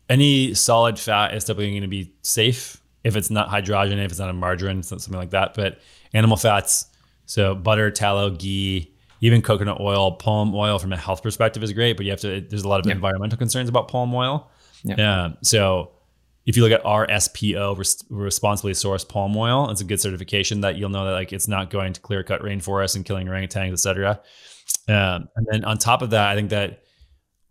any 0.09 0.53
solid 0.53 0.99
fat 0.99 1.33
is 1.33 1.43
definitely 1.43 1.71
going 1.71 1.81
to 1.83 1.87
be 1.87 2.13
safe 2.21 2.81
if 3.03 3.15
it's 3.15 3.29
not 3.29 3.49
hydrogenated, 3.49 4.05
if 4.05 4.11
it's 4.11 4.19
not 4.19 4.29
a 4.29 4.33
margarine, 4.33 4.83
something 4.83 5.13
like 5.13 5.31
that. 5.31 5.53
But 5.53 5.79
animal 6.13 6.37
fats, 6.37 6.85
so 7.25 7.55
butter, 7.55 7.91
tallow, 7.91 8.31
ghee, 8.31 8.93
even 9.21 9.41
coconut 9.41 9.79
oil, 9.79 10.13
palm 10.13 10.53
oil 10.55 10.79
from 10.79 10.93
a 10.93 10.97
health 10.97 11.23
perspective 11.23 11.63
is 11.63 11.73
great, 11.73 11.95
but 11.95 12.05
you 12.05 12.11
have 12.11 12.21
to. 12.21 12.41
There's 12.41 12.63
a 12.63 12.67
lot 12.67 12.79
of 12.79 12.87
yeah. 12.87 12.93
environmental 12.93 13.37
concerns 13.37 13.69
about 13.69 13.87
palm 13.87 14.13
oil. 14.13 14.49
Yeah. 14.83 15.23
Um, 15.25 15.37
so 15.43 15.91
if 16.45 16.57
you 16.57 16.63
look 16.63 16.71
at 16.71 16.83
RSPO, 16.83 17.77
res- 17.77 18.03
responsibly 18.09 18.73
sourced 18.73 19.07
palm 19.07 19.35
oil, 19.37 19.69
it's 19.69 19.81
a 19.81 19.85
good 19.85 20.01
certification 20.01 20.61
that 20.61 20.75
you'll 20.75 20.89
know 20.89 21.05
that 21.05 21.11
like 21.11 21.33
it's 21.33 21.47
not 21.47 21.69
going 21.69 21.93
to 21.93 22.01
clear 22.01 22.23
cut 22.23 22.41
rainforests 22.41 22.95
and 22.95 23.05
killing 23.05 23.27
orangutans, 23.27 23.73
etc. 23.73 24.19
Um, 24.87 25.27
and 25.35 25.47
then 25.51 25.65
on 25.65 25.77
top 25.77 26.01
of 26.01 26.09
that, 26.11 26.29
I 26.29 26.35
think 26.35 26.49
that 26.49 26.83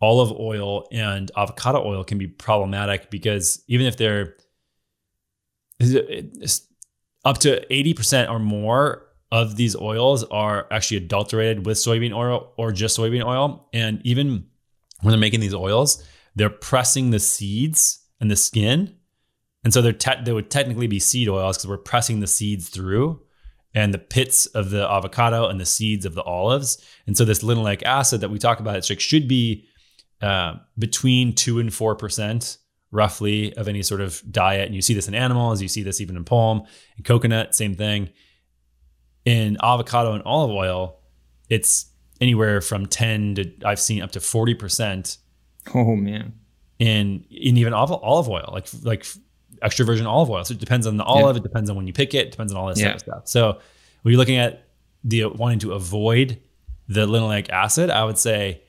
olive 0.01 0.32
oil 0.32 0.88
and 0.91 1.30
avocado 1.36 1.84
oil 1.84 2.05
can 2.05 2.18
be 2.18 2.26
problematic 2.26 3.11
because 3.11 3.62
even 3.68 3.86
if 3.86 3.97
they're 3.97 4.36
up 7.24 7.38
to 7.38 7.64
80% 7.70 8.30
or 8.30 8.38
more 8.38 9.07
of 9.32 9.57
these 9.57 9.76
oils 9.76 10.24
are 10.24 10.66
actually 10.70 10.97
adulterated 10.99 11.64
with 11.64 11.78
soybean 11.78 12.14
oil 12.14 12.53
or 12.57 12.72
just 12.72 12.99
soybean 12.99 13.24
oil. 13.24 13.68
And 13.72 14.01
even 14.05 14.47
when 15.01 15.12
they're 15.12 15.18
making 15.18 15.41
these 15.41 15.55
oils, 15.55 16.05
they're 16.34 16.51
pressing 16.51 17.11
the 17.11 17.20
seeds 17.20 17.99
and 18.21 18.31
the 18.31 18.37
skin. 18.37 18.97
And 19.64 19.73
so 19.73 19.83
they're 19.83 19.93
te- 19.93 20.23
they 20.25 20.33
would 20.33 20.51
technically 20.51 20.87
be 20.87 20.99
seed 20.99 21.29
oils 21.29 21.57
because 21.57 21.68
we're 21.68 21.79
pressing 21.79 22.21
the 22.21 22.27
seeds 22.27 22.68
through 22.68 23.21
and 23.75 23.95
the 23.95 23.99
pits 23.99 24.47
of 24.47 24.71
the 24.71 24.91
avocado 24.91 25.47
and 25.49 25.61
the 25.61 25.66
seeds 25.66 26.05
of 26.05 26.14
the 26.14 26.23
olives. 26.23 26.83
And 27.07 27.16
so 27.16 27.25
this 27.25 27.43
linoleic 27.43 27.83
acid 27.83 28.21
that 28.21 28.31
we 28.31 28.39
talk 28.39 28.61
about, 28.61 28.89
like 28.89 29.01
should 29.01 29.29
be 29.29 29.66
uh, 30.21 30.55
between 30.79 31.35
two 31.35 31.59
and 31.59 31.73
four 31.73 31.95
percent 31.95 32.59
roughly 32.93 33.55
of 33.55 33.68
any 33.68 33.83
sort 33.83 34.01
of 34.01 34.23
diet. 34.31 34.66
And 34.66 34.75
you 34.75 34.83
see 34.83 34.95
this 34.95 35.09
in 35.09 35.14
animals, 35.14 35.62
you 35.62 35.68
see 35.68 35.83
this 35.83 36.01
even 36.01 36.16
in 36.16 36.25
palm 36.25 36.62
and 36.97 37.05
coconut, 37.05 37.55
same 37.55 37.75
thing. 37.75 38.11
In 39.25 39.59
avocado 39.62 40.12
and 40.12 40.23
olive 40.25 40.51
oil, 40.51 40.99
it's 41.49 41.87
anywhere 42.21 42.61
from 42.61 42.87
10 42.87 43.35
to 43.37 43.53
I've 43.64 43.81
seen 43.81 44.03
up 44.03 44.12
to 44.12 44.18
40% 44.18 45.18
Oh 45.75 45.95
man. 45.95 46.39
In 46.81 47.24
in 47.31 47.57
even 47.57 47.72
olive, 47.72 47.93
olive 48.03 48.28
oil, 48.28 48.51
like 48.53 48.66
like 48.83 49.07
extra 49.62 49.85
virgin 49.85 50.07
olive 50.07 50.31
oil. 50.31 50.43
So 50.45 50.53
it 50.55 50.59
depends 50.59 50.87
on 50.87 50.97
the 50.97 51.05
olive, 51.05 51.37
it 51.37 51.43
depends 51.43 51.70
on 51.70 51.76
when 51.76 51.87
you 51.87 51.93
pick 51.93 52.14
it, 52.14 52.26
it 52.26 52.31
depends 52.33 52.53
on 52.53 52.59
all 52.59 52.66
this 52.68 52.81
Yeah. 52.81 52.97
stuff. 52.97 53.28
So 53.28 53.59
when 54.03 54.12
you're 54.12 54.18
looking 54.18 54.39
at 54.39 54.64
the 55.05 55.26
wanting 55.26 55.59
to 55.61 55.72
avoid 55.72 56.41
the 56.89 57.07
linoleic 57.07 57.51
acid, 57.51 57.91
I 57.91 58.03
would 58.05 58.18
say 58.18 58.62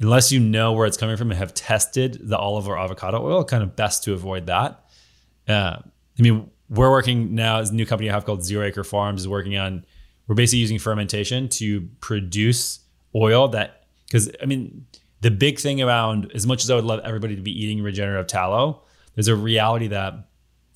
unless 0.00 0.30
you 0.30 0.40
know 0.40 0.72
where 0.72 0.86
it's 0.86 0.96
coming 0.96 1.16
from 1.16 1.30
and 1.30 1.38
have 1.38 1.54
tested 1.54 2.18
the 2.22 2.36
olive 2.36 2.68
or 2.68 2.76
avocado 2.78 3.24
oil, 3.24 3.44
kind 3.44 3.62
of 3.62 3.74
best 3.74 4.04
to 4.04 4.12
avoid 4.12 4.46
that. 4.46 4.84
Uh, 5.48 5.76
I 6.18 6.22
mean, 6.22 6.50
we're 6.68 6.90
working 6.90 7.34
now 7.34 7.60
as 7.60 7.70
a 7.70 7.74
new 7.74 7.86
company 7.86 8.10
I 8.10 8.12
have 8.12 8.24
called 8.26 8.44
Zero 8.44 8.66
Acre 8.66 8.84
Farms 8.84 9.22
is 9.22 9.28
working 9.28 9.56
on. 9.56 9.84
We're 10.26 10.34
basically 10.34 10.60
using 10.60 10.78
fermentation 10.78 11.48
to 11.50 11.82
produce 12.00 12.80
oil 13.14 13.48
that 13.48 13.84
because 14.06 14.30
I 14.42 14.46
mean 14.46 14.86
the 15.24 15.30
big 15.30 15.58
thing 15.58 15.80
around 15.80 16.30
as 16.34 16.46
much 16.46 16.64
as 16.64 16.70
I 16.70 16.74
would 16.74 16.84
love 16.84 17.00
everybody 17.02 17.34
to 17.34 17.40
be 17.40 17.50
eating 17.50 17.82
regenerative 17.82 18.26
tallow, 18.26 18.82
there's 19.14 19.26
a 19.26 19.34
reality 19.34 19.86
that 19.86 20.12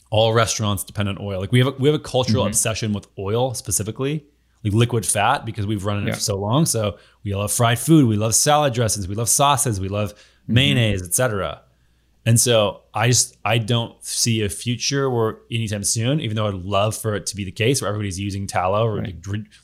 all 0.08 0.32
restaurants 0.32 0.84
depend 0.84 1.10
on 1.10 1.18
oil. 1.20 1.38
Like 1.38 1.52
we 1.52 1.58
have 1.58 1.68
a, 1.68 1.70
we 1.72 1.86
have 1.86 1.94
a 1.94 2.02
cultural 2.02 2.44
mm-hmm. 2.44 2.48
obsession 2.48 2.94
with 2.94 3.06
oil 3.18 3.52
specifically, 3.52 4.24
like 4.64 4.72
liquid 4.72 5.04
fat 5.04 5.44
because 5.44 5.66
we've 5.66 5.84
run 5.84 6.02
it 6.02 6.06
Yeah. 6.06 6.14
for 6.14 6.20
so 6.20 6.38
long. 6.38 6.64
So 6.64 6.96
we 7.24 7.34
love 7.34 7.52
fried 7.52 7.78
food, 7.78 8.08
we 8.08 8.16
love 8.16 8.34
salad 8.34 8.72
dressings, 8.72 9.06
we 9.06 9.14
love 9.14 9.28
sauces, 9.28 9.80
we 9.80 9.88
love 9.88 10.14
mm-hmm. 10.14 10.54
mayonnaise, 10.54 11.02
etc. 11.02 11.60
And 12.24 12.40
so 12.40 12.84
I 12.94 13.08
just 13.08 13.36
I 13.44 13.58
don't 13.58 14.02
see 14.02 14.42
a 14.44 14.48
future 14.48 15.10
where 15.10 15.40
anytime 15.50 15.84
soon, 15.84 16.20
even 16.20 16.36
though 16.36 16.48
I'd 16.48 16.54
love 16.54 16.96
for 16.96 17.14
it 17.14 17.26
to 17.26 17.36
be 17.36 17.44
the 17.44 17.52
case 17.52 17.82
where 17.82 17.88
everybody's 17.90 18.18
using 18.18 18.46
tallow 18.46 18.86
or 18.86 19.00
Right. 19.00 19.14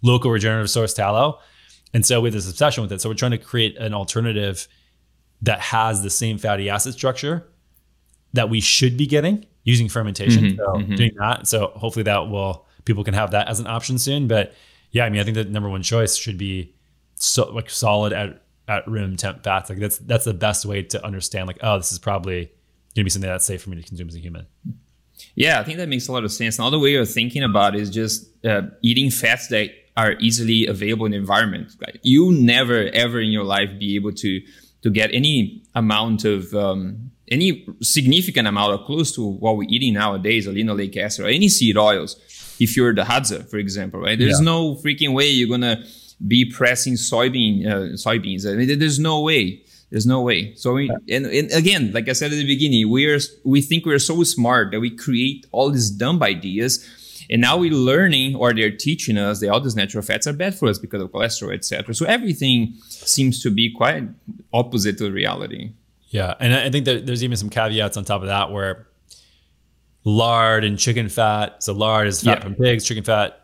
local 0.03 0.31
regenerative 0.31 0.69
source 0.69 0.93
tallow. 0.93 1.39
And 1.95 2.05
so 2.05 2.21
we 2.21 2.27
have 2.27 2.35
this 2.35 2.51
obsession 2.51 2.83
with 2.83 2.93
it. 2.93 3.01
So 3.01 3.09
we're 3.09 3.15
trying 3.15 3.31
to 3.31 3.39
create 3.39 3.77
an 3.79 3.95
alternative 3.95 4.69
that 5.43 5.61
has 5.61 6.03
the 6.03 6.11
same 6.11 6.39
fatty 6.39 6.69
acid 6.69 6.93
structure 6.95 7.47
that 8.33 8.51
we 8.51 8.61
should 8.61 8.97
be 8.97 9.07
getting 9.07 9.47
using 9.63 9.89
fermentation. 9.89 10.45
Mhm, 10.45 10.57
so 10.57 10.65
mhm. 10.65 10.97
doing 10.97 11.13
that. 11.19 11.47
So 11.47 11.73
hopefully 11.77 12.03
that 12.03 12.29
will 12.29 12.67
people 12.85 13.05
can 13.05 13.15
have 13.15 13.31
that 13.31 13.49
as 13.49 13.61
an 13.61 13.67
option 13.67 13.99
soon. 13.99 14.27
But 14.27 14.55
yeah, 14.91 15.05
I 15.05 15.11
mean 15.11 15.21
I 15.21 15.25
think 15.25 15.37
the 15.37 15.45
number 15.45 15.71
one 15.71 15.83
choice 15.83 16.17
should 16.17 16.37
be 16.37 16.75
so 17.15 17.51
like 17.53 17.71
solid 17.71 18.13
at 18.13 18.43
at 18.67 18.87
room 18.89 19.17
temp 19.17 19.45
fats. 19.45 19.71
Like 19.71 19.79
that's 19.79 19.99
that's 19.99 20.25
the 20.25 20.35
best 20.35 20.67
way 20.67 20.83
to 20.83 21.05
understand 21.07 21.47
like, 21.47 21.59
oh, 21.63 21.79
this 21.79 21.93
is 21.93 21.99
probably 21.99 22.51
gonna 22.95 23.05
be 23.05 23.11
something 23.11 23.31
that's 23.31 23.47
safe 23.47 23.63
for 23.63 23.71
me 23.71 23.77
to 23.77 23.83
consume 23.83 24.09
as 24.09 24.17
a 24.17 24.19
human. 24.19 24.47
Yeah, 25.37 25.61
I 25.61 25.65
think 25.65 25.79
that 25.79 25.89
makes 25.89 26.09
a 26.09 26.13
lot 26.13 26.25
of 26.25 26.33
sense. 26.33 26.59
Another 26.59 26.79
way 26.79 26.97
of 26.97 27.09
thinking 27.09 27.45
about 27.45 27.77
is 27.77 27.89
just 27.89 28.27
uh, 28.45 28.63
eating 28.83 29.11
fats 29.11 29.49
that 29.49 29.71
are 29.97 30.15
easily 30.21 30.67
available 30.67 31.07
in 31.07 31.13
the 31.13 31.19
environment. 31.19 31.69
Like, 31.81 32.01
you 32.03 32.33
never 32.33 32.89
ever 32.93 33.21
in 33.21 33.31
your 33.31 33.45
life 33.45 33.71
be 33.79 33.95
able 33.97 34.13
to 34.13 34.41
to 34.83 34.91
get 34.91 35.11
any 35.15 35.63
amount 35.75 36.25
of 36.25 36.53
um, 36.55 37.11
any 37.29 37.67
significant 37.81 38.47
amount 38.49 38.73
or 38.81 38.85
close 38.85 39.15
to 39.15 39.23
what 39.25 39.57
we're 39.57 39.69
eating 39.69 39.95
nowadays, 39.95 40.47
or 40.47 40.53
linoleic 40.53 40.97
acid 40.97 41.25
or 41.25 41.29
any 41.29 41.49
seed 41.49 41.77
oils. 41.77 42.17
If 42.61 42.77
you're 42.77 42.95
the 42.95 43.03
Hadza, 43.03 43.49
for 43.49 43.57
example, 43.59 44.01
right? 44.01 44.19
There's 44.19 44.41
Yeah. 44.41 44.45
no 44.45 44.75
freaking 44.77 45.13
way 45.15 45.29
you're 45.31 45.49
gonna 45.49 45.85
be 46.27 46.45
pressing 46.45 46.95
soybean 46.95 47.67
uh, 47.67 47.79
soybeans. 47.97 48.47
I 48.51 48.55
mean, 48.57 48.79
there's 48.79 48.99
no 49.01 49.21
way. 49.23 49.63
There's 49.91 50.07
no 50.07 50.23
way. 50.23 50.55
So 50.57 50.75
we, 50.75 50.91
and, 51.09 51.27
and 51.27 51.51
again, 51.53 51.93
like 51.93 52.09
I 52.09 52.13
said 52.15 52.33
at 52.33 52.37
the 52.37 52.47
beginning, 52.47 52.91
we 52.91 53.07
are 53.07 53.19
we 53.45 53.61
think 53.63 53.87
we're 53.87 53.99
so 53.99 54.23
smart 54.25 54.71
that 54.73 54.81
we 54.81 54.91
create 54.91 55.47
all 55.53 55.71
these 55.71 55.91
dumb 55.91 56.23
ideas, 56.23 56.85
and 57.31 57.41
now 57.41 57.57
we're 57.57 57.73
learning 57.73 58.35
or 58.37 58.53
they're 58.53 58.71
teaching 58.77 59.17
us 59.19 59.41
that 59.41 59.49
all 59.49 59.61
these 59.61 59.77
natural 59.77 60.03
fats 60.03 60.27
are 60.27 60.33
bad 60.33 60.55
for 60.55 60.69
us 60.69 60.79
because 60.79 61.03
of 61.03 61.11
cholesterol, 61.11 61.55
etc. 61.55 61.95
So 61.95 62.07
everything 62.07 62.75
seems 62.89 63.43
to 63.43 63.51
be 63.51 63.73
quite 63.73 64.05
opposite 64.53 64.99
to 64.99 65.11
reality. 65.11 65.73
Yeah, 66.11 66.35
and 66.41 66.55
I 66.55 66.71
think 66.71 66.85
that 66.85 67.07
there's 67.07 67.25
even 67.25 67.37
some 67.37 67.51
caveats 67.51 67.97
on 67.97 68.05
top 68.05 68.21
of 68.23 68.29
that 68.29 68.53
where 68.53 68.87
lard 70.05 70.65
and 70.65 70.79
chicken 70.79 71.09
fat. 71.09 71.63
So 71.63 71.73
lard 71.73 72.07
is 72.09 72.23
fat 72.23 72.39
Yeah. 72.39 72.45
from 72.45 72.55
pigs, 72.55 72.85
chicken 72.85 73.05
fat 73.05 73.41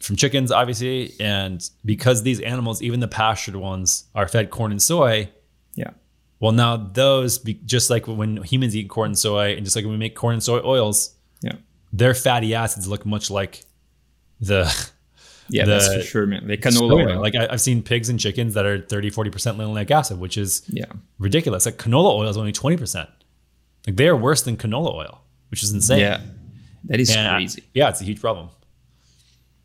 from 0.00 0.14
chickens, 0.16 0.52
obviously, 0.52 1.14
and 1.18 1.68
because 1.84 2.22
these 2.22 2.40
animals, 2.40 2.82
even 2.82 3.00
the 3.00 3.08
pastured 3.08 3.56
ones, 3.56 4.04
are 4.14 4.28
fed 4.28 4.50
corn 4.50 4.70
and 4.70 4.80
soy. 4.80 5.30
Yeah. 5.74 5.90
Well, 6.38 6.52
now 6.52 6.76
those, 6.76 7.38
just 7.38 7.88
like 7.88 8.06
when 8.06 8.42
humans 8.42 8.76
eat 8.76 8.88
corn 8.90 9.08
and 9.12 9.18
soy, 9.18 9.56
and 9.56 9.64
just 9.64 9.74
like 9.74 9.84
when 9.86 9.92
we 9.92 9.98
make 9.98 10.14
corn 10.14 10.34
and 10.34 10.42
soy 10.42 10.60
oils, 10.64 11.14
Yeah. 11.42 11.54
Their 11.98 12.14
fatty 12.14 12.54
acids 12.54 12.86
look 12.88 13.06
much 13.06 13.30
like 13.30 13.64
the 14.40 14.64
Yeah, 15.48 15.64
The 15.64 15.70
that's 15.72 15.94
for 15.94 16.00
sure, 16.02 16.26
man. 16.26 16.46
The 16.48 16.56
canola 16.56 17.06
oil. 17.06 17.20
Like 17.20 17.34
I, 17.36 17.46
I've 17.50 17.60
seen 17.60 17.82
pigs 17.82 18.08
and 18.08 18.18
chickens 18.18 18.54
that 18.54 18.66
are 18.66 18.80
30, 18.80 19.10
40% 19.12 19.30
linoleic 19.56 19.90
acid, 19.90 20.18
which 20.18 20.36
is 20.36 20.62
yeah. 20.68 20.86
ridiculous. 21.18 21.66
Like 21.66 21.76
canola 21.78 22.12
oil 22.14 22.28
is 22.28 22.36
only 22.36 22.52
20%. 22.52 23.08
Like 23.86 23.96
they 23.96 24.08
are 24.08 24.16
worse 24.16 24.42
than 24.42 24.56
canola 24.56 24.92
oil, 24.94 25.20
which 25.50 25.62
is 25.62 25.72
insane. 25.72 26.00
Yeah. 26.00 26.20
That 26.86 26.98
is 27.00 27.14
And, 27.14 27.36
crazy. 27.36 27.62
yeah, 27.74 27.88
it's 27.88 28.00
a 28.00 28.04
huge 28.04 28.20
problem. 28.20 28.48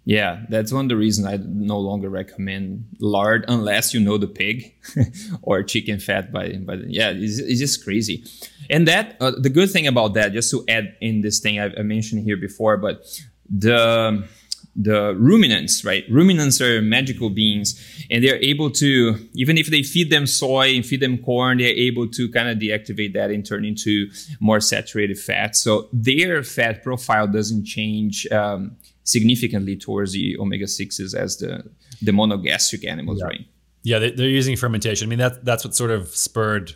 Yeah, 0.04 0.46
that's 0.50 0.74
one 0.74 0.86
of 0.86 0.90
the 0.90 0.96
reasons 0.96 1.28
I 1.28 1.38
no 1.38 1.78
longer 1.78 2.10
recommend 2.10 2.86
lard 3.00 3.46
unless 3.48 3.94
you 3.94 4.00
know 4.00 4.18
the 4.18 4.28
pig 4.28 4.74
or 5.44 5.62
chicken 5.62 6.00
fat. 6.00 6.32
By 6.32 6.54
by, 6.54 6.76
yeah, 6.88 7.12
it's, 7.12 7.38
it's 7.38 7.60
just 7.60 7.84
crazy. 7.84 8.24
And 8.70 8.88
that 8.88 9.16
uh, 9.22 9.32
the 9.38 9.50
good 9.50 9.70
thing 9.70 9.86
about 9.86 10.16
that, 10.16 10.34
just 10.34 10.50
to 10.52 10.66
add 10.68 10.96
in 11.02 11.22
this 11.22 11.40
thing 11.40 11.60
I, 11.60 11.72
I 11.78 11.84
mentioned 11.84 12.24
here 12.24 12.38
before, 12.38 12.78
but 12.78 13.06
the 13.48 14.28
the 14.76 15.14
ruminants, 15.16 15.84
right? 15.84 16.06
Ruminants 16.10 16.62
are 16.62 16.82
magical 16.82 17.30
beings, 17.30 17.80
and 18.10 18.24
they're 18.24 18.42
able 18.42 18.72
to 18.72 19.18
even 19.36 19.58
if 19.58 19.68
they 19.68 19.84
feed 19.84 20.10
them 20.10 20.26
soy 20.26 20.76
and 20.76 20.84
feed 20.84 21.02
them 21.02 21.20
corn, 21.20 21.60
they're 21.60 21.68
able 21.68 22.08
to 22.08 22.32
kind 22.32 22.50
of 22.50 22.58
deactivate 22.58 23.14
that 23.14 23.30
and 23.30 23.46
turn 23.46 23.66
into 23.66 24.10
more 24.40 24.60
saturated 24.62 25.20
fat. 25.20 25.56
So 25.56 25.90
their 25.94 26.42
fat 26.42 26.82
profile 26.82 27.28
doesn't 27.28 27.66
change. 27.66 28.26
Um, 28.32 28.78
significantly 29.04 29.76
towards 29.76 30.12
the 30.14 30.38
omega 30.40 30.68
sixes 30.68 31.14
as 31.14 31.38
the 31.38 31.64
the 32.02 32.12
monogastric 32.12 32.86
animals, 32.88 33.20
Yeah. 33.20 33.26
right? 33.28 33.46
Yeah, 33.84 34.00
they, 34.00 34.12
they're 34.12 34.30
using 34.30 34.56
fermentation. 34.56 35.08
I 35.08 35.10
mean, 35.10 35.20
that's 35.20 35.38
that's 35.44 35.64
what 35.66 35.76
sort 35.76 35.92
of 35.92 36.08
spurred 36.10 36.76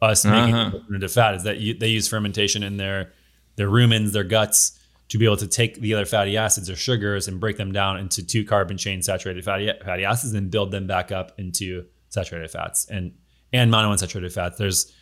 us 0.00 0.24
making 0.24 0.54
Uh-huh. 0.54 0.76
alternative 0.78 1.12
fat 1.12 1.34
is 1.34 1.42
that 1.44 1.58
you, 1.58 1.74
they 1.74 1.88
use 1.88 2.08
fermentation 2.08 2.62
in 2.62 2.76
their 2.78 3.12
their 3.56 3.68
rumens, 3.68 4.12
their 4.12 4.24
guts, 4.24 4.78
to 5.08 5.18
be 5.18 5.24
able 5.24 5.36
to 5.38 5.46
take 5.48 5.80
the 5.80 5.92
other 5.94 6.06
fatty 6.06 6.36
acids 6.36 6.70
or 6.70 6.76
sugars 6.76 7.28
and 7.28 7.40
break 7.40 7.56
them 7.56 7.72
down 7.72 7.98
into 7.98 8.24
two 8.24 8.44
carbon 8.44 8.76
chain 8.78 9.02
saturated 9.02 9.44
fatty 9.44 9.70
fatty 9.84 10.04
acids 10.04 10.32
and 10.34 10.50
build 10.50 10.70
them 10.70 10.86
back 10.86 11.10
up 11.12 11.32
into 11.38 11.84
saturated 12.08 12.50
fats 12.50 12.86
and 12.88 13.12
and 13.52 13.70
monounsaturated 13.72 14.32
fats. 14.32 14.56
There's 14.58 14.92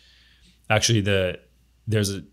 actually 0.69 1.01
the 1.01 1.39
there's 1.87 2.11
a 2.13 2.23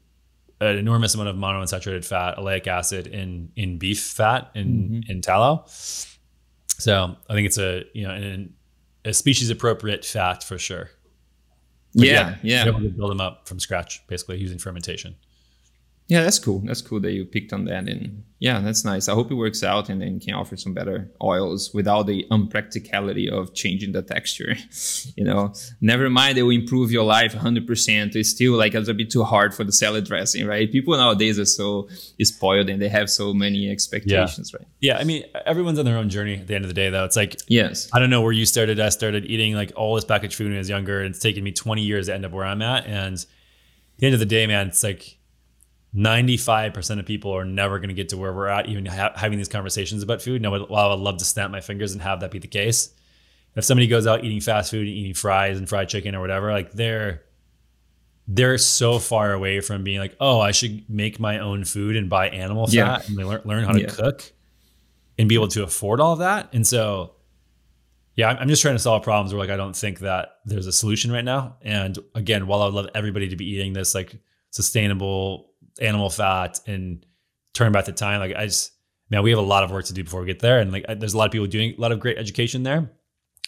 an 0.61 0.77
enormous 0.77 1.15
amount 1.15 1.29
of 1.29 1.37
monounsaturated 1.37 2.05
fat, 2.05 2.37
oleic 2.37 2.67
acid 2.67 3.07
in 3.07 3.51
in 3.57 3.79
beef 3.79 4.01
fat 4.01 4.51
in 4.55 4.67
mm-hmm. 4.67 5.11
in 5.11 5.21
tallow. 5.21 5.65
So 5.67 7.17
I 7.29 7.35
think 7.35 7.47
it's 7.47 7.59
a 7.59 7.85
you 7.93 8.07
know 8.07 8.15
an, 8.15 8.55
a 9.05 9.13
species 9.13 9.51
appropriate 9.51 10.05
fat 10.05 10.43
for 10.43 10.59
sure. 10.59 10.91
But 11.95 12.07
Yeah, 12.07 12.37
yeah, 12.43 12.65
to 12.65 12.73
build 12.73 13.11
them 13.11 13.21
up 13.21 13.47
from 13.47 13.61
scratch, 13.61 14.05
basically 14.09 14.39
using 14.39 14.59
fermentation. 14.59 15.15
Yeah. 16.09 16.23
That's 16.23 16.39
cool. 16.39 16.61
That's 16.65 16.83
cool 16.83 17.01
that 17.01 17.13
you 17.13 17.25
picked 17.25 17.53
on 17.53 17.65
that, 17.67 17.89
and 17.89 18.25
yeah, 18.39 18.61
that's 18.61 18.85
nice. 18.85 19.09
I 19.09 19.15
hope 19.15 19.31
it 19.31 19.35
works 19.35 19.63
out, 19.65 19.89
and 19.89 20.03
then 20.03 20.21
can 20.21 20.35
offer 20.35 20.57
some 20.57 20.75
better 20.75 21.11
oils 21.23 21.73
without 21.73 22.07
the 22.07 22.27
unpracticality 22.31 23.31
of 23.31 23.55
changing 23.55 23.93
the 23.93 24.03
texture. 24.03 24.55
you 25.17 25.25
know, 25.25 25.55
never 25.81 26.11
mind 26.11 26.37
they 26.37 26.43
will 26.43 26.51
improve 26.51 26.91
your 26.91 27.05
life 27.05 27.35
100. 27.35 27.67
percent 27.67 28.15
It's 28.17 28.29
still 28.29 28.53
like 28.53 28.75
a 28.75 28.81
little 28.81 28.95
bit 28.95 29.11
too 29.11 29.25
hard 29.25 29.55
for 29.55 29.65
the 29.65 29.73
salad 29.73 30.05
dressing, 30.05 30.47
right? 30.47 30.71
People 30.71 30.95
nowadays 30.97 31.39
are 31.39 31.47
so 31.47 31.89
spoiled, 32.21 32.69
and 32.69 32.83
they 32.83 32.89
have 32.89 33.09
so 33.09 33.33
many 33.33 33.71
expectations, 33.71 34.53
right? 34.53 34.67
Yeah, 34.81 34.99
I 34.99 35.05
mean 35.05 35.25
everyone's 35.47 35.79
on 35.79 35.85
their 35.87 35.97
own 35.97 36.11
journey. 36.11 36.35
At 36.35 36.47
the 36.47 36.55
end 36.55 36.65
of 36.65 36.69
the 36.69 36.75
day, 36.75 36.91
though, 36.91 37.05
it's 37.05 37.17
like 37.17 37.37
Yes. 37.49 37.89
I 37.93 37.99
don't 37.99 38.11
know 38.11 38.21
where 38.21 38.33
you 38.33 38.47
started. 38.47 38.79
I 38.79 38.91
started 38.91 39.25
eating 39.25 39.55
like 39.55 39.73
all 39.77 39.95
this 39.95 40.05
packaged 40.05 40.35
food 40.35 40.49
when 40.49 40.57
I 40.57 40.59
was 40.59 40.69
younger, 40.69 41.01
and 41.01 41.15
it's 41.15 41.23
taken 41.23 41.43
me 41.45 41.53
20 41.53 41.83
years 41.83 42.07
to 42.07 42.15
end 42.15 42.25
up 42.27 42.33
where 42.33 42.45
I'm 42.45 42.63
at. 42.63 42.87
And 42.87 43.17
at 43.17 43.27
the 43.99 44.07
end 44.07 44.15
of 44.15 44.21
the 44.21 44.27
day, 44.27 44.47
man, 44.47 44.69
it's 44.69 44.83
like 44.83 45.19
95% 45.97 46.99
of 46.99 47.07
people 47.07 47.33
are 47.37 47.45
never 47.45 47.79
going 47.79 47.89
to 47.89 47.95
get 47.95 48.09
to 48.11 48.17
where 48.17 48.33
we're 48.33 48.49
at, 48.49 48.69
even 48.69 48.85
ha- 48.87 49.13
having 49.15 49.39
these 49.39 49.49
conversations 49.49 50.03
about 50.03 50.21
food. 50.23 50.43
Now, 50.43 50.51
while 50.67 50.87
I 50.87 50.95
would 50.95 51.01
love 51.03 51.19
to 51.19 51.25
snap 51.25 51.51
my 51.51 51.61
fingers 51.61 51.93
and 51.93 52.03
have 52.03 52.21
that 52.21 52.31
be 52.33 52.39
the 52.41 52.49
case, 52.49 52.93
if 53.55 53.65
somebody 53.65 53.87
goes 53.87 54.07
out 54.07 54.25
eating 54.25 54.41
fast 54.41 54.71
food 54.73 54.81
and 54.89 54.97
eating 54.97 55.15
fries 55.15 55.57
and 55.59 55.69
fried 55.69 55.89
chicken 55.89 56.15
or 56.15 56.21
whatever, 56.21 56.51
like 56.53 56.73
they're 56.73 57.23
they're 58.27 58.57
so 58.57 58.99
far 58.99 59.33
away 59.35 59.61
from 59.61 59.85
being 59.85 59.99
like, 59.99 60.17
oh, 60.19 60.41
I 60.41 60.51
should 60.51 60.89
make 60.89 61.21
my 61.21 61.39
own 61.41 61.65
food 61.65 61.95
and 61.95 62.09
buy 62.09 62.31
animal 62.31 62.67
fat 62.67 62.73
Yeah. 62.73 63.01
and 63.07 63.17
learn, 63.17 63.43
learn 63.45 63.65
how 63.65 63.73
to 63.73 63.83
Yeah. 63.83 63.89
cook 63.89 64.33
and 65.19 65.29
be 65.29 65.35
able 65.35 65.49
to 65.49 65.63
afford 65.63 66.01
all 66.01 66.15
of 66.15 66.21
that. 66.21 66.49
And 66.55 66.67
so, 66.67 67.13
yeah, 68.17 68.31
I'm 68.31 68.39
I'm 68.39 68.49
just 68.49 68.63
trying 68.63 68.75
to 68.77 68.79
solve 68.81 69.03
problems 69.03 69.33
where 69.33 69.41
like 69.41 69.51
I 69.51 69.57
don't 69.57 69.77
think 69.77 70.01
that 70.01 70.37
there's 70.47 70.67
a 70.67 70.73
solution 70.73 71.13
right 71.13 71.25
now. 71.25 71.57
And 71.63 71.99
again, 72.15 72.47
while 72.47 72.63
I 72.63 72.65
would 72.65 72.75
love 72.75 72.89
everybody 72.95 73.29
to 73.29 73.37
be 73.37 73.45
eating 73.51 73.75
this 73.75 73.95
like 73.95 74.17
sustainable 74.51 75.51
animal 75.81 76.11
fat 76.11 76.61
and 76.67 77.05
turn 77.53 77.73
back 77.73 77.85
the 77.85 77.93
time, 77.93 78.21
like 78.21 78.37
I 78.37 78.47
just 78.47 78.73
man, 79.11 79.23
we 79.23 79.31
have 79.31 79.39
a 79.39 79.43
lot 79.43 79.63
of 79.65 79.71
work 79.71 79.85
to 79.87 79.93
do 79.93 80.03
before 80.03 80.21
we 80.21 80.27
get 80.27 80.41
there. 80.41 80.61
And 80.61 80.73
like 80.73 80.85
I- 80.89 80.95
there's 80.95 81.15
a 81.15 81.19
lot 81.19 81.27
of 81.27 81.33
people 81.33 81.47
doing 81.47 81.75
a 81.77 81.81
lot 81.81 81.93
of 81.93 82.01
great 82.01 82.19
education 82.19 82.63
there, 82.63 82.91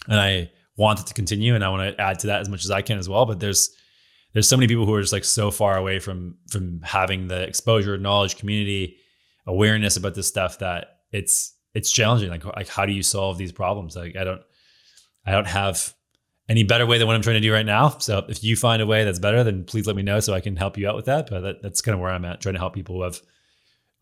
and 0.09 0.20
I 0.20 0.51
want 0.77 1.01
it 1.01 1.07
to 1.07 1.14
continue 1.14 1.55
and 1.55 1.64
I 1.64 1.70
want 1.70 1.97
to 1.97 2.01
add 2.03 2.18
to 2.20 2.27
that 2.29 2.41
as 2.43 2.49
much 2.49 2.64
as 2.64 2.70
I 2.70 2.83
can 2.83 2.99
as 2.99 3.09
well. 3.09 3.24
But 3.27 3.41
there's 3.41 3.70
there's 4.35 4.49
so 4.49 4.57
many 4.57 4.66
people 4.68 4.85
who 4.85 4.95
are 4.95 5.01
just 5.01 5.12
like 5.12 5.24
so 5.24 5.51
far 5.51 5.77
away 5.79 5.99
from 5.99 6.37
from 6.51 6.81
having 6.83 7.29
the 7.29 7.43
exposure, 7.43 7.97
knowledge, 7.97 8.37
community, 8.37 8.97
awareness 9.47 9.97
about 9.97 10.14
this 10.14 10.29
stuff 10.29 10.59
that 10.59 10.99
it's 11.12 11.55
it's 11.74 11.91
challenging. 11.91 12.31
Like 12.31 12.45
like 12.45 12.68
how 12.68 12.85
do 12.87 12.93
you 12.93 13.03
solve 13.03 13.39
these 13.39 13.53
problems? 13.53 13.97
Like 13.97 14.16
I 14.16 14.24
don't 14.24 14.43
I 15.24 15.33
don't 15.33 15.47
have 15.47 15.95
any 16.49 16.62
better 16.62 16.86
way 16.86 16.99
than 16.99 17.07
what 17.07 17.16
I'm 17.16 17.22
trying 17.22 17.34
to 17.34 17.40
do 17.40 17.53
right 17.53 17.66
now. 17.66 17.88
So 17.99 18.24
if 18.28 18.44
you 18.44 18.57
find 18.57 18.80
a 18.80 18.86
way 18.86 19.05
that's 19.05 19.18
better, 19.18 19.42
then 19.42 19.64
please 19.64 19.86
let 19.86 19.97
me 19.97 20.03
know 20.03 20.20
so 20.20 20.32
I 20.32 20.40
can 20.40 20.57
help 20.57 20.78
you 20.78 20.88
out 20.88 20.97
with 20.97 21.07
that. 21.07 21.28
But 21.28 21.40
that, 21.40 21.62
that's 21.62 21.80
kind 21.80 21.94
of 21.94 22.01
where 22.01 22.11
I'm 22.11 22.24
at, 22.24 22.40
trying 22.40 22.55
to 22.55 22.61
help 22.61 22.74
people 22.74 22.97
who 22.97 23.03
have 23.03 23.20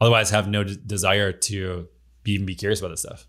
otherwise 0.00 0.30
have 0.30 0.48
no 0.48 0.64
d- 0.64 0.76
desire 0.84 1.32
to 1.32 1.88
be, 2.22 2.32
even 2.32 2.46
be 2.46 2.54
curious 2.54 2.80
about 2.80 2.90
this 2.90 3.00
stuff. 3.00 3.26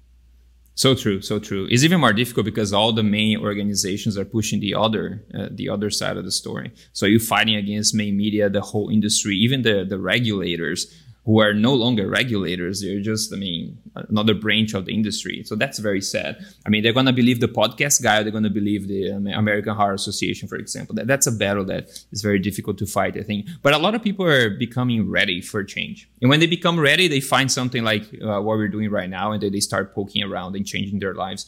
So 0.78 0.94
true, 0.94 1.22
so 1.22 1.40
true. 1.40 1.68
It's 1.72 1.86
even 1.86 2.02
more 2.02 2.12
difficult 2.12 2.46
because 2.46 2.74
all 2.74 2.92
the 2.92 3.04
main 3.04 3.40
organizations 3.40 4.18
are 4.18 4.26
pushing 4.26 4.60
the 4.60 4.76
other, 4.76 5.26
uh, 5.34 5.48
the 5.50 5.70
other 5.70 5.90
side 5.90 6.18
of 6.18 6.26
the 6.26 6.32
story. 6.32 6.74
So 6.92 7.06
you're 7.06 7.22
fighting 7.22 7.56
against 7.56 7.96
main 7.96 8.18
media, 8.18 8.50
the 8.50 8.60
whole 8.60 8.90
industry, 8.90 9.38
even 9.38 9.62
the 9.62 9.86
the 9.88 9.98
regulators 9.98 10.94
who 11.26 11.40
are 11.40 11.54
no 11.54 11.74
longer 11.74 12.08
regulators. 12.08 12.82
They're 12.82 13.02
just, 13.02 13.34
I 13.34 13.38
mean, 13.38 13.80
another 13.96 14.36
branch 14.36 14.76
of 14.76 14.86
the 14.86 14.94
industry. 14.94 15.44
So 15.44 15.56
that's 15.56 15.80
very 15.80 16.02
sad. 16.02 16.38
I 16.66 16.70
mean, 16.70 16.84
they're 16.84 16.94
going 16.94 17.08
to 17.08 17.14
believe 17.14 17.40
the 17.40 17.48
podcast 17.48 18.04
guy, 18.04 18.22
they're 18.22 18.32
going 18.32 18.44
to 18.44 18.50
believe 18.52 18.88
the 18.88 19.10
American 19.10 19.76
Heart 19.76 19.96
Association, 19.96 20.48
for 20.48 20.56
example. 20.56 20.94
That, 20.96 21.08
that's 21.08 21.26
a 21.26 21.32
battle 21.32 21.66
that 21.66 21.90
is 22.12 22.22
very 22.22 22.38
difficult 22.38 22.78
to 22.78 22.86
fight, 22.86 23.18
I 23.18 23.24
think. 23.24 23.48
But 23.64 23.74
a 23.74 23.80
lot 23.80 23.96
of 23.96 24.04
people 24.04 24.26
are 24.26 24.52
becoming 24.52 25.10
ready 25.10 25.42
for 25.42 25.64
change. 25.64 26.08
And 26.22 26.30
when 26.30 26.40
they 26.40 26.48
become 26.48 26.80
ready, 26.80 27.08
they 27.08 27.22
find 27.22 27.52
something 27.52 27.84
like 27.84 28.04
uh, 28.22 28.40
what 28.42 28.58
we're 28.58 28.68
doing 28.68 28.92
right 28.92 29.10
now, 29.10 29.32
and 29.32 29.42
then 29.42 29.52
they 29.52 29.62
start 29.62 29.96
poking 29.96 30.22
around 30.22 30.56
and 30.56 30.66
changing 30.66 31.00
their 31.00 31.16
lives. 31.16 31.48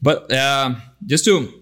But 0.00 0.32
uh, 0.32 0.76
just 1.04 1.24
to 1.24 1.52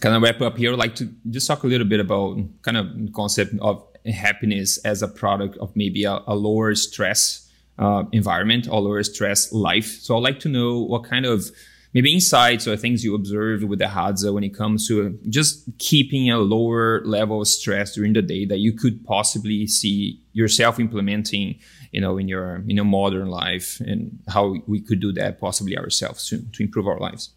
kind 0.00 0.14
of 0.14 0.22
wrap 0.22 0.40
up 0.42 0.58
here, 0.58 0.72
I'd 0.72 0.78
like 0.78 0.96
to 0.96 1.08
just 1.30 1.46
talk 1.46 1.62
a 1.62 1.66
little 1.66 1.86
bit 1.86 2.00
about 2.00 2.38
kind 2.62 2.76
of 2.76 2.86
concept 3.14 3.54
of 3.60 3.86
happiness 4.06 4.78
as 4.78 5.02
a 5.02 5.08
product 5.08 5.56
of 5.58 5.74
maybe 5.74 6.04
a, 6.04 6.20
a 6.26 6.34
lower 6.34 6.74
stress 6.74 7.50
uh, 7.78 8.04
environment 8.12 8.68
or 8.70 8.80
lower 8.80 9.02
stress 9.02 9.52
life. 9.52 9.86
So 10.00 10.16
I'd 10.16 10.22
like 10.22 10.40
to 10.40 10.48
know 10.48 10.80
what 10.80 11.04
kind 11.04 11.26
of 11.26 11.50
maybe 11.92 12.12
insights 12.12 12.68
or 12.68 12.76
things 12.76 13.04
you 13.04 13.14
observed 13.14 13.64
with 13.64 13.78
the 13.78 13.86
Hadza 13.86 14.32
when 14.32 14.44
it 14.44 14.54
comes 14.54 14.86
to 14.88 15.18
just 15.28 15.64
keeping 15.78 16.30
a 16.30 16.38
lower 16.38 17.02
level 17.04 17.40
of 17.40 17.48
stress 17.48 17.94
during 17.94 18.12
the 18.12 18.22
day 18.22 18.44
that 18.44 18.58
you 18.58 18.72
could 18.72 19.04
possibly 19.04 19.66
see 19.66 20.20
yourself 20.32 20.78
implementing, 20.78 21.58
you 21.90 22.00
know, 22.00 22.18
in 22.18 22.28
your 22.28 22.56
in 22.68 22.76
your 22.76 22.84
modern 22.84 23.28
life 23.28 23.80
and 23.80 24.18
how 24.28 24.56
we 24.66 24.80
could 24.80 25.00
do 25.00 25.12
that 25.12 25.40
possibly 25.40 25.76
ourselves 25.76 26.28
to, 26.28 26.38
to 26.52 26.62
improve 26.62 26.86
our 26.86 26.98
lives. 26.98 27.30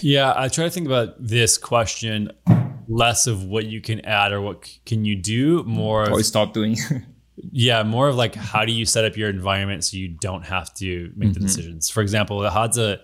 Yeah, 0.00 0.32
I 0.36 0.48
try 0.48 0.64
to 0.64 0.70
think 0.70 0.86
about 0.86 1.14
this 1.18 1.58
question 1.58 2.32
less 2.88 3.26
of 3.26 3.44
what 3.44 3.66
you 3.66 3.80
can 3.80 4.04
add 4.04 4.32
or 4.32 4.40
what 4.40 4.68
can 4.84 5.04
you 5.04 5.16
do, 5.16 5.62
more 5.64 6.10
or 6.10 6.22
stop 6.22 6.52
doing. 6.52 6.76
yeah, 7.36 7.82
more 7.82 8.08
of 8.08 8.16
like 8.16 8.34
how 8.34 8.64
do 8.64 8.72
you 8.72 8.84
set 8.84 9.04
up 9.04 9.16
your 9.16 9.30
environment 9.30 9.84
so 9.84 9.96
you 9.96 10.08
don't 10.08 10.44
have 10.44 10.72
to 10.74 11.12
make 11.16 11.30
mm-hmm. 11.30 11.32
the 11.32 11.40
decisions. 11.40 11.90
For 11.90 12.02
example, 12.02 12.40
the 12.40 12.50
Hadza, 12.50 13.00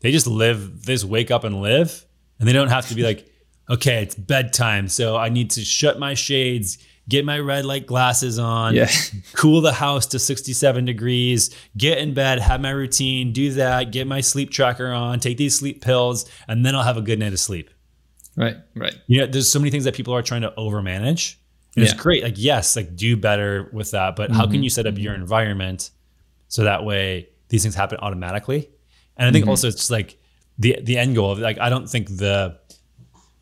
they 0.00 0.12
just 0.12 0.26
live, 0.26 0.84
they 0.84 0.94
just 0.94 1.04
wake 1.04 1.30
up 1.30 1.44
and 1.44 1.60
live, 1.60 2.06
and 2.38 2.48
they 2.48 2.52
don't 2.52 2.68
have 2.68 2.88
to 2.88 2.94
be 2.94 3.02
like, 3.02 3.30
okay, 3.68 4.02
it's 4.02 4.14
bedtime, 4.14 4.88
so 4.88 5.16
I 5.16 5.28
need 5.28 5.50
to 5.52 5.62
shut 5.62 5.98
my 5.98 6.14
shades, 6.14 6.78
get 7.08 7.24
my 7.24 7.38
red 7.38 7.64
light 7.64 7.86
glasses 7.86 8.38
on, 8.38 8.74
yeah. 8.74 8.90
cool 9.34 9.60
the 9.60 9.72
house 9.72 10.06
to 10.06 10.18
67 10.18 10.84
degrees, 10.84 11.54
get 11.76 11.98
in 11.98 12.14
bed, 12.14 12.38
have 12.40 12.60
my 12.60 12.70
routine, 12.70 13.32
do 13.32 13.52
that, 13.52 13.92
get 13.92 14.06
my 14.06 14.20
sleep 14.20 14.50
tracker 14.50 14.90
on, 14.90 15.20
take 15.20 15.36
these 15.36 15.58
sleep 15.58 15.82
pills, 15.82 16.28
and 16.48 16.64
then 16.64 16.74
I'll 16.74 16.82
have 16.82 16.96
a 16.96 17.02
good 17.02 17.18
night 17.18 17.32
of 17.32 17.40
sleep. 17.40 17.70
Right, 18.36 18.56
right. 18.74 18.94
You 19.06 19.20
know, 19.20 19.26
there's 19.26 19.50
so 19.50 19.58
many 19.58 19.70
things 19.70 19.84
that 19.84 19.94
people 19.94 20.14
are 20.14 20.22
trying 20.22 20.42
to 20.42 20.52
overmanage. 20.58 21.36
And 21.76 21.84
yeah. 21.84 21.90
it's 21.90 22.00
great. 22.00 22.22
Like, 22.22 22.34
yes, 22.36 22.76
like 22.76 22.96
do 22.96 23.16
better 23.16 23.68
with 23.72 23.90
that. 23.92 24.16
But 24.16 24.30
mm-hmm. 24.30 24.38
how 24.38 24.46
can 24.46 24.62
you 24.62 24.70
set 24.70 24.86
up 24.86 24.98
your 24.98 25.14
environment 25.14 25.90
so 26.48 26.64
that 26.64 26.84
way 26.84 27.28
these 27.48 27.62
things 27.62 27.74
happen 27.74 27.98
automatically? 28.00 28.70
And 29.16 29.28
I 29.28 29.32
think 29.32 29.44
mm-hmm. 29.44 29.50
also 29.50 29.68
it's 29.68 29.76
just 29.76 29.90
like 29.90 30.18
the 30.58 30.78
the 30.82 30.98
end 30.98 31.14
goal 31.14 31.32
of 31.32 31.38
like 31.38 31.58
I 31.58 31.68
don't 31.68 31.88
think 31.88 32.08
the 32.08 32.58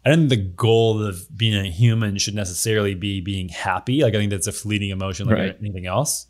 I 0.05 0.11
don't 0.11 0.29
think 0.29 0.31
the 0.31 0.37
goal 0.37 1.05
of 1.05 1.25
being 1.37 1.55
a 1.55 1.71
human 1.71 2.19
should 2.19 2.35
necessarily 2.35 2.95
be 2.95 3.21
being 3.21 3.49
happy. 3.49 4.03
Like 4.03 4.15
I 4.15 4.19
think 4.19 4.31
that's 4.31 4.49
a 4.49 4.53
fleeting 4.53 4.91
emotion 4.91 5.29
like 5.29 5.37
right. 5.37 5.57
anything 5.61 5.87
else. 5.87 6.27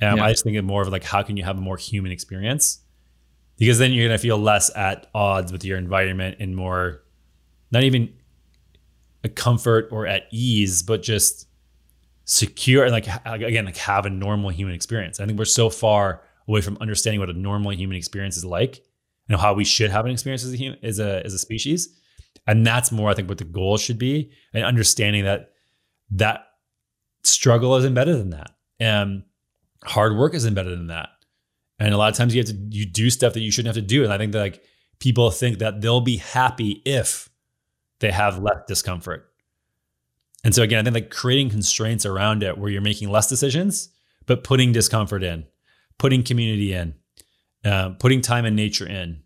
Um, 0.00 0.18
yeah. 0.18 0.24
I 0.24 0.30
just 0.30 0.44
think 0.44 0.56
of 0.56 0.64
more 0.64 0.82
of 0.82 0.88
like 0.88 1.04
how 1.04 1.22
can 1.22 1.36
you 1.36 1.44
have 1.44 1.58
a 1.58 1.60
more 1.60 1.76
human 1.76 2.12
experience? 2.12 2.80
Because 3.56 3.78
then 3.78 3.92
you're 3.92 4.06
gonna 4.06 4.18
feel 4.18 4.38
less 4.38 4.74
at 4.76 5.08
odds 5.14 5.50
with 5.50 5.64
your 5.64 5.78
environment 5.78 6.36
and 6.38 6.54
more 6.54 7.02
not 7.72 7.82
even 7.82 8.12
a 9.24 9.28
comfort 9.28 9.88
or 9.90 10.06
at 10.06 10.24
ease, 10.30 10.82
but 10.82 11.02
just 11.02 11.48
secure 12.24 12.84
and 12.84 12.92
like 12.92 13.08
again, 13.24 13.64
like 13.64 13.76
have 13.78 14.06
a 14.06 14.10
normal 14.10 14.50
human 14.50 14.74
experience. 14.74 15.18
I 15.18 15.26
think 15.26 15.38
we're 15.38 15.44
so 15.44 15.70
far 15.70 16.22
away 16.46 16.60
from 16.60 16.78
understanding 16.80 17.18
what 17.18 17.30
a 17.30 17.34
normal 17.34 17.72
human 17.72 17.96
experience 17.96 18.36
is 18.36 18.44
like 18.44 18.82
and 19.28 19.40
how 19.40 19.54
we 19.54 19.64
should 19.64 19.90
have 19.90 20.06
an 20.06 20.12
experience 20.12 20.44
as 20.44 20.52
a 20.52 20.56
human, 20.56 20.78
as 20.84 21.00
a 21.00 21.24
as 21.24 21.34
a 21.34 21.38
species. 21.38 21.97
And 22.46 22.66
that's 22.66 22.90
more, 22.90 23.10
I 23.10 23.14
think, 23.14 23.28
what 23.28 23.38
the 23.38 23.44
goal 23.44 23.76
should 23.76 23.98
be, 23.98 24.30
and 24.54 24.64
understanding 24.64 25.24
that 25.24 25.50
that 26.12 26.46
struggle 27.22 27.76
is 27.76 27.84
embedded 27.84 28.16
in 28.16 28.30
that, 28.30 28.52
and 28.80 29.22
hard 29.84 30.16
work 30.16 30.34
is 30.34 30.46
embedded 30.46 30.78
in 30.78 30.86
that. 30.86 31.10
And 31.78 31.94
a 31.94 31.98
lot 31.98 32.10
of 32.10 32.16
times 32.16 32.34
you 32.34 32.40
have 32.40 32.48
to 32.48 32.56
you 32.70 32.86
do 32.86 33.10
stuff 33.10 33.34
that 33.34 33.40
you 33.40 33.50
shouldn't 33.50 33.74
have 33.74 33.82
to 33.82 33.86
do. 33.86 34.02
And 34.02 34.12
I 34.12 34.18
think 34.18 34.32
that 34.32 34.40
like 34.40 34.62
people 34.98 35.30
think 35.30 35.58
that 35.58 35.80
they'll 35.80 36.00
be 36.00 36.16
happy 36.16 36.82
if 36.84 37.28
they 38.00 38.10
have 38.10 38.42
less 38.42 38.58
discomfort. 38.66 39.30
And 40.44 40.54
so 40.54 40.62
again, 40.62 40.78
I 40.78 40.82
think 40.82 40.94
like 40.94 41.10
creating 41.10 41.50
constraints 41.50 42.06
around 42.06 42.42
it 42.42 42.58
where 42.58 42.70
you're 42.70 42.80
making 42.80 43.10
less 43.10 43.28
decisions, 43.28 43.90
but 44.26 44.44
putting 44.44 44.72
discomfort 44.72 45.22
in, 45.22 45.44
putting 45.98 46.22
community 46.22 46.72
in, 46.72 46.94
uh, 47.64 47.90
putting 47.90 48.20
time 48.20 48.44
and 48.44 48.56
nature 48.56 48.86
in, 48.86 49.22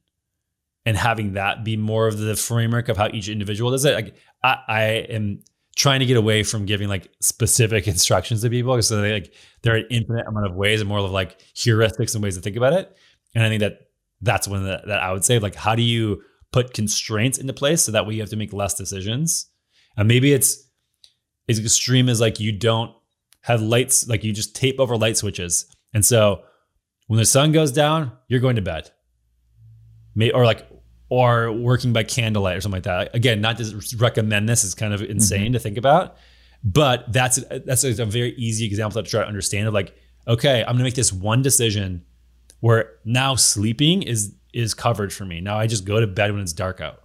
and 0.85 0.97
having 0.97 1.35
that 1.35 1.65
be 1.65 1.77
more 1.77 2.07
of 2.09 2.19
the 2.19 2.37
framework 2.37 2.89
of 2.89 2.97
how 2.97 3.09
each 3.09 3.29
individual 3.29 3.71
does 3.71 3.85
it. 3.85 3.95
Like 3.95 4.15
I, 4.43 4.57
I 4.69 4.83
am 5.11 5.41
trying 5.77 6.01
to 6.01 6.07
get 6.07 6.17
away 6.17 6.43
from 6.43 6.67
giving 6.67 6.89
like 6.89 7.11
specific 7.21 7.87
instructions 7.89 8.43
to 8.43 8.51
people 8.51 8.75
because 8.75 8.89
so 8.89 9.01
they 9.01 9.13
like 9.13 9.35
there 9.63 9.75
are 9.75 9.79
an 9.79 9.87
infinite 9.91 10.27
amount 10.27 10.47
of 10.47 10.55
ways 10.55 10.81
and 10.81 10.89
more 10.89 10.99
of 10.99 11.11
like 11.11 11.41
heuristics 11.55 12.15
and 12.15 12.23
ways 12.23 12.37
to 12.37 12.43
think 12.43 12.57
about 12.57 12.73
it. 12.73 12.97
And 13.35 13.45
I 13.45 13.49
think 13.49 13.61
that 13.61 13.81
that's 14.21 14.47
one 14.47 14.65
that, 14.65 14.87
that 14.87 15.03
I 15.03 15.13
would 15.13 15.25
say 15.25 15.39
like 15.39 15.55
how 15.55 15.75
do 15.75 15.83
you 15.83 16.23
put 16.53 16.75
constraints 16.75 17.39
into 17.39 17.53
place 17.53 17.83
so 17.83 17.93
that 17.93 18.07
way 18.07 18.15
you 18.15 18.21
have 18.21 18.31
to 18.31 18.37
make 18.37 18.53
less 18.53 18.75
decisions. 18.75 19.47
And 19.97 20.07
maybe 20.07 20.33
it's 20.33 20.69
as 21.49 21.59
extreme 21.59 22.09
as 22.09 22.21
like 22.21 22.39
you 22.39 22.53
don't 22.53 22.95
have 23.43 23.61
lights, 23.61 24.07
like 24.07 24.23
you 24.23 24.33
just 24.33 24.55
tape 24.55 24.79
over 24.79 24.97
light 24.97 25.17
switches. 25.17 25.67
And 25.95 26.05
so 26.05 26.43
when 27.07 27.19
the 27.19 27.25
sun 27.25 27.53
goes 27.53 27.73
down, 27.73 28.13
you're 28.29 28.41
going 28.41 28.57
to 28.57 28.63
bed. 28.63 28.91
May, 30.15 30.31
or 30.31 30.45
like 30.45 30.69
or 31.13 31.53
working 31.53 31.93
by 31.93 32.03
candlelight 32.03 32.57
or 32.57 32.63
something 32.63 32.79
like 32.79 32.85
that. 32.85 33.15
Again, 33.15 33.43
not 33.43 33.59
to 33.59 33.83
recommend 33.99 34.49
this, 34.49 34.65
it's 34.65 34.73
kind 34.73 34.95
of 34.95 35.03
insane 35.03 35.43
mm-hmm. 35.43 35.53
to 35.53 35.59
think 35.59 35.77
about. 35.77 36.17
But 36.65 37.13
that's 37.13 37.39
that's 37.67 37.85
a 37.85 38.07
very 38.07 38.33
easy 38.37 38.65
example 38.65 39.03
to 39.03 39.07
try 39.07 39.21
to 39.21 39.29
understand 39.29 39.69
of 39.69 39.75
like, 39.75 39.95
okay, 40.27 40.63
I'm 40.63 40.73
gonna 40.73 40.85
make 40.85 40.95
this 40.95 41.13
one 41.13 41.43
decision 41.43 42.07
where 42.61 42.95
now 43.05 43.35
sleeping 43.35 44.03
is 44.03 44.35
is 44.55 44.73
covered 44.73 45.13
for 45.13 45.27
me. 45.27 45.43
Now 45.43 45.59
I 45.59 45.67
just 45.67 45.85
go 45.85 46.01
to 46.01 46.07
bed 46.07 46.33
when 46.33 46.41
it's 46.41 46.55
dark 46.55 46.81
out. 46.81 47.03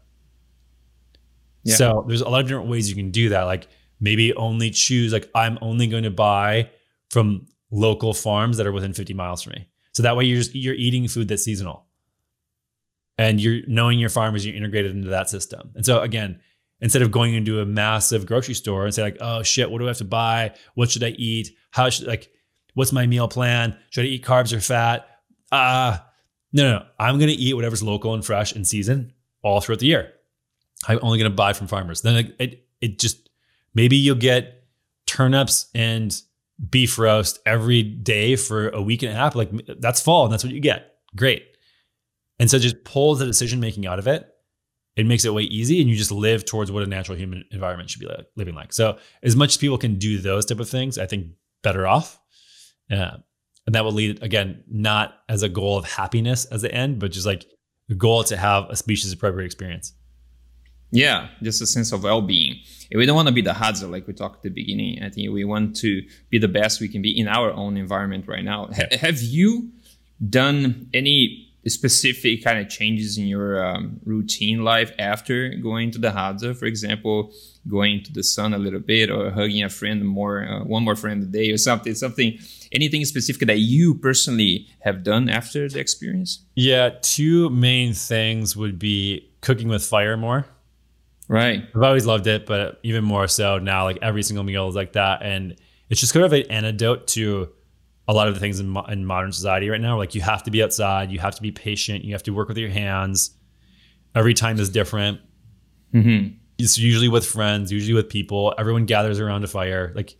Yeah. 1.66 1.76
So 1.76 2.06
there's 2.08 2.22
a 2.22 2.30
lot 2.30 2.40
of 2.40 2.48
different 2.48 2.70
ways 2.70 2.90
you 2.90 2.96
can 2.96 3.12
do 3.12 3.28
that. 3.30 3.44
Like 3.44 3.68
maybe 4.00 4.34
only 4.36 4.70
choose 4.70 5.12
like 5.12 5.30
I'm 5.36 5.60
only 5.62 5.88
going 5.88 6.04
to 6.04 6.12
buy 6.12 6.70
from 7.10 7.46
local 7.72 8.14
farms 8.14 8.56
that 8.56 8.66
are 8.68 8.72
within 8.72 8.94
50 8.94 9.14
miles 9.16 9.42
from 9.42 9.52
me. 9.58 9.68
So 9.92 10.04
that 10.04 10.16
way 10.16 10.24
you're 10.24 10.38
just 10.38 10.56
you're 10.56 10.76
eating 10.76 11.10
food 11.10 11.28
that's 11.28 11.44
seasonal. 11.44 11.87
And 13.18 13.42
you're 13.42 13.62
knowing 13.68 14.00
your 14.00 14.10
farmers, 14.10 14.46
you're 14.46 14.56
integrated 14.56 14.92
into 14.92 15.10
that 15.10 15.30
system. 15.30 15.72
And 15.76 15.86
so 15.86 16.02
again, 16.02 16.40
instead 16.82 17.02
of 17.02 17.12
going 17.12 17.34
into 17.34 17.60
a 17.62 17.66
massive 17.66 18.26
grocery 18.26 18.54
store 18.54 18.86
and 18.86 18.94
say 18.94 19.02
like, 19.02 19.18
oh 19.20 19.42
shit, 19.44 19.72
what 19.72 19.80
do 19.80 19.86
I 19.86 19.88
have 19.90 19.98
to 19.98 20.06
buy? 20.06 20.54
What 20.76 20.92
should 20.92 21.04
I 21.04 21.10
eat? 21.10 21.50
How 21.72 21.90
should 21.90 22.08
like 22.08 22.32
what's 22.78 22.94
my 22.94 23.08
meal 23.08 23.28
plan? 23.28 23.76
Should 23.90 24.06
I 24.06 24.10
eat 24.10 24.24
carbs 24.24 24.54
or 24.54 24.60
fat? 24.60 25.08
Ah, 25.52 25.96
uh, 25.96 26.04
no, 26.54 26.64
no, 26.64 26.80
no. 26.80 26.86
I'm 27.00 27.20
to 27.20 27.34
eat 27.34 27.56
whatever's 27.56 27.82
local 27.82 28.14
and 28.14 28.24
fresh 28.24 28.54
in 28.54 28.64
season 28.64 29.14
all 29.42 29.62
throughout 29.62 29.80
the 29.80 29.88
year. 29.88 30.14
I'm 30.88 31.00
only 31.02 31.18
to 31.24 31.30
buy 31.30 31.54
from 31.54 31.68
farmers. 31.68 32.02
Then 32.02 32.34
it, 32.40 32.68
it 32.80 33.00
just 33.00 33.30
maybe 33.74 33.98
you'll 33.98 34.16
get 34.16 34.64
turnips 35.08 35.70
and 35.74 36.22
beef 36.70 37.00
roast 37.00 37.40
every 37.46 37.82
day 37.82 38.36
for 38.36 38.70
a 38.70 38.82
week 38.82 39.02
and 39.02 39.12
a 39.12 39.16
half. 39.16 39.36
Like 39.36 39.50
that's 39.80 40.02
fall 40.02 40.26
and 40.26 40.34
that's 40.34 40.44
what 40.44 40.54
you 40.54 40.60
get. 40.60 40.98
Great. 41.16 41.57
And 42.40 42.50
so 42.50 42.60
just 42.60 42.84
pull 42.84 43.16
the 43.16 43.26
decision 43.26 43.60
making 43.60 43.88
out 43.88 44.00
of 44.00 44.08
it. 44.08 44.28
It 44.96 45.06
makes 45.06 45.26
it 45.26 45.34
way 45.34 45.44
easy 45.44 45.80
and 45.80 45.90
you 45.90 45.96
just 45.96 46.12
live 46.12 46.44
towards 46.46 46.72
what 46.72 46.84
a 46.84 46.88
natural 46.88 47.18
human 47.18 47.46
environment 47.52 47.90
should 47.90 48.00
be 48.00 48.08
like, 48.08 48.26
living 48.36 48.56
like. 48.56 48.74
So 48.74 48.98
as 49.22 49.36
much 49.36 49.52
as 49.52 49.58
people 49.58 49.78
can 49.78 49.96
do 49.96 50.20
those 50.20 50.46
type 50.46 50.60
of 50.60 50.70
things, 50.70 50.98
I 50.98 51.06
think 51.06 51.34
better 51.62 51.86
off. 51.86 52.20
Yeah 52.90 53.18
and 53.68 53.76
that 53.76 53.84
will 53.84 53.92
lead 53.92 54.24
again 54.24 54.64
not 54.68 55.20
as 55.30 55.44
a 55.44 55.50
goal 55.50 55.78
of 55.78 55.86
happiness 55.86 56.46
as 56.46 56.64
the 56.64 56.74
end 56.74 56.98
but 56.98 57.12
just 57.12 57.28
like 57.28 57.46
the 57.90 57.96
goal 57.96 58.24
to 58.24 58.36
have 58.36 58.66
a 58.70 58.76
species 58.76 59.12
appropriate 59.12 59.46
experience 59.46 59.94
Yeah, 60.90 61.28
just 61.44 61.62
a 61.62 61.68
sense 61.68 61.92
of 61.92 62.04
well-being. 62.04 62.56
We 62.96 63.06
don't 63.06 63.18
want 63.18 63.28
to 63.28 63.34
be 63.34 63.42
the 63.42 63.52
Hadza 63.52 63.92
like 63.92 64.08
we 64.08 64.14
talked 64.14 64.38
at 64.38 64.44
the 64.44 64.50
beginning. 64.50 65.04
I 65.04 65.10
think 65.10 65.34
we 65.34 65.44
want 65.44 65.76
to 65.84 66.02
be 66.30 66.40
the 66.40 66.48
best 66.48 66.80
we 66.80 66.88
can 66.88 67.02
be 67.02 67.12
in 67.20 67.28
our 67.28 67.52
own 67.52 67.76
environment 67.76 68.26
right 68.26 68.44
now. 68.44 68.70
Yeah. 68.72 68.96
have 68.96 69.22
you 69.22 69.72
done 70.30 70.90
any 70.94 71.47
specific 71.70 72.44
kind 72.44 72.60
of 72.60 72.70
changes 72.70 73.18
in 73.18 73.28
your 73.28 73.64
um, 73.64 74.00
routine 74.06 74.64
life 74.64 74.92
after 75.00 75.50
going 75.56 75.92
to 75.92 76.00
the 76.00 76.10
Hadza? 76.10 76.56
For 76.56 76.66
example, 76.66 77.34
going 77.68 78.04
to 78.04 78.14
the 78.14 78.24
sun 78.24 78.54
a 78.54 78.58
little 78.58 78.80
bit 78.80 79.10
or 79.10 79.32
hugging 79.32 79.64
a 79.64 79.70
friend 79.70 80.06
more, 80.06 80.48
uh, 80.48 80.64
one 80.64 80.84
more 80.84 80.96
friend 80.96 81.24
a 81.24 81.26
day 81.26 81.52
or 81.52 81.58
something, 81.58 81.94
something, 81.96 82.38
anything 82.72 83.04
specific 83.06 83.48
that 83.48 83.60
you 83.60 83.96
personally 83.96 84.68
have 84.82 85.04
done 85.04 85.30
after 85.30 85.68
the 85.68 85.80
experience? 85.80 86.46
Yeah, 86.56 86.92
two 87.02 87.50
main 87.50 87.94
things 87.94 88.56
would 88.56 88.80
be 88.80 89.30
cooking 89.42 89.68
with 89.68 89.84
fire 89.84 90.18
more. 90.18 90.46
Right. 91.28 91.64
I've 91.76 91.84
always 91.84 92.06
loved 92.06 92.28
it, 92.28 92.46
but 92.46 92.80
even 92.84 93.04
more 93.04 93.28
so 93.28 93.60
now, 93.60 93.84
like 93.84 94.00
every 94.02 94.24
single 94.24 94.44
meal 94.44 94.70
is 94.70 94.76
like 94.76 94.94
that. 94.94 95.22
And 95.24 95.56
it's 95.90 96.00
just 96.00 96.14
kind 96.14 96.26
of 96.26 96.32
an 96.34 96.44
antidote 96.50 97.08
to 97.08 97.50
a 98.08 98.14
lot 98.14 98.28
of 98.28 98.34
the 98.34 98.40
things 98.40 98.60
in, 98.60 98.70
mo- 98.70 98.86
in 98.86 99.06
modern 99.06 99.32
society 99.32 99.70
right 99.70 99.82
now. 99.82 99.98
Like 99.98 100.16
you 100.16 100.22
have 100.22 100.44
to 100.44 100.52
be 100.52 100.64
outside, 100.64 101.12
you 101.12 101.20
have 101.20 101.36
to 101.36 101.42
be 101.42 101.52
patient, 101.52 102.04
you 102.06 102.14
have 102.14 102.24
to 102.24 102.32
work 102.32 102.48
with 102.48 102.58
your 102.58 102.70
hands. 102.70 103.32
Every 104.16 104.34
time 104.34 104.60
is 104.60 104.70
different. 104.70 105.20
Mm-hmm. 105.94 106.36
It's 106.58 106.78
usually 106.78 107.10
with 107.10 107.26
friends, 107.26 107.72
usually 107.72 107.94
with 107.94 108.10
people. 108.10 108.54
Everyone 108.58 108.86
gathers 108.86 109.20
around 109.20 109.44
a 109.44 109.48
fire. 109.48 109.92
Like 109.96 110.16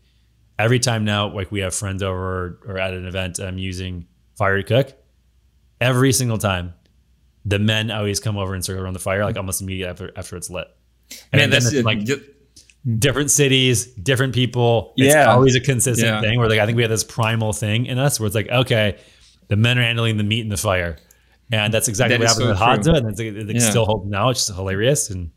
every 0.60 0.80
time 0.80 1.06
now, 1.06 1.34
like 1.34 1.52
we 1.52 1.62
have 1.62 1.74
friends 1.74 2.04
over 2.04 2.60
or, 2.66 2.74
or 2.74 2.78
at 2.78 2.94
an 2.94 3.06
event, 3.08 3.40
I'm 3.40 3.58
using 3.58 4.06
fire 4.38 4.58
to 4.58 4.64
cook. 4.64 4.94
Every 5.80 6.12
single 6.12 6.38
time, 6.38 6.74
the 7.46 7.60
men 7.60 7.92
always 7.92 8.20
come 8.20 8.38
over 8.38 8.54
and 8.54 8.64
circle 8.64 8.84
around 8.84 8.94
the 8.94 9.00
fire, 9.00 9.24
like 9.24 9.38
almost 9.38 9.62
immediately 9.62 9.90
after 9.90 10.12
after 10.16 10.36
it's 10.36 10.50
lit. 10.50 10.68
And 11.32 11.40
Man, 11.40 11.50
that's 11.50 11.74
like 11.74 12.00
different 13.00 13.32
cities, 13.32 13.88
different 13.96 14.34
people. 14.34 14.94
It's 14.96 15.14
yeah. 15.14 15.32
always 15.32 15.56
a 15.56 15.60
consistent 15.60 16.08
yeah. 16.08 16.22
thing 16.22 16.40
where 16.40 16.50
like 16.50 16.60
I 16.60 16.66
think 16.66 16.78
we 16.78 16.84
have 16.84 16.92
this 16.92 17.04
primal 17.04 17.54
thing 17.54 17.86
in 17.86 17.98
us 17.98 18.20
where 18.20 18.28
it's 18.28 18.36
like, 18.36 18.50
okay, 18.50 18.98
the 19.48 19.56
men 19.56 19.78
are 19.78 19.84
handling 19.84 20.18
the 20.18 20.24
meat 20.24 20.42
and 20.42 20.52
the 20.52 20.58
fire. 20.58 20.98
And 21.52 21.74
that's 21.74 21.88
exactly 21.88 22.18
that 22.18 22.24
what 22.24 22.30
happened 22.58 22.84
so 22.86 22.92
with 22.92 22.96
Hadza, 22.96 22.98
and 22.98 23.10
it's, 23.10 23.20
it's 23.52 23.64
yeah. 23.64 23.70
still 23.70 23.86
holding 23.86 24.10
now. 24.10 24.30
It's 24.30 24.46
just 24.46 24.58
hilarious. 24.58 25.10
And 25.10 25.32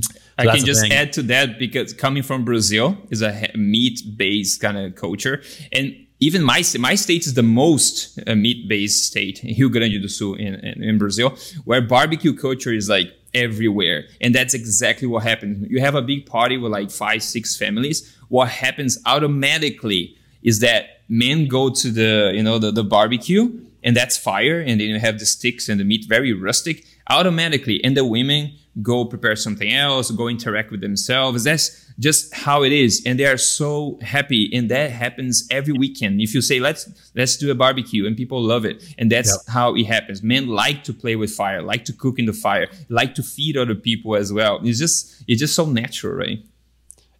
so 0.00 0.10
I 0.38 0.46
can 0.46 0.64
just 0.64 0.84
add 0.92 1.12
to 1.14 1.22
that 1.22 1.58
because 1.58 1.92
coming 1.92 2.22
from 2.22 2.44
Brazil 2.44 2.96
is 3.10 3.22
a 3.22 3.50
meat 3.56 4.00
based 4.16 4.60
kind 4.60 4.78
of 4.78 4.94
culture, 4.94 5.42
and 5.72 5.96
even 6.20 6.42
my 6.42 6.62
my 6.78 6.94
state 6.94 7.26
is 7.26 7.34
the 7.34 7.42
most 7.42 8.18
uh, 8.26 8.34
meat 8.34 8.68
based 8.68 9.06
state, 9.06 9.40
Rio 9.42 9.68
Grande 9.68 10.00
do 10.00 10.08
Sul 10.08 10.34
in, 10.34 10.54
in, 10.54 10.82
in 10.82 10.98
Brazil, 10.98 11.36
where 11.64 11.80
barbecue 11.80 12.32
culture 12.32 12.72
is 12.72 12.88
like 12.88 13.12
everywhere. 13.36 14.06
And 14.20 14.34
that's 14.34 14.54
exactly 14.54 15.06
what 15.06 15.22
happens. 15.22 15.68
You 15.70 15.80
have 15.80 15.94
a 15.94 16.02
big 16.02 16.26
party 16.26 16.56
with 16.56 16.72
like 16.72 16.90
five, 16.90 17.22
six 17.22 17.56
families. 17.56 18.16
What 18.28 18.48
happens 18.48 18.98
automatically 19.06 20.16
is 20.42 20.60
that 20.60 21.02
men 21.08 21.46
go 21.46 21.70
to 21.70 21.90
the, 21.90 22.32
you 22.34 22.42
know, 22.42 22.58
the, 22.58 22.72
the 22.72 22.82
barbecue 22.82 23.60
and 23.84 23.96
that's 23.96 24.16
fire. 24.16 24.60
And 24.60 24.80
then 24.80 24.88
you 24.88 24.98
have 24.98 25.18
the 25.18 25.26
sticks 25.26 25.68
and 25.68 25.78
the 25.78 25.84
meat 25.84 26.06
very 26.08 26.32
rustic 26.32 26.84
automatically. 27.08 27.82
And 27.84 27.96
the 27.96 28.04
women 28.04 28.54
go 28.82 29.04
prepare 29.04 29.36
something 29.36 29.72
else, 29.72 30.10
go 30.10 30.28
interact 30.28 30.70
with 30.70 30.80
themselves. 30.80 31.44
That's 31.44 31.92
just 31.98 32.34
how 32.34 32.62
it 32.62 32.72
is. 32.72 33.02
And 33.06 33.18
they 33.18 33.24
are 33.24 33.38
so 33.38 33.98
happy. 34.02 34.50
And 34.52 34.70
that 34.70 34.90
happens 34.90 35.46
every 35.50 35.72
weekend. 35.72 36.20
If 36.20 36.34
you 36.34 36.42
say, 36.42 36.60
let's, 36.60 36.88
let's 37.14 37.36
do 37.36 37.50
a 37.50 37.54
barbecue 37.54 38.06
and 38.06 38.16
people 38.16 38.42
love 38.42 38.64
it. 38.64 38.84
And 38.98 39.10
that's 39.10 39.30
yep. 39.30 39.54
how 39.54 39.74
it 39.74 39.86
happens. 39.86 40.22
Men 40.22 40.48
like 40.48 40.84
to 40.84 40.92
play 40.92 41.16
with 41.16 41.30
fire, 41.30 41.62
like 41.62 41.84
to 41.86 41.92
cook 41.92 42.18
in 42.18 42.26
the 42.26 42.34
fire, 42.34 42.68
like 42.88 43.14
to 43.14 43.22
feed 43.22 43.56
other 43.56 43.74
people 43.74 44.14
as 44.14 44.32
well. 44.32 44.60
It's 44.62 44.78
just, 44.78 45.24
it's 45.26 45.40
just 45.40 45.54
so 45.54 45.64
natural, 45.64 46.14
right? 46.14 46.38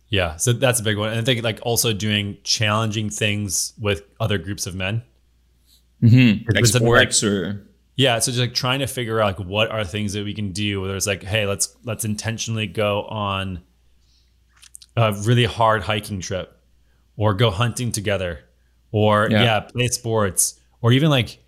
Yeah. 0.09 0.37
So 0.37 0.53
that's 0.53 0.81
a 0.81 0.83
big 0.83 0.99
one. 0.99 1.11
And 1.11 1.19
I 1.19 1.25
think 1.25 1.43
like 1.43 1.59
also 1.63 1.93
doing 1.93 2.37
challenging 2.45 3.09
things 3.09 3.73
with 3.81 4.03
other 4.21 4.39
groups 4.39 4.67
of 4.67 4.75
men. 4.75 5.03
Mm-hmm. 6.03 6.51
Like 6.55 6.67
sports 6.67 7.23
like, 7.23 7.33
or 7.33 7.67
yeah, 7.97 8.19
so 8.19 8.31
just 8.31 8.41
like 8.41 8.55
trying 8.55 8.81
to 8.81 8.87
figure 8.87 9.21
out 9.21 9.39
like 9.39 9.49
what 9.49 9.71
are 9.71 9.85
things 9.85 10.13
that 10.13 10.25
we 10.25 10.35
can 10.35 10.53
do. 10.53 10.83
Whether 10.83 10.95
it's 10.97 11.07
like, 11.07 11.23
hey, 11.23 11.47
let's 11.47 11.75
let's 11.85 12.05
intentionally 12.05 12.67
go 12.67 13.05
on 13.05 13.63
a 14.97 15.13
really 15.13 15.47
hard 15.47 15.83
hiking 15.83 16.21
trip, 16.21 16.61
or 17.17 17.33
go 17.33 17.51
hunting 17.51 17.93
together, 17.93 18.41
or 18.93 19.29
yeah, 19.31 19.43
yeah 19.43 19.61
play 19.61 19.89
sports, 19.89 20.61
or 20.83 20.93
even 20.93 21.09
like 21.09 21.39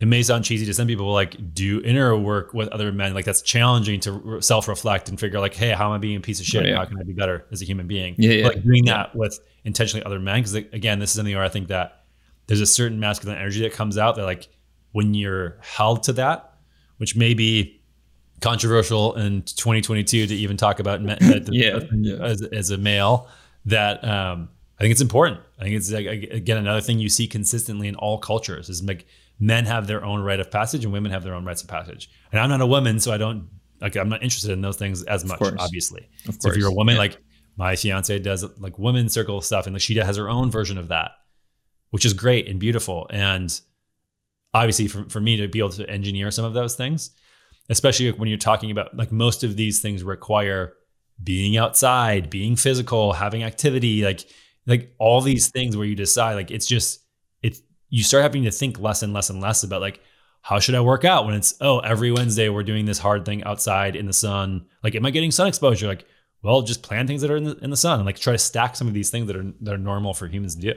it 0.00 0.06
may 0.06 0.22
sound 0.22 0.44
cheesy 0.44 0.66
to 0.66 0.74
some 0.74 0.86
people, 0.86 1.10
like 1.12 1.54
do 1.54 1.80
inner 1.82 2.14
work 2.14 2.52
with 2.52 2.68
other 2.68 2.92
men. 2.92 3.14
Like 3.14 3.24
that's 3.24 3.40
challenging 3.40 4.00
to 4.00 4.38
self 4.42 4.68
reflect 4.68 5.08
and 5.08 5.18
figure 5.18 5.40
like, 5.40 5.54
hey, 5.54 5.70
how 5.70 5.86
am 5.86 5.92
I 5.92 5.98
being 5.98 6.16
a 6.16 6.20
piece 6.20 6.40
of 6.40 6.46
shit? 6.46 6.66
yeah. 6.66 6.76
How 6.76 6.84
can 6.84 6.98
I 6.98 7.04
be 7.04 7.14
better 7.14 7.46
as 7.50 7.62
a 7.62 7.64
human 7.64 7.86
being? 7.86 8.16
Yeah, 8.18 8.32
yeah. 8.32 8.48
Like 8.48 8.62
doing 8.62 8.84
that 8.84 9.16
with 9.16 9.40
intentionally 9.64 10.04
other 10.04 10.20
men, 10.20 10.40
because 10.40 10.54
again, 10.54 10.98
this 10.98 11.10
is 11.10 11.16
something 11.16 11.34
where 11.34 11.44
I 11.44 11.48
think 11.48 11.68
that 11.68 12.04
there's 12.48 12.60
a 12.60 12.66
certain 12.66 13.00
masculine 13.00 13.38
energy 13.38 13.62
that 13.62 13.72
comes 13.72 13.96
out 13.96 14.16
that 14.16 14.24
like 14.24 14.48
when 14.92 15.14
you're 15.14 15.58
held 15.60 16.02
to 16.04 16.12
that, 16.14 16.54
which 16.98 17.16
may 17.16 17.34
be 17.34 17.80
controversial 18.40 19.14
in 19.16 19.42
2022 19.42 20.26
to 20.26 20.34
even 20.34 20.56
talk 20.56 20.80
about 20.80 21.00
yeah, 21.50 21.78
as, 22.22 22.42
as, 22.42 22.70
a 22.70 22.78
male, 22.78 23.28
that 23.66 24.02
um, 24.04 24.48
I 24.78 24.82
think 24.82 24.92
it's 24.92 25.00
important. 25.00 25.40
I 25.58 25.64
think 25.64 25.76
it's 25.76 25.90
again 25.90 26.56
another 26.56 26.80
thing 26.80 26.98
you 26.98 27.08
see 27.08 27.26
consistently 27.26 27.88
in 27.88 27.96
all 27.96 28.18
cultures 28.18 28.68
is 28.68 28.82
like 28.82 29.06
men 29.38 29.66
have 29.66 29.86
their 29.86 30.04
own 30.04 30.20
rite 30.20 30.40
of 30.40 30.50
passage 30.50 30.84
and 30.84 30.92
women 30.92 31.12
have 31.12 31.22
their 31.22 31.34
own 31.34 31.44
rites 31.44 31.62
of 31.62 31.68
passage. 31.68 32.10
And 32.32 32.40
I'm 32.40 32.48
not 32.48 32.60
a 32.60 32.66
woman, 32.66 32.98
so 33.00 33.12
I 33.12 33.18
don't 33.18 33.48
like 33.80 33.96
I'm 33.96 34.08
not 34.08 34.22
interested 34.22 34.50
in 34.50 34.60
those 34.60 34.76
things 34.76 35.02
as 35.04 35.24
much, 35.24 35.40
obviously. 35.58 36.08
Of 36.28 36.36
so 36.40 36.50
if 36.50 36.56
you're 36.56 36.70
a 36.70 36.74
woman, 36.74 36.94
yeah. 36.94 37.00
like 37.00 37.18
my 37.56 37.76
fiance 37.76 38.18
does 38.20 38.44
like 38.58 38.78
women's 38.78 39.12
circle 39.12 39.40
stuff, 39.40 39.66
and 39.66 39.74
like 39.74 39.82
she 39.82 39.96
has 39.96 40.16
her 40.16 40.28
own 40.28 40.50
version 40.50 40.78
of 40.78 40.88
that, 40.88 41.12
which 41.90 42.04
is 42.04 42.12
great 42.12 42.48
and 42.48 42.58
beautiful. 42.58 43.06
And 43.10 43.58
obviously 44.54 44.88
for, 44.88 45.08
for 45.08 45.20
me 45.20 45.36
to 45.36 45.48
be 45.48 45.58
able 45.58 45.70
to 45.70 45.88
engineer 45.88 46.30
some 46.30 46.44
of 46.44 46.54
those 46.54 46.74
things 46.74 47.10
especially 47.68 48.10
when 48.12 48.28
you're 48.28 48.38
talking 48.38 48.70
about 48.70 48.96
like 48.96 49.12
most 49.12 49.44
of 49.44 49.56
these 49.56 49.80
things 49.80 50.02
require 50.02 50.74
being 51.22 51.56
outside 51.56 52.30
being 52.30 52.56
physical 52.56 53.12
having 53.12 53.42
activity 53.42 54.04
like 54.04 54.24
like 54.66 54.94
all 54.98 55.20
these 55.20 55.48
things 55.48 55.76
where 55.76 55.86
you 55.86 55.94
decide 55.94 56.34
like 56.34 56.50
it's 56.50 56.66
just 56.66 57.00
it's 57.42 57.60
you 57.88 58.02
start 58.02 58.22
having 58.22 58.44
to 58.44 58.50
think 58.50 58.78
less 58.78 59.02
and 59.02 59.12
less 59.12 59.30
and 59.30 59.40
less 59.40 59.62
about 59.62 59.80
like 59.80 60.00
how 60.42 60.58
should 60.58 60.74
i 60.74 60.80
work 60.80 61.04
out 61.04 61.26
when 61.26 61.34
it's 61.34 61.54
oh 61.60 61.78
every 61.80 62.10
wednesday 62.10 62.48
we're 62.48 62.62
doing 62.62 62.86
this 62.86 62.98
hard 62.98 63.24
thing 63.24 63.42
outside 63.44 63.96
in 63.96 64.06
the 64.06 64.12
sun. 64.12 64.66
Like 64.82 64.94
am 64.94 65.06
i 65.06 65.10
getting 65.10 65.30
sun 65.30 65.48
exposure? 65.48 65.86
Like 65.86 66.06
well 66.42 66.62
just 66.62 66.82
plan 66.82 67.06
things 67.06 67.22
that 67.22 67.30
are 67.30 67.36
in 67.36 67.44
the, 67.44 67.56
in 67.58 67.70
the 67.70 67.76
sun 67.76 68.00
and 68.00 68.06
like 68.06 68.18
try 68.18 68.32
to 68.32 68.38
stack 68.38 68.76
some 68.76 68.88
of 68.88 68.94
these 68.94 69.10
things 69.10 69.26
that 69.26 69.36
are 69.36 69.52
that 69.60 69.74
are 69.74 69.78
normal 69.78 70.14
for 70.14 70.26
humans 70.26 70.54
to 70.56 70.60
do 70.60 70.74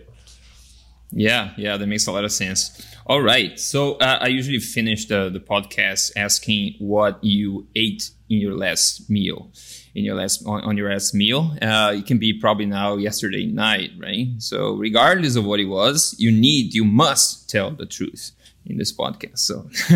yeah, 1.16 1.51
yeah, 1.57 1.78
that 1.78 1.88
makes 1.88 2.07
a 2.07 2.11
lot 2.11 2.24
of 2.24 2.32
sense. 2.32 2.82
All 3.05 3.22
right. 3.22 3.59
So 3.59 3.95
uh, 3.95 4.20
I 4.22 4.28
usually 4.28 4.59
finish 4.59 5.05
the, 5.05 5.30
the 5.30 5.39
podcast 5.39 6.11
asking 6.16 6.76
what 6.80 7.24
you 7.24 7.68
ate 7.76 8.09
in 8.30 8.39
your 8.39 8.55
last 8.55 9.09
meal. 9.09 9.51
In 9.95 10.03
your 10.03 10.16
last 10.16 10.43
on, 10.47 10.64
on 10.64 10.76
your 10.76 10.89
last 10.89 11.14
meal, 11.14 11.55
uh, 11.61 11.93
it 11.95 12.07
can 12.07 12.18
be 12.18 12.34
probably 12.39 12.66
now 12.66 12.95
yesterday 12.97 13.45
night, 13.45 13.91
right? 13.99 14.28
So 14.39 14.74
regardless 14.74 15.36
of 15.36 15.45
what 15.45 15.59
it 15.59 15.66
was, 15.66 16.16
you 16.18 16.32
need, 16.32 16.74
you 16.74 16.84
must 16.84 17.49
tell 17.49 17.72
the 17.72 17.86
truth 17.86 18.32
in 18.66 18.78
this 18.78 18.95
podcast. 18.95 19.39
So 19.39 19.68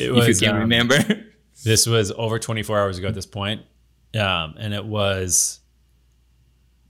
it 0.00 0.12
was, 0.12 0.28
if 0.28 0.40
you 0.40 0.46
can 0.48 0.56
um, 0.56 0.62
remember, 0.62 0.98
this 1.62 1.86
was 1.86 2.10
over 2.10 2.40
24 2.40 2.76
hours 2.76 2.98
ago 2.98 3.06
at 3.06 3.14
this 3.14 3.26
point, 3.26 3.62
um, 4.18 4.54
and 4.58 4.74
it 4.74 4.84
was 4.84 5.60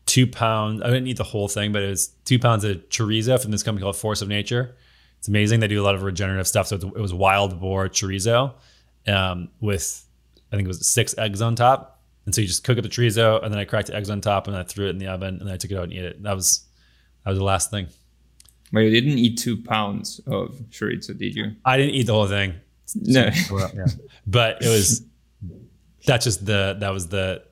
two 0.07 0.27
pounds. 0.27 0.83
I 0.83 0.87
didn't 0.87 1.07
eat 1.07 1.17
the 1.17 1.25
whole 1.25 1.49
thing, 1.49 1.73
but 1.73 1.83
it 1.83 1.89
was 1.89 2.09
two 2.25 2.39
pounds 2.39 2.65
of 2.65 2.77
chorizo 2.89 3.41
from 3.41 3.51
this 3.51 3.63
company 3.63 3.83
called 3.83 3.97
Force 3.97 4.23
of 4.23 4.29
Nature. 4.29 4.77
It's 5.19 5.29
amazing. 5.29 5.61
They 5.61 5.69
do 5.69 5.83
a 5.83 5.85
lot 5.85 5.95
of 5.95 6.03
regenerative 6.03 6.47
stuff. 6.47 6.67
So 6.67 6.77
it 6.77 7.01
was 7.01 7.15
wild 7.15 7.61
boar 7.61 7.89
chorizo 7.89 8.55
um, 9.07 9.49
with, 9.61 10.07
I 10.53 10.57
think 10.57 10.67
it 10.67 10.69
was 10.69 10.87
six 10.87 11.17
eggs 11.17 11.41
on 11.41 11.55
top. 11.55 12.03
And 12.27 12.35
so 12.35 12.41
you 12.41 12.47
just 12.47 12.65
cook 12.65 12.79
up 12.79 12.85
the 12.85 12.91
chorizo, 12.91 13.43
and 13.43 13.53
then 13.53 13.61
I 13.61 13.65
cracked 13.65 13.89
the 13.89 13.97
eggs 13.97 14.09
on 14.09 14.21
top, 14.21 14.49
and 14.49 14.57
I 14.57 14.63
threw 14.63 14.87
it 14.87 14.91
in 14.91 14.99
the 14.99 15.09
oven, 15.09 15.39
and 15.41 15.51
I 15.51 15.57
took 15.57 15.71
it 15.71 15.77
out 15.77 15.85
and 15.85 15.93
ate 15.93 16.05
it. 16.05 16.23
That 16.23 16.35
was 16.35 16.67
that 17.25 17.31
was 17.31 17.39
the 17.39 17.45
last 17.45 17.71
thing. 17.71 17.89
But 18.73 18.81
you 18.81 18.91
didn't 18.91 19.19
eat 19.19 19.39
two 19.39 19.59
pounds 19.59 20.21
of 20.27 20.59
chorizo, 20.71 21.17
did 21.17 21.35
you? 21.35 21.53
I 21.65 21.77
didn't 21.77 21.95
eat 21.95 22.07
the 22.07 22.15
whole 22.15 22.27
thing. 22.27 22.55
No, 22.95 23.29
yeah. 23.31 23.87
but 24.27 24.63
it 24.63 24.69
was 24.69 25.05
that's 26.07 26.25
just 26.25 26.47
the 26.47 26.77
that 26.81 26.91
was 26.91 27.09
the 27.09 27.43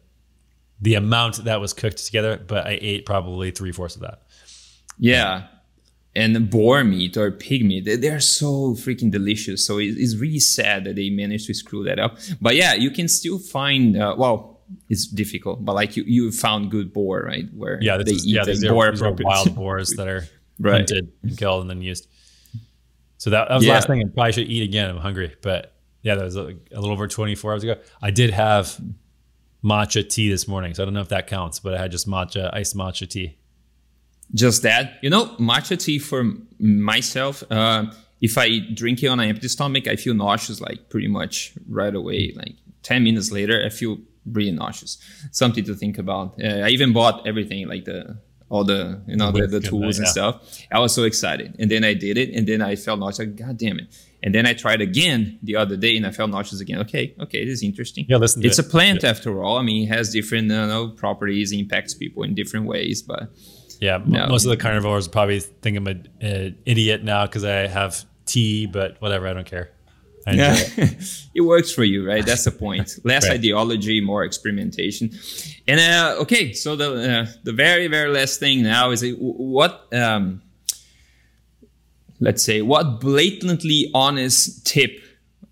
the 0.83 0.95
amount 0.97 1.45
that 1.45 1.61
was 1.61 1.72
cooked 1.72 2.05
together, 2.05 2.37
but 2.37 2.66
I 2.66 2.76
ate 2.80 3.07
probably 3.07 3.53
three 3.53 3.70
fourths 3.70 3.95
of 3.95 4.03
that. 4.03 4.22
Yeah. 4.99 5.47
And 6.14 6.51
boar 6.51 6.85
meat 6.85 7.16
or 7.16 7.30
pig 7.30 7.64
meat, 7.64 7.89
they're 8.01 8.20
so 8.20 8.74
freaking 8.74 9.11
delicious. 9.11 9.64
So 9.64 9.78
it's 9.78 10.16
really 10.16 10.41
sad 10.41 10.85
that 10.85 10.97
they 10.97 11.09
managed 11.09 11.47
to 11.47 11.55
screw 11.55 11.85
that 11.85 11.99
up. 11.99 12.18
But 12.41 12.57
yeah, 12.57 12.74
you 12.74 12.91
can 12.91 13.09
still 13.09 13.39
find, 13.39 13.97
uh, 13.97 14.16
well, 14.18 14.61
it's 14.89 15.07
difficult, 15.07 15.64
but 15.64 15.74
like 15.74 15.97
you, 15.97 16.03
you 16.05 16.33
found 16.33 16.70
good 16.70 16.93
boar, 16.93 17.22
right? 17.22 17.47
Where 17.55 17.78
yeah, 17.80 17.97
they 17.99 18.11
is, 18.11 18.26
eat 18.26 18.35
yeah, 18.35 18.45
the 18.45 18.68
boar 18.68 18.91
these 18.91 19.03
are 19.03 19.12
wild 19.12 19.55
boars 19.55 19.91
that 19.91 20.09
are 20.09 20.26
right. 20.59 20.78
hunted 20.78 21.12
and 21.22 21.39
killed 21.39 21.62
and 21.62 21.70
then 21.70 21.80
used. 21.80 22.09
So 23.18 23.30
that, 23.30 23.49
that 23.49 23.55
was 23.55 23.64
yeah. 23.64 23.70
the 23.70 23.74
last 23.74 23.87
thing 23.87 24.01
I 24.01 24.11
probably 24.12 24.33
should 24.33 24.49
eat 24.49 24.64
again. 24.64 24.91
I'm 24.91 24.97
hungry, 24.97 25.35
but 25.43 25.74
yeah, 26.03 26.16
that 26.16 26.24
was 26.24 26.37
a, 26.37 26.57
a 26.72 26.80
little 26.80 26.91
over 26.91 27.07
24 27.07 27.53
hours 27.53 27.62
ago. 27.62 27.76
I 28.03 28.11
did 28.11 28.30
have 28.30 28.78
matcha 29.64 30.08
tea 30.08 30.28
this 30.28 30.48
morning. 30.48 30.74
So 30.74 30.82
I 30.82 30.86
don't 30.86 30.94
know 30.94 31.00
if 31.00 31.08
that 31.08 31.26
counts, 31.26 31.60
but 31.60 31.74
I 31.74 31.78
had 31.78 31.90
just 31.90 32.08
matcha, 32.08 32.52
iced 32.52 32.76
matcha 32.76 33.08
tea. 33.08 33.38
Just 34.34 34.62
that, 34.62 34.98
you 35.02 35.10
know, 35.10 35.26
matcha 35.36 35.78
tea 35.78 35.98
for 35.98 36.24
myself. 36.58 37.44
Uh, 37.50 37.86
if 38.20 38.38
I 38.38 38.60
drink 38.72 39.02
it 39.02 39.08
on 39.08 39.20
an 39.20 39.28
empty 39.28 39.48
stomach, 39.48 39.86
I 39.88 39.96
feel 39.96 40.14
nauseous 40.14 40.60
like 40.60 40.88
pretty 40.88 41.08
much 41.08 41.52
right 41.68 41.94
away. 41.94 42.32
Like 42.34 42.54
ten 42.82 43.04
minutes 43.04 43.30
later, 43.30 43.62
I 43.64 43.68
feel 43.68 43.98
really 44.24 44.52
nauseous. 44.52 44.98
Something 45.32 45.64
to 45.64 45.74
think 45.74 45.98
about. 45.98 46.42
Uh, 46.42 46.60
I 46.64 46.68
even 46.68 46.92
bought 46.92 47.26
everything 47.26 47.68
like 47.68 47.84
the 47.84 48.18
all 48.48 48.64
the 48.64 49.02
you 49.06 49.16
know 49.16 49.32
the, 49.32 49.46
the 49.46 49.60
tools 49.60 49.98
and 49.98 50.06
stuff. 50.06 50.40
I 50.70 50.78
was 50.78 50.94
so 50.94 51.02
excited, 51.02 51.56
and 51.58 51.70
then 51.70 51.84
I 51.84 51.94
did 51.94 52.16
it, 52.16 52.30
and 52.30 52.46
then 52.46 52.62
I 52.62 52.76
felt 52.76 53.00
nauseous. 53.00 53.26
Like, 53.26 53.36
God 53.36 53.56
damn 53.58 53.80
it! 53.80 53.86
And 54.22 54.34
then 54.34 54.46
I 54.46 54.54
tried 54.54 54.80
again 54.80 55.38
the 55.42 55.56
other 55.56 55.76
day, 55.76 55.96
and 55.96 56.06
I 56.06 56.12
felt 56.12 56.30
nauseous 56.30 56.60
again. 56.60 56.78
Okay, 56.80 57.14
okay, 57.20 57.44
this 57.44 57.54
is 57.54 57.62
interesting. 57.62 58.06
Yeah, 58.08 58.18
listen. 58.18 58.44
It's 58.44 58.58
it. 58.58 58.66
a 58.66 58.68
plant 58.68 59.02
yeah. 59.02 59.10
after 59.10 59.42
all. 59.42 59.58
I 59.58 59.62
mean, 59.62 59.88
it 59.88 59.94
has 59.94 60.12
different 60.12 60.44
you 60.44 60.56
know, 60.56 60.90
properties, 60.90 61.52
impacts 61.52 61.94
people 61.94 62.22
in 62.22 62.34
different 62.34 62.66
ways, 62.66 63.02
but. 63.02 63.30
Yeah, 63.80 64.00
no. 64.06 64.28
most 64.28 64.44
of 64.44 64.50
the 64.50 64.56
carnivores 64.56 65.08
probably 65.08 65.40
think 65.40 65.76
I'm 65.76 65.88
an 65.88 66.56
idiot 66.64 67.02
now 67.02 67.26
because 67.26 67.44
I 67.44 67.66
have 67.66 68.04
tea, 68.26 68.66
but 68.66 69.00
whatever, 69.00 69.26
I 69.26 69.32
don't 69.32 69.46
care. 69.46 69.72
I 70.26 70.32
yeah. 70.34 70.54
it. 70.56 71.20
it. 71.34 71.40
works 71.40 71.72
for 71.72 71.84
you, 71.84 72.06
right? 72.06 72.24
That's 72.24 72.44
the 72.44 72.50
point. 72.50 72.98
Less 73.04 73.28
right. 73.28 73.34
ideology, 73.34 74.00
more 74.00 74.24
experimentation. 74.24 75.10
And 75.66 75.80
uh, 75.80 76.20
okay, 76.20 76.52
so 76.52 76.76
the 76.76 76.92
uh, 76.92 77.26
the 77.42 77.52
very 77.52 77.88
very 77.88 78.12
last 78.12 78.38
thing 78.38 78.62
now 78.62 78.90
is 78.90 79.02
uh, 79.02 79.08
what 79.18 79.88
um, 79.92 80.42
let's 82.22 82.42
say 82.42 82.62
what 82.62 83.00
blatantly 83.00 83.90
honest 83.94 84.64
tip 84.66 85.00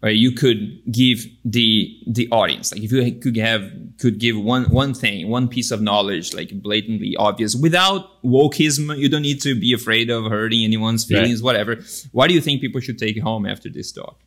uh, 0.02 0.08
you 0.08 0.32
could 0.32 0.80
give 0.90 1.26
the 1.44 1.94
the 2.06 2.26
audience 2.30 2.72
like 2.72 2.82
if 2.82 2.90
you 2.90 3.12
could 3.20 3.36
have 3.36 3.70
could 3.98 4.18
give 4.18 4.38
one 4.38 4.64
one 4.70 4.94
thing 4.94 5.28
one 5.28 5.46
piece 5.46 5.70
of 5.70 5.82
knowledge 5.82 6.32
like 6.32 6.50
blatantly 6.62 7.14
obvious 7.18 7.54
without 7.54 8.22
wokeism 8.22 8.96
you 8.96 9.08
don't 9.08 9.22
need 9.22 9.42
to 9.42 9.58
be 9.58 9.74
afraid 9.74 10.08
of 10.08 10.24
hurting 10.24 10.64
anyone's 10.64 11.04
feelings 11.04 11.40
right. 11.40 11.44
whatever 11.44 11.76
what 12.12 12.28
do 12.28 12.34
you 12.34 12.40
think 12.40 12.60
people 12.60 12.80
should 12.80 12.98
take 12.98 13.20
home 13.20 13.44
after 13.44 13.68
this 13.68 13.92
talk 13.92 14.18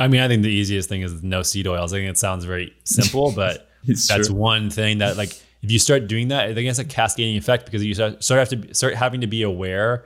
i 0.00 0.08
mean 0.08 0.20
i 0.20 0.26
think 0.26 0.42
the 0.42 0.48
easiest 0.48 0.88
thing 0.88 1.02
is 1.02 1.22
no 1.22 1.42
seed 1.42 1.68
oils 1.68 1.92
i 1.92 1.98
think 1.98 2.10
it 2.10 2.18
sounds 2.18 2.44
very 2.44 2.74
simple 2.84 3.30
but 3.36 3.68
that's 3.86 4.26
true. 4.26 4.34
one 4.34 4.70
thing 4.70 4.98
that 4.98 5.16
like 5.16 5.30
if 5.62 5.70
you 5.70 5.78
start 5.78 6.08
doing 6.08 6.28
that 6.28 6.48
i 6.48 6.54
think 6.54 6.68
it's 6.68 6.80
a 6.80 6.84
cascading 6.84 7.36
effect 7.36 7.64
because 7.66 7.84
you 7.84 7.94
start, 7.94 8.24
start 8.24 8.38
have 8.40 8.48
to 8.48 8.74
start 8.74 8.94
having 8.94 9.20
to 9.20 9.28
be 9.28 9.42
aware 9.42 10.04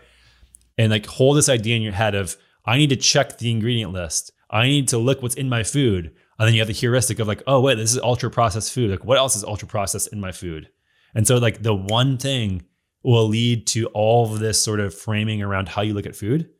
and 0.78 0.90
like 0.90 1.06
hold 1.06 1.36
this 1.36 1.48
idea 1.48 1.76
in 1.76 1.82
your 1.82 1.92
head 1.92 2.14
of 2.14 2.36
i 2.64 2.76
need 2.76 2.90
to 2.90 2.96
check 2.96 3.38
the 3.38 3.50
ingredient 3.50 3.92
list 3.92 4.32
I 4.50 4.66
need 4.66 4.88
to 4.88 4.98
look 4.98 5.22
what's 5.22 5.34
in 5.34 5.48
my 5.48 5.62
food. 5.62 6.12
And 6.38 6.46
then 6.46 6.54
you 6.54 6.60
have 6.60 6.68
the 6.68 6.74
heuristic 6.74 7.18
of 7.18 7.28
like, 7.28 7.42
oh, 7.46 7.60
wait, 7.60 7.76
this 7.76 7.92
is 7.92 7.98
ultra 7.98 8.30
processed 8.30 8.72
food. 8.72 8.90
Like, 8.90 9.04
what 9.04 9.18
else 9.18 9.36
is 9.36 9.44
ultra 9.44 9.66
processed 9.66 10.12
in 10.12 10.20
my 10.20 10.32
food? 10.32 10.68
And 11.14 11.26
so, 11.26 11.38
like, 11.38 11.62
the 11.62 11.74
one 11.74 12.18
thing 12.18 12.64
will 13.02 13.26
lead 13.26 13.66
to 13.68 13.86
all 13.88 14.32
of 14.32 14.38
this 14.38 14.62
sort 14.62 14.80
of 14.80 14.94
framing 14.94 15.42
around 15.42 15.68
how 15.68 15.82
you 15.82 15.94
look 15.94 16.06
at 16.06 16.14
food 16.14 16.50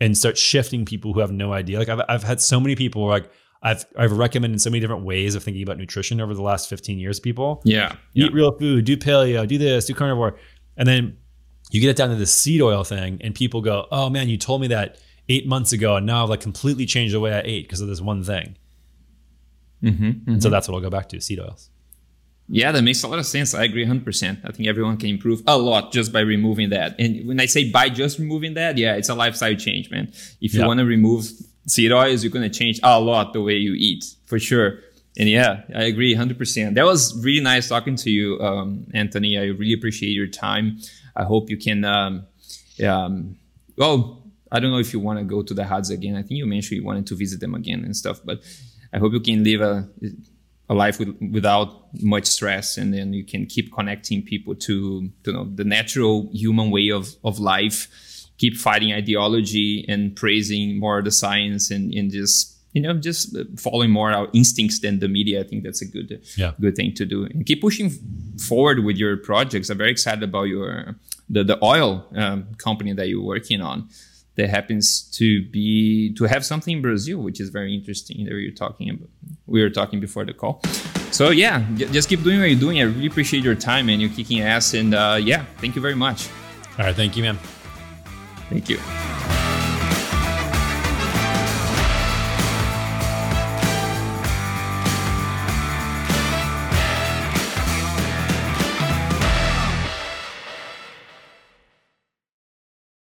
and 0.00 0.16
start 0.16 0.38
shifting 0.38 0.84
people 0.84 1.12
who 1.12 1.20
have 1.20 1.30
no 1.30 1.52
idea. 1.52 1.78
Like, 1.78 1.88
I've, 1.88 2.00
I've 2.08 2.22
had 2.22 2.40
so 2.40 2.58
many 2.58 2.74
people 2.74 3.06
like, 3.06 3.30
I've, 3.62 3.84
I've 3.96 4.12
recommended 4.12 4.60
so 4.60 4.70
many 4.70 4.80
different 4.80 5.04
ways 5.04 5.34
of 5.34 5.44
thinking 5.44 5.62
about 5.62 5.78
nutrition 5.78 6.20
over 6.20 6.34
the 6.34 6.42
last 6.42 6.68
15 6.68 6.98
years, 6.98 7.20
people. 7.20 7.60
Yeah. 7.64 7.92
Eat 8.14 8.24
yeah. 8.24 8.28
real 8.32 8.58
food, 8.58 8.84
do 8.84 8.96
paleo, 8.96 9.46
do 9.46 9.58
this, 9.58 9.84
do 9.84 9.94
carnivore. 9.94 10.36
And 10.76 10.88
then 10.88 11.18
you 11.72 11.80
get 11.80 11.90
it 11.90 11.96
down 11.96 12.10
to 12.10 12.16
the 12.16 12.26
seed 12.26 12.60
oil 12.60 12.84
thing, 12.84 13.18
and 13.22 13.34
people 13.34 13.60
go, 13.60 13.86
oh 13.90 14.10
man, 14.10 14.28
you 14.28 14.36
told 14.36 14.60
me 14.60 14.68
that 14.68 14.98
eight 15.28 15.46
months 15.46 15.72
ago, 15.72 15.96
and 15.96 16.06
now 16.06 16.22
I've 16.22 16.28
like 16.28 16.40
completely 16.40 16.86
changed 16.86 17.14
the 17.14 17.20
way 17.20 17.32
I 17.32 17.42
ate 17.44 17.64
because 17.64 17.80
of 17.80 17.88
this 17.88 18.00
one 18.00 18.22
thing. 18.22 18.56
Mm-hmm, 19.82 20.04
mm-hmm. 20.04 20.38
So 20.38 20.50
that's 20.50 20.68
what 20.68 20.74
I'll 20.74 20.80
go 20.80 20.90
back 20.90 21.08
to 21.10 21.20
seed 21.20 21.40
oils. 21.40 21.70
Yeah, 22.48 22.72
that 22.72 22.82
makes 22.82 23.02
a 23.02 23.08
lot 23.08 23.18
of 23.18 23.26
sense. 23.26 23.54
I 23.54 23.64
agree 23.64 23.86
100%. 23.86 24.40
I 24.44 24.52
think 24.52 24.68
everyone 24.68 24.98
can 24.98 25.08
improve 25.08 25.42
a 25.46 25.56
lot 25.56 25.92
just 25.92 26.12
by 26.12 26.20
removing 26.20 26.70
that. 26.70 26.94
And 26.98 27.26
when 27.26 27.40
I 27.40 27.46
say 27.46 27.70
by 27.70 27.88
just 27.88 28.18
removing 28.18 28.54
that, 28.54 28.76
yeah, 28.76 28.94
it's 28.96 29.08
a 29.08 29.14
lifestyle 29.14 29.54
change, 29.54 29.90
man. 29.90 30.08
If 30.40 30.52
you 30.52 30.60
yeah. 30.60 30.66
want 30.66 30.80
to 30.80 30.84
remove 30.84 31.24
seed 31.66 31.92
oils, 31.92 32.22
you're 32.22 32.32
going 32.32 32.48
to 32.48 32.58
change 32.58 32.78
a 32.82 33.00
lot 33.00 33.32
the 33.32 33.40
way 33.40 33.54
you 33.54 33.74
eat 33.74 34.04
for 34.26 34.38
sure. 34.38 34.80
And 35.18 35.28
yeah, 35.28 35.62
I 35.74 35.84
agree 35.84 36.14
100%. 36.14 36.74
That 36.74 36.84
was 36.84 37.18
really 37.24 37.42
nice 37.42 37.68
talking 37.68 37.96
to 37.96 38.10
you, 38.10 38.38
um, 38.40 38.86
Anthony. 38.92 39.38
I 39.38 39.44
really 39.44 39.74
appreciate 39.74 40.10
your 40.10 40.26
time. 40.26 40.78
I 41.14 41.24
hope 41.24 41.50
you 41.50 41.56
can, 41.56 41.84
um, 41.84 42.26
um, 42.84 43.36
well, 43.76 44.22
I 44.50 44.60
don't 44.60 44.70
know 44.70 44.78
if 44.78 44.92
you 44.92 45.00
want 45.00 45.18
to 45.18 45.24
go 45.24 45.42
to 45.42 45.54
the 45.54 45.64
Hads 45.64 45.90
again. 45.90 46.14
I 46.16 46.22
think 46.22 46.32
you 46.32 46.46
mentioned 46.46 46.78
you 46.80 46.84
wanted 46.84 47.06
to 47.08 47.16
visit 47.16 47.40
them 47.40 47.54
again 47.54 47.84
and 47.84 47.96
stuff, 47.96 48.20
but 48.24 48.42
I 48.92 48.98
hope 48.98 49.12
you 49.12 49.20
can 49.20 49.42
live 49.44 49.60
a, 49.60 49.88
a 50.68 50.74
life 50.74 50.98
with, 50.98 51.16
without 51.32 51.92
much 52.02 52.26
stress 52.26 52.76
and 52.76 52.92
then 52.92 53.12
you 53.12 53.24
can 53.24 53.46
keep 53.46 53.72
connecting 53.72 54.22
people 54.22 54.54
to, 54.54 55.10
to 55.24 55.32
know, 55.32 55.44
the 55.44 55.64
natural 55.64 56.28
human 56.32 56.70
way 56.70 56.90
of, 56.90 57.14
of 57.24 57.38
life, 57.38 58.28
keep 58.38 58.56
fighting 58.56 58.92
ideology 58.92 59.84
and 59.88 60.16
praising 60.16 60.78
more 60.78 61.02
the 61.02 61.10
science 61.10 61.70
and, 61.70 61.92
and 61.94 62.10
just 62.10 62.56
you 62.72 62.80
know, 62.80 62.94
just 62.94 63.36
following 63.58 63.90
more 63.90 64.12
our 64.12 64.28
instincts 64.32 64.80
than 64.80 64.98
the 64.98 65.08
media. 65.08 65.40
I 65.40 65.44
think 65.44 65.62
that's 65.62 65.82
a 65.82 65.86
good, 65.86 66.22
yeah. 66.36 66.52
good 66.60 66.74
thing 66.74 66.94
to 66.94 67.04
do. 67.04 67.24
And 67.24 67.44
keep 67.44 67.60
pushing 67.60 67.90
forward 68.38 68.84
with 68.84 68.96
your 68.96 69.16
projects. 69.16 69.68
I'm 69.70 69.78
very 69.78 69.90
excited 69.90 70.22
about 70.22 70.44
your 70.44 70.96
the 71.28 71.44
the 71.44 71.62
oil 71.64 72.06
um, 72.14 72.54
company 72.58 72.92
that 72.92 73.08
you're 73.08 73.22
working 73.22 73.60
on 73.60 73.88
that 74.36 74.48
happens 74.48 75.02
to 75.18 75.44
be 75.50 76.14
to 76.14 76.24
have 76.24 76.44
something 76.44 76.76
in 76.76 76.82
Brazil, 76.82 77.18
which 77.18 77.40
is 77.40 77.50
very 77.50 77.74
interesting. 77.74 78.24
That 78.24 78.34
we 78.34 78.48
were 78.48 78.56
talking 78.56 78.90
about, 78.90 79.08
we 79.46 79.62
were 79.62 79.70
talking 79.70 80.00
before 80.00 80.24
the 80.24 80.32
call. 80.32 80.62
So 81.10 81.30
yeah, 81.30 81.66
just 81.74 82.08
keep 82.08 82.22
doing 82.22 82.40
what 82.40 82.48
you're 82.48 82.58
doing. 82.58 82.80
I 82.80 82.84
really 82.84 83.06
appreciate 83.06 83.44
your 83.44 83.54
time 83.54 83.90
and 83.90 84.00
you're 84.00 84.10
kicking 84.10 84.40
ass. 84.40 84.72
And 84.72 84.94
uh, 84.94 85.18
yeah, 85.20 85.44
thank 85.58 85.76
you 85.76 85.82
very 85.82 85.94
much. 85.94 86.28
All 86.78 86.86
right, 86.86 86.96
thank 86.96 87.16
you, 87.16 87.22
man. 87.22 87.38
Thank 88.48 88.70
you. 88.70 89.41